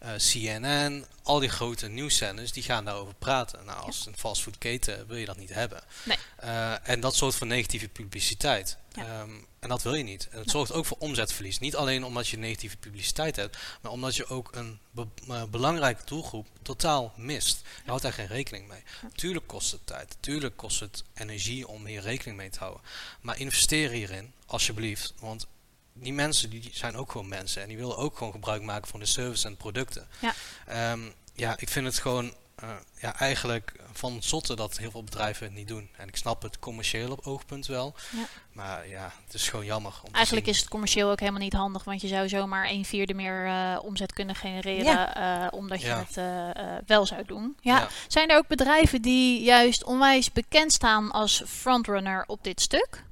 eh, 0.00 0.10
CNN, 0.16 1.04
al 1.22 1.38
die 1.38 1.48
grote 1.48 1.88
nieuwszenders 1.88 2.52
die 2.52 2.62
gaan 2.62 2.84
daarover 2.84 3.14
praten. 3.14 3.64
Nou, 3.64 3.80
als 3.80 4.06
een 4.06 4.16
fastfoodketen 4.16 5.06
wil 5.06 5.16
je 5.16 5.26
dat 5.26 5.36
niet 5.36 5.54
hebben. 5.54 5.82
Nee. 6.04 6.16
Eh, 6.36 6.88
en 6.88 7.00
dat 7.00 7.14
soort 7.14 7.34
van 7.34 7.46
negatieve 7.48 7.88
publiciteit. 7.88 8.76
Ja. 8.92 9.02
Ehm, 9.20 9.30
en 9.58 9.68
dat 9.68 9.82
wil 9.82 9.94
je 9.94 10.02
niet. 10.02 10.28
En 10.30 10.38
het 10.38 10.50
zorgt 10.50 10.72
ook 10.72 10.86
voor 10.86 10.96
omzetverlies. 11.00 11.58
Niet 11.58 11.76
alleen 11.76 12.04
omdat 12.04 12.28
je 12.28 12.36
negatieve 12.38 12.76
publiciteit 12.76 13.36
hebt, 13.36 13.56
maar 13.80 13.92
omdat 13.92 14.16
je 14.16 14.26
ook 14.26 14.48
een 14.54 14.78
be- 14.90 15.06
eh, 15.28 15.42
belangrijke 15.44 16.02
doelgroep 16.04 16.46
totaal 16.62 17.12
mist. 17.16 17.60
Je 17.62 17.86
houdt 17.88 18.02
daar 18.02 18.12
geen 18.12 18.26
rekening 18.26 18.68
mee. 18.68 18.82
Tuurlijk 19.14 19.46
kost 19.46 19.72
het 19.72 19.86
tijd. 19.86 20.16
Tuurlijk 20.20 20.56
kost 20.56 20.80
het 20.80 21.04
energie 21.14 21.68
om 21.68 21.86
hier 21.86 22.00
rekening 22.00 22.36
mee 22.36 22.50
te 22.50 22.58
houden. 22.58 22.82
Maar 23.20 23.38
investeer 23.38 23.90
hierin, 23.90 24.32
alsjeblieft. 24.46 25.12
Want 25.18 25.46
die 25.94 26.12
mensen 26.12 26.50
die 26.50 26.70
zijn 26.72 26.96
ook 26.96 27.10
gewoon 27.12 27.28
mensen. 27.28 27.62
En 27.62 27.68
die 27.68 27.76
willen 27.76 27.96
ook 27.96 28.16
gewoon 28.16 28.32
gebruik 28.32 28.62
maken 28.62 28.88
van 28.88 29.00
de 29.00 29.06
service 29.06 29.46
en 29.46 29.56
producten. 29.56 30.08
Ja. 30.20 30.34
Ehm, 30.66 31.00
ja, 31.34 31.54
ik 31.58 31.68
vind 31.68 31.86
het 31.86 31.98
gewoon 31.98 32.34
eh, 32.54 32.68
ja, 33.00 33.18
eigenlijk 33.18 33.72
van 33.92 34.22
zotte 34.22 34.56
dat 34.56 34.76
heel 34.78 34.90
veel 34.90 35.04
bedrijven 35.04 35.46
het 35.46 35.54
niet 35.54 35.68
doen. 35.68 35.90
En 35.96 36.08
ik 36.08 36.16
snap 36.16 36.42
het 36.42 36.58
commerciële 36.58 37.10
op 37.12 37.26
oogpunt 37.26 37.66
wel. 37.66 37.94
Ja. 38.16 38.24
Maar 38.52 38.88
ja, 38.88 39.12
het 39.24 39.34
is 39.34 39.48
gewoon 39.48 39.64
jammer. 39.64 39.92
Om 40.02 40.08
te 40.08 40.14
Eigenlijk 40.16 40.46
zien. 40.46 40.54
is 40.54 40.60
het 40.60 40.70
commercieel 40.70 41.10
ook 41.10 41.20
helemaal 41.20 41.40
niet 41.40 41.52
handig, 41.52 41.84
want 41.84 42.00
je 42.00 42.08
zou 42.08 42.28
zomaar 42.28 42.70
een 42.70 42.84
vierde 42.84 43.14
meer 43.14 43.46
eh, 43.46 43.78
omzet 43.82 44.12
kunnen 44.12 44.34
genereren, 44.34 44.84
Ja. 44.84 45.44
eh, 45.46 45.52
omdat 45.58 45.80
je 45.80 45.86
Ja. 45.86 46.06
het 46.08 46.86
wel 46.86 47.06
zou 47.06 47.24
doen. 47.26 47.56
Ja. 47.60 47.78
Ja. 47.78 47.88
Zijn 48.08 48.28
er 48.28 48.36
ook 48.36 48.48
bedrijven 48.48 49.02
die 49.02 49.42
juist 49.42 49.84
onwijs 49.84 50.32
bekend 50.32 50.72
staan 50.72 51.10
als 51.10 51.42
frontrunner 51.46 52.24
op 52.26 52.44
dit 52.44 52.60
stuk? 52.60 53.04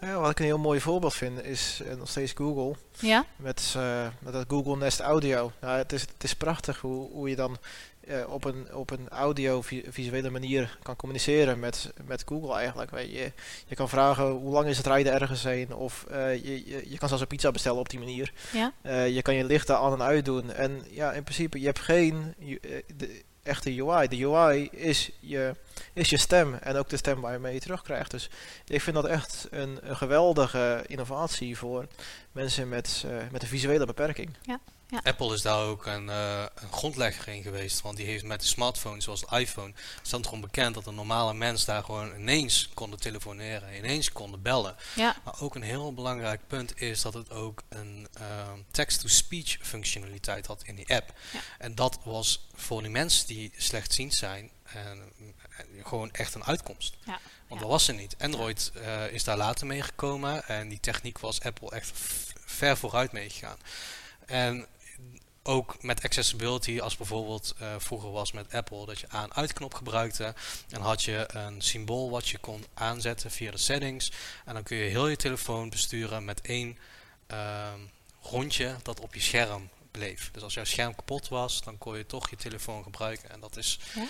Ja, 0.00 0.20
wat 0.20 0.30
ik 0.30 0.38
een 0.38 0.44
heel 0.44 0.58
mooi 0.58 0.80
voorbeeld 0.80 1.14
vind, 1.14 1.44
is 1.44 1.80
eh, 1.88 1.96
nog 1.96 2.08
steeds 2.08 2.32
Google. 2.32 2.74
Ja, 2.98 3.24
Met, 3.36 3.74
eh, 3.76 4.06
met 4.18 4.32
dat 4.32 4.44
Google 4.48 4.76
Nest 4.76 5.00
Audio. 5.00 5.52
Nou, 5.60 5.78
het, 5.78 5.92
is, 5.92 6.00
het 6.00 6.24
is 6.24 6.34
prachtig 6.34 6.80
hoe, 6.80 7.10
hoe 7.10 7.28
je 7.28 7.36
dan 7.36 7.56
eh, 8.06 8.16
op, 8.28 8.44
een, 8.44 8.74
op 8.74 8.90
een 8.90 9.08
audio-visuele 9.08 10.30
manier 10.30 10.78
kan 10.82 10.96
communiceren 10.96 11.58
met, 11.58 11.92
met 12.06 12.22
Google 12.26 12.54
eigenlijk. 12.54 12.90
Weet 12.90 13.12
je. 13.12 13.32
je 13.66 13.74
kan 13.74 13.88
vragen 13.88 14.30
hoe 14.30 14.52
lang 14.52 14.68
is 14.68 14.76
het 14.76 14.86
rijden 14.86 15.12
ergens 15.12 15.42
heen. 15.42 15.74
Of 15.74 16.06
je, 16.08 16.62
je, 16.66 16.90
je 16.90 16.98
kan 16.98 17.08
zelfs 17.08 17.22
een 17.22 17.28
pizza 17.28 17.50
bestellen 17.50 17.78
op 17.78 17.88
die 17.88 17.98
manier. 17.98 18.32
Ja. 18.52 18.72
Je 19.04 19.22
kan 19.22 19.34
je 19.34 19.44
lichten 19.44 19.78
aan 19.78 19.92
en 19.92 20.02
uit 20.02 20.24
doen. 20.24 20.52
En 20.52 20.82
ja, 20.90 21.12
in 21.12 21.22
principe, 21.22 21.60
je 21.60 21.66
hebt 21.66 21.78
geen 21.78 22.34
de 22.96 23.22
echte 23.42 23.82
UI. 23.82 24.08
De 24.08 24.24
UI 24.24 24.68
is 24.72 25.10
je, 25.20 25.54
is 25.92 26.10
je 26.10 26.16
stem 26.16 26.54
en 26.54 26.76
ook 26.76 26.88
de 26.88 26.96
stem 26.96 27.20
waar 27.20 27.52
je 27.52 27.60
terugkrijgt. 27.60 28.10
Dus 28.10 28.30
ik 28.66 28.80
vind 28.80 28.96
dat 28.96 29.04
echt 29.06 29.46
een, 29.50 29.78
geweldige 29.82 30.84
innovatie 30.86 31.58
voor 31.58 31.86
mensen 32.32 32.68
met, 32.68 33.04
eh, 33.06 33.16
met 33.30 33.42
een 33.42 33.48
visuele 33.48 33.86
beperking. 33.86 34.36
Apple 35.02 35.34
is 35.34 35.42
daar 35.42 35.62
ook 35.62 35.86
een, 35.86 36.08
eh, 36.08 36.44
een 36.54 36.72
grondlegger 36.72 37.28
in 37.28 37.42
geweest. 37.42 37.80
Want 37.80 37.96
die 37.96 38.06
heeft 38.06 38.24
met 38.24 38.40
de 38.40 38.46
smartphone, 38.46 39.00
zoals 39.00 39.20
de 39.20 39.38
iPhone, 39.38 39.72
stond 40.02 40.24
gewoon 40.24 40.40
bekend 40.40 40.74
dat 40.74 40.86
een 40.86 40.94
normale 40.94 41.34
mens 41.34 41.64
daar 41.64 41.84
gewoon 41.84 42.16
ineens 42.16 42.68
konden 42.74 43.00
telefoneren, 43.00 43.76
ineens 43.76 44.12
konden 44.12 44.42
bellen. 44.42 44.76
Ja. 44.94 45.16
Maar 45.24 45.40
ook 45.40 45.54
een 45.54 45.62
heel 45.62 45.94
belangrijk 45.94 46.40
punt 46.46 46.80
is 46.80 47.02
dat 47.02 47.14
het 47.14 47.30
ook 47.30 47.62
een 47.68 48.08
ehm, 48.12 48.58
text-to-speech 48.70 49.58
functionaliteit 49.60 50.46
had 50.46 50.62
in 50.62 50.74
die 50.74 50.94
app. 50.94 51.12
Ja. 51.32 51.40
En 51.58 51.74
dat 51.74 51.98
was 52.04 52.46
voor 52.54 52.82
die 52.82 52.90
mensen 52.90 53.26
die 53.26 53.52
slechtziend 53.56 54.14
zijn 54.14 54.50
en, 54.62 55.12
en 55.56 55.66
gewoon 55.82 56.10
echt 56.10 56.34
een 56.34 56.44
uitkomst. 56.44 56.96
Ja. 57.04 57.20
Want 57.48 57.60
dat 57.60 57.70
was 57.70 57.88
er 57.88 57.94
niet. 57.94 58.14
Android 58.18 58.72
eh, 58.74 59.12
is 59.12 59.24
daar 59.24 59.36
later 59.36 59.66
mee 59.66 59.82
gekomen 59.82 60.46
en 60.46 60.68
die 60.68 60.80
techniek 60.80 61.18
was 61.18 61.40
Apple 61.40 61.70
echt 61.70 61.90
ver 62.44 62.76
vooruit 62.76 63.12
meegegaan. 63.12 63.56
En 64.26 64.66
ook 65.42 65.82
met 65.82 66.02
accessibility, 66.04 66.80
als 66.80 66.96
bijvoorbeeld 66.96 67.54
eh, 67.58 67.74
vroeger 67.78 68.10
was 68.10 68.32
met 68.32 68.52
Apple, 68.54 68.86
dat 68.86 69.00
je 69.00 69.08
aan-uitknop 69.08 69.74
gebruikte. 69.74 70.34
En 70.70 70.80
had 70.80 71.02
je 71.02 71.24
een 71.34 71.60
symbool 71.60 72.10
wat 72.10 72.28
je 72.28 72.38
kon 72.38 72.64
aanzetten 72.74 73.30
via 73.30 73.50
de 73.50 73.58
settings. 73.58 74.12
En 74.44 74.54
dan 74.54 74.62
kun 74.62 74.76
je 74.76 74.90
heel 74.90 75.08
je 75.08 75.16
telefoon 75.16 75.70
besturen 75.70 76.24
met 76.24 76.40
één 76.40 76.78
ehm, 77.26 77.80
rondje 78.22 78.76
dat 78.82 79.00
op 79.00 79.14
je 79.14 79.20
scherm 79.20 79.68
bleef. 79.90 80.30
Dus 80.32 80.42
als 80.42 80.54
jouw 80.54 80.64
scherm 80.64 80.94
kapot 80.94 81.28
was, 81.28 81.62
dan 81.62 81.78
kon 81.78 81.96
je 81.96 82.06
toch 82.06 82.30
je 82.30 82.36
telefoon 82.36 82.82
gebruiken. 82.82 83.30
En 83.30 83.40
dat 83.40 83.56
is 83.56 83.78
Ja. 83.94 84.04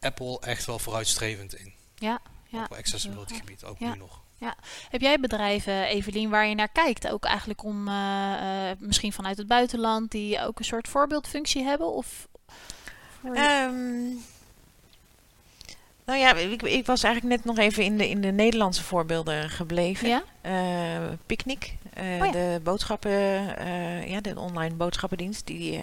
Apple 0.00 0.40
echt 0.40 0.64
wel 0.64 0.78
vooruitstrevend 0.78 1.54
in. 1.54 1.72
Ja, 1.98 2.20
ja. 2.48 2.64
op 2.64 2.72
accessibility 2.72 3.34
gebied, 3.34 3.64
ook 3.64 3.78
Ja. 3.78 3.92
nu 3.92 3.98
nog. 3.98 4.20
Heb 4.90 5.00
jij 5.00 5.20
bedrijven, 5.20 5.84
Evelien, 5.84 6.30
waar 6.30 6.46
je 6.46 6.54
naar 6.54 6.68
kijkt? 6.68 7.08
Ook 7.08 7.24
eigenlijk 7.24 7.64
om, 7.64 7.88
eh, 7.88 8.70
eh, 8.70 8.76
misschien 8.78 9.12
vanuit 9.12 9.36
het 9.36 9.46
buitenland, 9.46 10.10
die 10.10 10.40
ook 10.40 10.58
een 10.58 10.64
soort 10.64 10.88
voorbeeldfunctie 10.88 11.62
hebben? 11.62 11.92
Of 11.92 12.28
Ehm, 13.34 14.04
nou 16.04 16.18
ja, 16.18 16.34
ik, 16.34 16.62
ik 16.62 16.86
was 16.86 17.02
eigenlijk 17.02 17.36
net 17.36 17.44
nog 17.44 17.58
even 17.64 17.84
in 17.84 17.98
de, 17.98 18.08
in 18.08 18.20
de 18.20 18.32
Nederlandse 18.32 18.82
voorbeelden 18.82 19.50
gebleven. 19.50 20.08
ja? 20.08 20.22
Eh, 20.40 21.12
Picnic, 21.26 21.76
Oh 21.98 22.26
ja. 22.26 22.30
de 22.30 22.60
boodschappen, 22.62 23.10
ja, 24.08 24.20
de 24.20 24.38
online 24.38 24.74
boodschappendienst, 24.74 25.46
die 25.46 25.80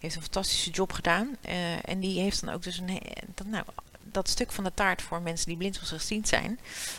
heeft 0.00 0.16
een 0.16 0.22
fantastische 0.22 0.70
job 0.70 0.92
gedaan. 0.92 1.36
En 1.84 2.00
die 2.00 2.20
heeft 2.20 2.44
dan 2.44 2.54
ook 2.54 2.62
dus 2.62 2.78
een, 2.78 2.98
nou, 3.44 3.64
dat 4.04 4.28
stuk 4.28 4.52
van 4.52 4.64
de 4.64 4.72
taart 4.74 5.02
voor 5.02 5.22
mensen 5.22 5.46
die 5.46 5.56
blind 5.56 5.78
of 5.80 5.86
slechtziend 5.86 6.28
zijn, 6.28 6.58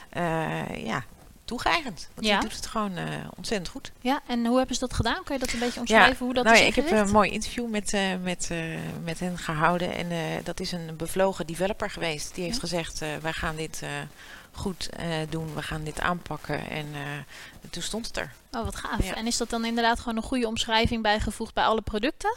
eh, 0.10 0.86
ja, 0.86 1.04
toegeëigend. 1.46 2.10
Want 2.14 2.28
Ja. 2.28 2.40
die 2.40 2.48
doet 2.50 2.58
het 2.58 2.68
gewoon 2.68 2.96
eh, 2.98 3.06
ontzettend 3.36 3.70
goed. 3.70 3.92
ja, 4.02 4.22
en 4.28 4.46
hoe 4.46 4.58
hebben 4.58 4.76
ze 4.76 4.82
dat 4.82 4.94
gedaan? 4.94 5.24
Kun 5.24 5.34
je 5.34 5.40
dat 5.40 5.54
een 5.54 5.60
beetje 5.60 5.80
omschrijven? 5.80 6.26
hoe 6.26 6.34
dat 6.34 6.44
nou 6.44 6.56
is 6.56 6.62
ja, 6.62 6.68
ik 6.68 6.76
heb 6.76 6.92
een 6.92 7.12
mooi 7.12 7.32
interview 7.32 7.70
met, 7.70 7.94
eh, 7.94 8.02
met, 8.22 8.50
met 9.04 9.20
hen 9.20 9.38
gehouden. 9.38 9.96
En 9.96 10.08
dat 10.44 10.60
is 10.60 10.72
een 10.72 10.96
bevlogen 10.98 11.48
developer 11.48 11.90
geweest. 11.90 12.36
Die 12.36 12.44
heeft 12.44 12.56
Ja. 12.56 12.62
gezegd, 12.62 13.00
wij 13.22 13.34
gaan 13.34 13.56
dit 13.56 13.82
goed 14.52 14.90
doen. 15.30 15.56
We 15.56 15.62
gaan 15.62 15.84
dit 15.84 16.00
aanpakken. 16.00 16.70
En 16.70 16.88
toen 17.70 17.82
stond 17.84 18.08
het 18.08 18.18
er. 18.18 18.32
Oh, 18.52 18.64
wat 18.64 18.76
gaaf. 18.76 19.04
Ja. 19.04 19.16
En 19.16 19.28
is 19.28 19.38
dat 19.38 19.50
dan 19.50 19.66
inderdaad 19.66 20.00
gewoon 20.00 20.16
een 20.18 20.24
goede 20.24 20.48
omschrijving 20.48 21.02
bijgevoegd 21.02 21.54
bij 21.54 21.64
alle 21.64 21.82
producten? 21.82 22.36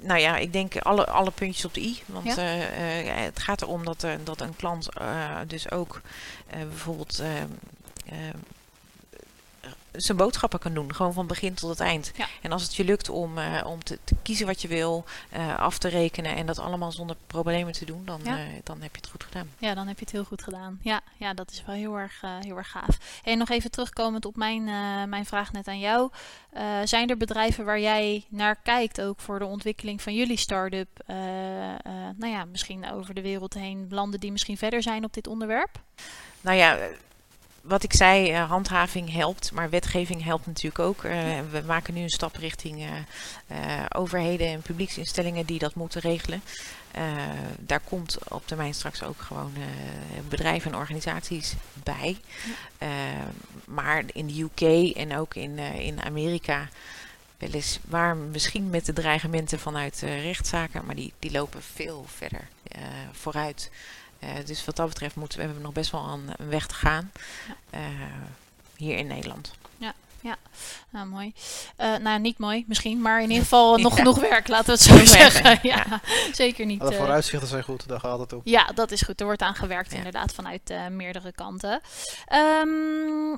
Nou 0.00 0.20
ja, 0.20 0.36
ik 0.36 0.52
denk 0.52 0.76
alle, 0.76 1.06
alle 1.06 1.30
puntjes 1.30 1.64
op 1.64 1.74
de 1.74 1.80
i. 1.80 2.02
Want 2.06 2.26
Ja. 2.26 2.36
eh, 2.36 3.00
eh, 3.10 3.24
het 3.24 3.38
gaat 3.38 3.62
erom 3.62 3.84
dat, 3.84 4.02
eh, 4.04 4.12
dat 4.24 4.40
een 4.40 4.56
klant 4.56 4.88
dus 5.46 5.70
ook 5.70 6.00
bijvoorbeeld 6.50 7.22
zijn 9.92 10.16
boodschappen 10.16 10.58
kan 10.58 10.74
doen. 10.74 10.94
Gewoon 10.94 11.12
van 11.12 11.26
begin 11.26 11.54
tot 11.54 11.70
het 11.70 11.80
eind. 11.80 12.12
Ja. 12.16 12.26
En 12.42 12.52
als 12.52 12.62
het 12.62 12.74
je 12.74 12.84
lukt 12.84 13.08
om, 13.08 13.38
eh, 13.38 13.66
om 13.66 13.84
te, 13.84 13.98
te 14.04 14.14
kiezen 14.22 14.46
wat 14.46 14.62
je 14.62 14.68
wil, 14.68 15.04
eh, 15.30 15.58
af 15.58 15.78
te 15.78 15.88
rekenen 15.88 16.36
en 16.36 16.46
dat 16.46 16.58
allemaal 16.58 16.92
zonder 16.92 17.16
problemen 17.26 17.72
te 17.72 17.84
doen, 17.84 18.04
dan, 18.04 18.20
Ja. 18.24 18.38
eh, 18.38 18.44
dan 18.64 18.80
heb 18.80 18.94
je 18.94 19.00
het 19.00 19.10
goed 19.10 19.24
gedaan. 19.24 19.50
Ja, 19.58 19.74
dan 19.74 19.86
heb 19.86 19.98
je 19.98 20.04
het 20.04 20.12
heel 20.12 20.24
goed 20.24 20.42
gedaan. 20.42 20.78
Ja, 20.82 21.00
ja 21.16 21.34
dat 21.34 21.50
is 21.50 21.62
wel 21.66 21.74
heel 21.74 21.98
erg, 21.98 22.20
heel 22.40 22.56
erg 22.56 22.70
gaaf. 22.70 22.98
En 23.24 23.38
nog 23.38 23.48
even 23.48 23.70
terugkomend 23.70 24.24
op 24.24 24.36
mijn, 24.36 24.64
mijn 25.08 25.26
vraag 25.26 25.52
net 25.52 25.68
aan 25.68 25.78
jou. 25.78 26.10
Zijn 26.84 27.10
er 27.10 27.16
bedrijven 27.16 27.64
waar 27.64 27.80
jij 27.80 28.24
naar 28.28 28.56
kijkt, 28.56 29.00
ook 29.00 29.20
voor 29.20 29.38
de 29.38 29.44
ontwikkeling 29.44 30.02
van 30.02 30.14
jullie 30.14 30.36
start-up? 30.36 30.88
nou 32.16 32.32
ja, 32.32 32.44
misschien 32.44 32.90
over 32.90 33.14
de 33.14 33.22
wereld 33.22 33.54
heen, 33.54 33.86
landen 33.90 34.20
die 34.20 34.32
misschien 34.32 34.56
verder 34.56 34.82
zijn 34.82 35.04
op 35.04 35.12
dit 35.12 35.26
onderwerp? 35.26 35.80
Nou 36.40 36.56
ja, 36.56 36.78
wat 37.68 37.82
ik 37.82 37.92
zei, 37.92 38.30
eh, 38.30 38.48
handhaving 38.48 39.12
helpt, 39.12 39.52
maar 39.52 39.70
wetgeving 39.70 40.24
helpt 40.24 40.46
natuurlijk 40.46 40.78
ook. 40.78 41.04
Eh, 41.04 41.12
We 41.50 41.62
maken 41.66 41.94
nu 41.94 42.02
een 42.02 42.08
stap 42.08 42.36
richting 42.36 42.86
eh, 43.46 43.58
overheden 43.88 44.46
en 44.46 44.62
publieksinstellingen 44.62 45.46
die 45.46 45.58
dat 45.58 45.74
moeten 45.74 46.00
regelen. 46.00 46.42
Daar 47.58 47.80
komt 47.80 48.18
op 48.28 48.46
termijn 48.46 48.74
straks 48.74 49.02
ook 49.02 49.20
gewoon 49.20 49.52
bedrijven 50.28 50.72
en 50.72 50.78
organisaties 50.78 51.54
bij. 51.72 52.16
Maar 53.64 54.04
in 54.12 54.26
de 54.26 54.40
UK 54.42 54.96
en 54.96 55.16
ook 55.16 55.34
in, 55.34 55.58
in 55.58 56.02
Amerika 56.02 56.68
weliswaar 57.38 58.16
misschien 58.16 58.70
met 58.70 58.86
de 58.86 58.92
dreigementen 58.92 59.58
vanuit 59.58 60.00
rechtszaken, 60.00 60.84
maar 60.84 60.94
die, 60.94 61.12
die 61.18 61.30
lopen 61.30 61.62
veel 61.62 62.04
verder 62.08 62.48
vooruit. 63.12 63.70
Eh, 64.18 64.28
dus 64.44 64.64
wat 64.64 64.76
dat 64.76 64.88
betreft 64.88 65.16
moeten 65.16 65.38
we, 65.38 65.44
hebben 65.44 65.60
we 65.60 65.66
nog 65.66 65.76
best 65.76 65.90
wel 65.90 66.08
een, 66.08 66.30
een 66.36 66.48
weg 66.48 66.66
te 66.66 66.74
gaan 66.74 67.12
eh, 67.70 67.80
hier 68.76 68.96
in 68.96 69.06
Nederland. 69.06 69.52
Nou, 70.90 71.06
mooi. 71.06 71.32
Eh, 71.76 71.96
nou, 71.96 72.18
niet 72.20 72.38
mooi 72.38 72.64
misschien, 72.68 73.00
maar 73.00 73.16
in 73.22 73.28
ieder 73.28 73.42
geval 73.42 73.76
nog 73.78 73.92
Ja. 73.92 73.98
genoeg 73.98 74.18
werk, 74.20 74.48
laten 74.48 74.66
we 74.66 74.72
het 74.72 74.80
zo 74.80 75.04
zeggen. 75.04 75.58
ja. 75.62 75.76
Ja, 75.88 76.00
zeker 76.32 76.66
niet. 76.66 76.80
De 76.80 76.88
eh, 76.90 76.96
vooruitzichten 76.96 77.48
zijn 77.48 77.62
goed, 77.62 77.88
daar 77.88 78.00
gaat 78.00 78.18
het 78.18 78.32
om. 78.32 78.40
Ja, 78.44 78.64
dat 78.74 78.90
is 78.90 79.02
goed. 79.02 79.20
Er 79.20 79.26
wordt 79.26 79.42
aan 79.42 79.54
gewerkt 79.54 79.90
Ja. 79.90 79.96
inderdaad 79.96 80.32
vanuit 80.34 80.70
eh, 80.70 80.86
meerdere 80.86 81.32
kanten. 81.32 81.80
Ehm 82.26 82.68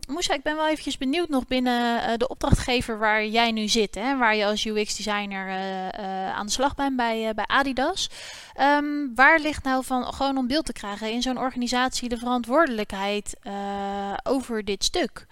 Moesha, 0.09 0.35
ik 0.35 0.43
ben 0.43 0.57
wel 0.57 0.69
eventjes 0.69 0.99
benieuwd 0.99 1.29
nog 1.29 1.47
binnen 1.47 2.03
eh, 2.03 2.17
de 2.17 2.29
opdrachtgever 2.29 2.99
waar 2.99 3.27
jij 3.27 3.51
nu 3.53 3.69
zit. 3.69 3.95
Hè, 3.95 4.17
waar 4.17 4.37
je 4.37 4.47
als 4.47 4.65
UX-designer 4.65 5.49
eh, 5.49 5.89
eh, 6.29 6.35
aan 6.37 6.47
de 6.47 6.53
slag 6.53 6.75
bent 6.75 6.97
bij, 6.97 7.29
eh, 7.29 7.35
bij 7.35 7.47
Adidas. 7.47 8.11
Ehm, 8.55 8.85
waar 9.15 9.39
ligt 9.39 9.65
nou 9.65 9.85
van, 9.85 10.15
gewoon 10.15 10.37
om 10.37 10.47
beeld 10.47 10.65
te 10.67 10.73
krijgen, 10.73 11.11
in 11.13 11.23
zo'n 11.23 11.39
organisatie 11.39 12.09
de 12.09 12.17
verantwoordelijkheid 12.19 13.37
eh, 13.43 13.53
over 14.23 14.65
dit 14.65 14.85
stuk? 14.85 15.27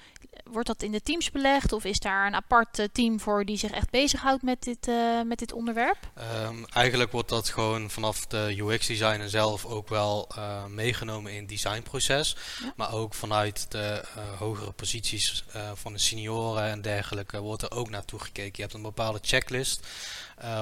Wordt 0.44 0.66
dat 0.66 0.82
in 0.82 0.92
de 0.92 1.02
teams 1.02 1.30
belegd 1.30 1.72
of 1.72 1.84
is 1.84 1.98
daar 1.98 2.26
een 2.26 2.34
apart 2.34 2.78
eh, 2.78 2.86
team 2.92 3.20
voor 3.20 3.44
die 3.44 3.56
zich 3.56 3.70
echt 3.70 3.90
bezighoudt 3.90 4.42
met 4.42 4.62
dit, 4.62 4.88
eh, 4.88 5.20
met 5.22 5.38
dit 5.38 5.52
onderwerp? 5.52 6.10
Ehm, 6.14 6.64
eigenlijk 6.72 7.12
wordt 7.12 7.28
dat 7.28 7.48
gewoon 7.48 7.90
vanaf 7.90 8.26
de 8.26 8.54
UX-designer 8.58 9.28
zelf 9.28 9.64
ook 9.64 9.88
wel 9.88 10.28
eh, 10.34 10.64
meegenomen 10.66 11.32
in 11.32 11.38
het 11.38 11.48
designproces. 11.48 12.36
Ja. 12.62 12.72
Maar 12.76 12.92
ook 12.92 13.14
vanuit 13.14 13.66
de 13.70 14.04
hogere 14.38 14.72
posities 14.72 15.44
van 15.74 15.92
de 15.92 15.98
senioren 15.98 16.62
en 16.62 16.82
dergelijke 16.82 17.40
wordt 17.40 17.62
er 17.62 17.70
ook 17.70 17.90
naartoe 17.90 18.20
gekeken. 18.20 18.52
Je 18.54 18.62
hebt 18.62 18.74
een 18.74 18.82
bepaalde 18.82 19.18
checklist 19.22 19.86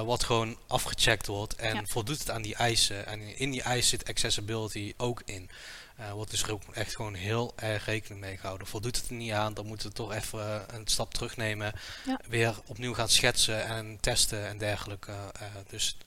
wat 0.05 0.23
gewoon 0.23 0.57
afgecheckt 0.67 1.27
wordt 1.27 1.55
en 1.55 1.75
Ja. 1.75 1.83
voldoet 1.85 2.19
het 2.19 2.29
aan 2.31 2.41
die 2.41 2.55
eisen. 2.55 3.05
En 3.05 3.37
in 3.37 3.51
die 3.51 3.61
eisen 3.61 3.89
zit 3.89 4.07
accessibility 4.09 4.93
ook 4.97 5.21
in. 5.25 5.49
Eh 5.97 6.11
wordt 6.11 6.31
dus 6.31 6.49
ook 6.49 6.61
echt 6.73 6.95
gewoon 6.95 7.13
heel 7.13 7.53
erg 7.55 7.85
rekening 7.85 8.21
mee 8.21 8.37
gehouden. 8.37 8.67
Voldoet 8.67 8.95
het 8.95 9.09
er 9.09 9.15
niet 9.15 9.31
aan, 9.31 9.53
dan 9.53 9.65
moeten 9.65 9.87
we 9.87 9.93
toch 9.93 10.13
even 10.13 10.39
eh, 10.39 10.77
een 10.77 10.87
stap 10.87 11.13
terugnemen. 11.13 11.73
Ja. 12.05 12.19
Weer 12.27 12.55
opnieuw 12.65 12.93
gaan 12.93 13.09
schetsen 13.09 13.65
en 13.65 13.97
testen 14.01 14.47
en 14.47 14.57
dergelijke. 14.57 15.11
Eh, 15.11 15.47
dus 15.69 15.97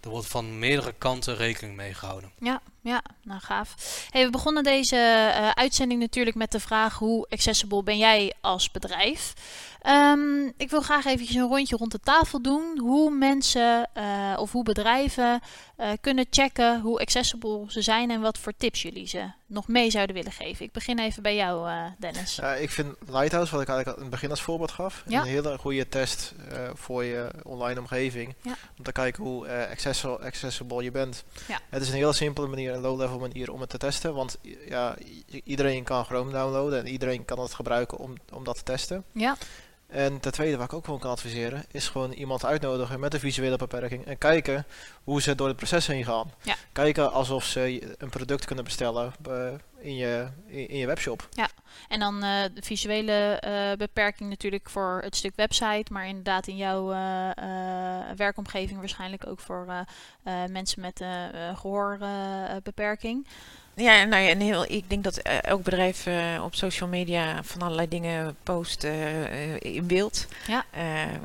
er 0.00 0.10
wordt 0.10 0.26
van 0.26 0.58
meerdere 0.58 0.94
kanten 0.98 1.36
rekening 1.36 1.76
mee 1.76 1.94
gehouden. 1.94 2.30
Ja, 2.38 2.60
ja, 2.80 3.02
nou 3.22 3.40
gaaf. 3.40 3.74
Hey, 4.10 4.24
we 4.24 4.30
begonnen 4.30 4.62
deze 4.62 4.96
eh, 4.96 5.50
uitzending 5.50 6.00
natuurlijk 6.00 6.36
met 6.36 6.52
de 6.52 6.60
vraag 6.60 6.98
hoe 6.98 7.26
accessible 7.28 7.82
ben 7.82 7.98
jij 7.98 8.32
als 8.40 8.70
bedrijf? 8.70 9.32
Ehm, 9.80 10.46
ik 10.56 10.70
wil 10.70 10.80
graag 10.80 11.04
eventjes 11.04 11.36
een 11.36 11.48
rondje 11.48 11.76
rond 11.76 11.92
de 11.92 12.00
tafel 12.00 12.42
doen. 12.42 12.78
Hoe 12.78 13.10
mensen 13.10 13.88
of 14.36 14.52
hoe 14.52 14.64
bedrijven 14.64 15.40
kunnen 16.00 16.26
checken 16.30 16.80
hoe 16.80 17.00
accessible 17.00 17.64
ze 17.68 17.82
zijn 17.82 18.10
en 18.10 18.20
wat 18.20 18.38
voor 18.38 18.52
tips 18.56 18.82
jullie 18.82 19.06
ze 19.06 19.38
nog 19.50 19.68
mee 19.68 19.90
zouden 19.90 20.16
willen 20.16 20.32
geven? 20.32 20.64
Ik 20.64 20.72
begin 20.72 20.98
even 20.98 21.22
bij 21.22 21.36
jou, 21.36 21.70
uh, 21.70 21.84
Dennis. 21.98 22.36
Ja, 22.36 22.54
ik 22.54 22.70
vind 22.70 22.96
Lighthouse, 23.06 23.52
wat 23.52 23.62
ik 23.62 23.68
eigenlijk 23.68 23.96
in 23.96 24.02
het 24.02 24.12
begin 24.12 24.30
als 24.30 24.42
voorbeeld 24.42 24.70
gaf, 24.70 25.02
een 25.06 25.22
hele 25.22 25.58
goede 25.58 25.88
test 25.88 26.34
uh, 26.52 26.70
voor 26.74 27.04
je 27.04 27.30
online 27.42 27.80
omgeving. 27.80 28.34
Ja. 28.42 28.54
Om 28.78 28.84
te 28.84 28.92
kijken 28.92 29.24
hoe 29.24 29.48
accessible, 29.70 30.18
accessible 30.18 30.82
je 30.82 30.90
bent. 30.90 31.24
Ja. 31.48 31.60
Het 31.68 31.82
is 31.82 31.88
een 31.88 31.94
heel 31.94 32.12
simpele 32.12 32.46
manier, 32.46 32.74
een 32.74 32.80
low-level 32.80 33.18
manier 33.18 33.52
om 33.52 33.60
het 33.60 33.70
te 33.70 33.78
testen. 33.78 34.14
Want 34.14 34.38
ja, 34.68 34.96
iedereen 35.44 35.84
kan 35.84 36.04
Chrome 36.04 36.32
downloaden 36.32 36.78
en 36.78 36.86
iedereen 36.86 37.24
kan 37.24 37.38
het 37.38 37.54
gebruiken 37.54 37.98
om, 37.98 38.14
om 38.32 38.44
dat 38.44 38.56
te 38.56 38.62
testen. 38.62 39.04
Ja. 39.12 39.36
En 39.90 40.20
ten 40.20 40.32
tweede, 40.32 40.56
wat 40.56 40.66
ik 40.66 40.72
ook 40.72 40.84
gewoon 40.84 41.00
kan 41.00 41.10
adviseren, 41.10 41.64
is 41.70 41.88
gewoon 41.88 42.12
iemand 42.12 42.44
uitnodigen 42.44 43.00
met 43.00 43.14
een 43.14 43.20
visuele 43.20 43.56
beperking 43.56 44.06
en 44.06 44.18
kijken 44.18 44.66
hoe 45.04 45.22
ze 45.22 45.34
door 45.34 45.48
het 45.48 45.56
proces 45.56 45.86
heen 45.86 46.04
gaan. 46.04 46.30
Ja. 46.42 46.54
Kijken 46.72 47.12
alsof 47.12 47.44
ze 47.44 47.94
een 47.98 48.10
product 48.10 48.44
kunnen 48.44 48.64
bestellen 48.64 49.12
uh, 49.28 49.48
in, 49.78 49.96
je, 49.96 50.28
in, 50.46 50.76
je 50.76 50.86
webshop. 50.86 51.28
Ja, 51.30 51.48
en 51.88 52.00
dan 52.00 52.14
uh, 52.14 52.42
de 52.54 52.62
visuele 52.62 53.42
uh, 53.46 53.72
beperking 53.76 54.28
natuurlijk 54.28 54.70
voor 54.70 55.00
het 55.04 55.16
stuk 55.16 55.32
website, 55.36 55.92
maar 55.92 56.06
inderdaad 56.06 56.46
in 56.46 56.56
jouw 56.56 56.86
werkomgeving 58.16 58.78
waarschijnlijk 58.78 59.26
ook 59.26 59.40
voor 59.40 59.66
mensen 60.48 60.80
met 60.80 61.04
gehoorbeperking. 61.54 63.26
Ja, 63.80 64.04
nou 64.04 64.22
ja, 64.22 64.28
en 64.28 64.40
heel, 64.40 64.64
ik 64.68 64.90
denk 64.90 65.04
dat 65.04 65.26
uh, 65.26 65.42
elk 65.42 65.62
bedrijf 65.62 66.06
uh, 66.06 66.44
op 66.44 66.54
social 66.54 66.88
media 66.88 67.42
van 67.42 67.62
allerlei 67.62 67.88
dingen 67.88 68.36
post 68.42 68.84
uh, 68.84 69.60
in 69.60 69.86
beeld. 69.86 70.26
Ja. 70.46 70.64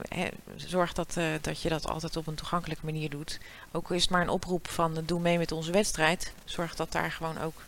He, 0.08 0.28
zorg 0.56 0.94
dat, 0.94 1.18
dat 1.42 1.62
je 1.62 1.70
dat 1.70 1.88
altijd 1.88 2.18
op 2.18 2.28
een 2.28 2.36
toegankelijke 2.36 2.86
manier 2.86 3.10
doet. 3.10 3.40
Ook 3.72 3.92
is 3.92 4.02
het 4.02 4.10
maar 4.10 4.22
een 4.22 4.30
oproep 4.30 4.68
van 4.68 5.04
doe 5.06 5.20
mee 5.20 5.38
met 5.38 5.52
onze 5.52 5.72
wedstrijd. 5.72 6.34
Zorg 6.46 6.76
dat 6.76 6.92
daar 6.92 7.12
gewoon 7.12 7.42
ook 7.42 7.62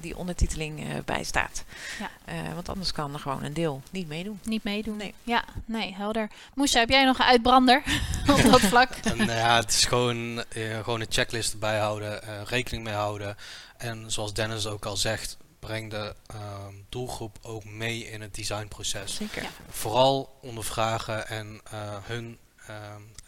die 0.00 0.16
ondertiteling 0.16 1.04
bij 1.04 1.24
staat. 1.24 1.64
Ja. 1.98 2.54
want 2.54 2.68
anders 2.68 2.92
kan 2.92 3.12
er 3.12 3.20
gewoon 3.20 3.42
een 3.42 3.54
deel 3.54 3.82
niet 3.90 4.08
meedoen. 4.08 4.40
Niet 4.42 4.64
meedoen. 4.64 4.96
Nee. 4.96 5.14
Ja, 5.22 5.44
nee, 5.64 5.94
helder. 5.94 6.30
Moes, 6.54 6.72
heb 6.72 6.88
jij 6.88 7.04
nog 7.04 7.18
een 7.18 7.24
uitbrander 7.24 7.82
op 8.32 8.42
dat 8.42 8.60
vlak? 8.60 9.02
nou 9.02 9.32
ja, 9.32 9.56
het 9.56 9.70
is 9.70 9.84
gewoon, 9.84 10.44
gewoon 10.82 11.00
een 11.00 11.06
checklist 11.08 11.58
bijhouden, 11.58 12.44
rekening 12.44 12.84
mee 12.84 12.94
houden. 12.94 13.36
En 13.76 14.10
zoals 14.10 14.34
Dennis 14.34 14.66
ook 14.66 14.86
al 14.86 14.96
zegt, 14.96 15.36
breng 15.66 15.90
de 15.90 16.14
ehm, 16.26 16.74
doelgroep 16.88 17.38
ook 17.42 17.64
mee 17.64 18.10
in 18.10 18.20
het 18.20 18.34
designproces. 18.34 19.14
Zeker. 19.14 19.46
Vooral 19.68 20.38
ondervragen 20.40 21.28
en 21.28 21.60
uh, 21.72 21.96
hun 22.02 22.24
uh, 22.24 22.51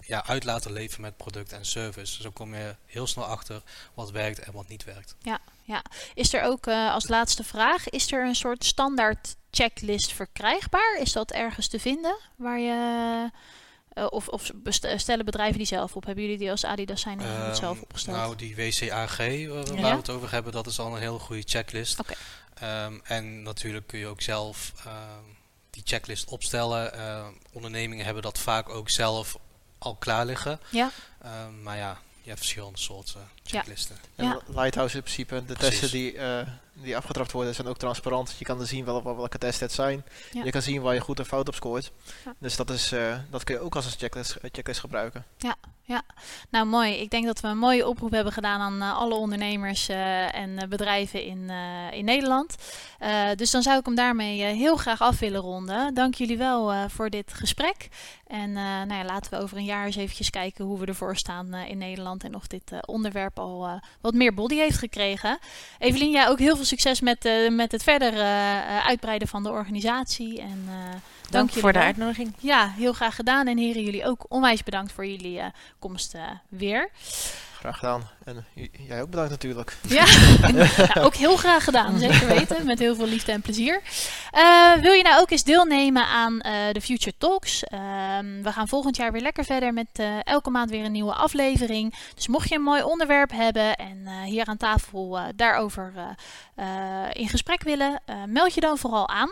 ja, 0.01 0.27
uit 0.27 0.45
laten 0.45 0.73
leven 0.73 1.01
met 1.01 1.17
product 1.17 1.53
en 1.53 1.67
service. 1.67 2.23
Zo 2.23 2.31
kom 2.31 2.55
je 2.55 2.77
heel 2.87 3.07
snel 3.07 3.25
achter 3.25 3.63
wat 3.95 4.11
werkt 4.11 4.39
en 4.39 4.53
wat 4.53 4.69
niet 4.69 4.85
werkt. 4.85 5.15
Ja, 5.23 5.39
ja. 5.63 5.83
Is 6.15 6.35
er 6.35 6.43
ook 6.43 6.67
uh, 6.67 6.93
als 6.93 7.09
laatste 7.09 7.45
vraag, 7.45 7.89
is 7.89 8.13
er 8.13 8.27
een 8.27 8.35
soort 8.35 8.65
standaard 8.65 9.37
checklist 9.51 10.13
verkrijgbaar? 10.13 10.99
Is 11.01 11.13
dat 11.13 11.31
ergens 11.31 11.69
te 11.69 11.81
vinden 11.81 12.17
waar 12.37 12.59
je 12.59 13.31
uh, 13.95 14.07
of, 14.11 14.29
of 14.29 14.51
stellen 14.97 15.25
bedrijven 15.25 15.59
die 15.59 15.67
zelf 15.67 15.97
op? 15.97 16.05
Hebben 16.05 16.25
jullie 16.25 16.39
die 16.39 16.51
als 16.51 16.65
Adidas 16.65 17.01
zijn 17.01 17.21
uh, 17.21 17.55
zelf 17.55 17.81
opgesteld? 17.81 18.17
Nou, 18.17 18.37
die 18.37 18.57
WCAG 18.57 19.21
uh, 19.21 19.53
waar 19.53 19.77
ja? 19.77 19.91
we 19.91 19.97
het 19.97 20.11
over 20.11 20.31
hebben, 20.31 20.53
dat 20.53 20.67
is 20.67 20.79
al 20.79 20.95
een 20.95 21.01
hele 21.01 21.19
goede 21.19 21.43
checklist. 21.47 22.01
Okay. 22.01 22.17
Um, 22.87 23.01
en 23.05 23.43
natuurlijk 23.43 23.87
kun 23.87 23.99
je 23.99 24.07
ook 24.07 24.21
zelf 24.21 24.73
die 25.75 25.83
checklist 25.85 26.29
opstellen. 26.29 26.93
ondernemingen 27.53 28.05
hebben 28.05 28.23
dat 28.23 28.39
vaak 28.39 28.69
ook 28.69 28.91
zelf 28.91 29.39
al 29.79 29.95
klaar 29.95 30.27
liggen. 30.27 30.61
Ja. 30.71 30.91
maar 31.63 31.77
ja, 31.77 31.99
je 32.23 32.29
hebt 32.29 32.39
verschillende 32.39 32.79
soorten 32.79 33.29
checklisten. 33.45 33.97
Ja. 34.15 34.41
En 34.47 34.55
Lighthouse 34.55 34.97
in 34.97 35.03
principe, 35.03 35.45
de 35.45 35.55
testen 35.55 35.91
die 35.91 36.17
die 36.75 36.97
afgetrapt 36.97 37.33
worden 37.33 37.55
zijn 37.55 37.67
ook 37.67 37.79
transparant. 37.79 38.35
Je 38.39 38.45
kan 38.45 38.61
er 38.61 38.67
zien 38.67 38.85
wel, 38.85 39.03
welke 39.03 39.39
tests 39.39 39.61
het 39.61 39.73
zijn. 39.73 40.05
Je 40.45 40.51
kan 40.51 40.63
zien 40.63 40.83
waar 40.83 40.95
je 40.95 41.01
goed 41.01 41.19
en 41.19 41.27
fout 41.27 41.49
op 41.49 41.55
scoort. 41.55 41.93
Dus 42.39 42.57
dat, 42.57 42.71
is, 42.71 42.93
uh, 42.93 43.17
dat 43.31 43.45
kun 43.45 43.55
je 43.55 43.61
ook 43.61 43.77
als 43.77 43.85
een 43.85 43.99
checklist, 43.99 44.37
checklist 44.43 44.81
gebruiken. 44.81 45.25
Ja, 45.39 45.57
ja, 45.83 46.03
nou 46.51 46.67
mooi. 46.67 46.93
Ik 46.93 47.11
denk 47.11 47.27
dat 47.27 47.41
we 47.41 47.49
een 47.49 47.59
mooie 47.59 47.89
oproep 47.89 48.11
hebben 48.11 48.33
gedaan 48.33 48.61
aan 48.61 48.77
uh, 48.77 48.97
alle 48.99 49.15
ondernemers 49.15 49.89
uh, 49.89 50.35
en 50.35 50.69
bedrijven 50.69 51.25
in, 51.25 51.51
in 51.93 52.05
Nederland. 52.05 52.57
dus 53.35 53.51
dan 53.51 53.63
zou 53.63 53.79
ik 53.79 53.85
hem 53.85 53.95
daarmee 53.95 54.43
heel 54.43 54.77
graag 54.77 55.01
af 55.01 55.19
willen 55.19 55.41
ronden. 55.41 55.95
Dank 55.95 56.15
jullie 56.15 56.39
wel 56.39 56.89
voor 56.89 57.11
dit 57.11 57.35
gesprek. 57.35 57.89
En 58.27 58.53
nou 58.53 58.95
ja, 58.95 59.05
laten 59.05 59.31
we 59.31 59.41
over 59.41 59.57
een 59.57 59.65
jaar 59.65 59.87
eens 59.87 59.97
eventjes 59.97 60.31
kijken 60.31 60.65
hoe 60.65 60.79
we 60.79 60.87
ervoor 60.87 61.17
staan 61.17 61.55
in 61.55 61.79
Nederland. 61.79 62.25
En 62.25 62.35
of 62.35 62.47
dit 62.47 62.87
onderwerp 62.87 63.39
al 63.39 63.81
wat 64.01 64.15
meer 64.15 64.35
body 64.35 64.57
heeft 64.57 64.79
gekregen. 64.79 65.39
Evelien, 65.79 66.11
jij 66.11 66.29
ook 66.29 66.39
heel 66.39 66.57
veel 66.57 66.64
succes 66.65 67.01
met, 67.01 67.25
uh, 67.25 67.51
met 67.51 67.73
het 67.73 67.83
verder 67.83 68.13
uh, 68.13 68.87
uitbreiden 68.87 69.29
van 69.29 69.43
de 69.43 69.51
organisatie. 69.51 70.41
En, 70.41 70.65
dank, 70.67 71.31
dank 71.31 71.51
voor 71.51 71.73
de 71.73 71.79
uitnodiging. 71.79 72.35
Ja, 72.39 72.69
heel 72.69 72.93
graag 72.93 73.15
gedaan. 73.15 73.47
En 73.47 73.59
heren, 73.59 73.83
jullie 73.83 74.07
ook 74.07 74.25
onwijs 74.29 74.63
bedankt 74.63 74.93
voor 74.93 75.07
jullie 75.07 75.41
komst 75.79 76.15
weer. 76.49 76.91
Graag 77.65 77.79
gedaan. 77.79 78.09
En 78.25 78.45
jij 78.89 79.03
ook 79.03 79.11
bedankt 79.11 79.31
natuurlijk. 79.31 79.77
Ja, 79.89 80.05
ook 81.07 81.15
heel 81.15 81.37
graag 81.37 81.65
gedaan. 81.65 81.99
Zeker 82.09 82.27
weten. 82.27 82.67
Met 82.67 82.79
heel 82.79 82.95
veel 82.95 83.07
liefde 83.07 83.33
en 83.33 83.41
plezier. 83.41 83.81
Uh, 84.35 84.73
wil 84.73 84.93
je 84.93 85.03
nou 85.03 85.21
ook 85.21 85.31
eens 85.31 85.45
deelnemen 85.45 86.07
aan 86.07 86.33
uh, 86.33 86.53
de 86.73 86.81
Future 86.81 87.17
Talks? 87.19 87.63
Uh, 87.63 87.79
we 88.43 88.53
gaan 88.53 88.69
volgend 88.69 88.97
jaar 88.97 89.13
weer 89.13 89.23
lekker 89.23 89.45
verder 89.45 89.73
met 89.73 89.87
eh, 89.93 90.07
elke 90.25 90.51
maand 90.51 90.71
weer 90.71 90.85
een 90.85 90.93
nieuwe 90.93 91.15
aflevering. 91.15 91.95
Dus 92.15 92.29
mocht 92.29 92.49
je 92.49 92.55
een 92.55 92.63
mooi 92.63 92.83
onderwerp 92.83 93.31
hebben 93.31 93.77
en 93.77 94.09
hier 94.25 94.47
aan 94.47 94.57
tafel 94.57 95.19
daarover 95.37 95.93
in 97.13 97.29
gesprek 97.29 97.63
willen, 97.63 98.01
meld 98.27 98.55
je 98.55 98.61
dan 98.61 98.79
vooral 98.79 99.09
aan. 99.09 99.31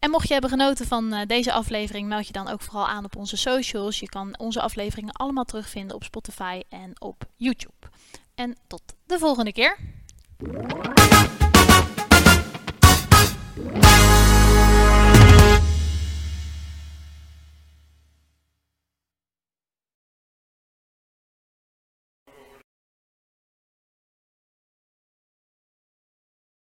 En 0.00 0.10
mocht 0.10 0.26
je 0.26 0.32
hebben 0.32 0.50
genoten 0.50 0.86
van 0.86 1.12
eh, 1.12 1.26
deze 1.26 1.52
aflevering, 1.52 2.08
meld 2.08 2.26
je 2.26 2.32
dan 2.32 2.48
ook 2.48 2.60
vooral 2.60 2.86
aan 2.86 3.04
op 3.04 3.16
onze 3.16 3.36
socials. 3.36 4.00
Je 4.00 4.08
kan 4.08 4.38
onze 4.38 4.60
afleveringen 4.60 5.12
allemaal 5.12 5.44
terugvinden 5.44 5.96
op 5.96 6.04
Spotify 6.04 6.62
en 6.68 6.92
op 6.98 7.24
YouTube. 7.36 7.86
En 8.34 8.56
tot 8.66 8.82
de 9.06 9.18
volgende 9.18 9.52
keer. 9.52 9.78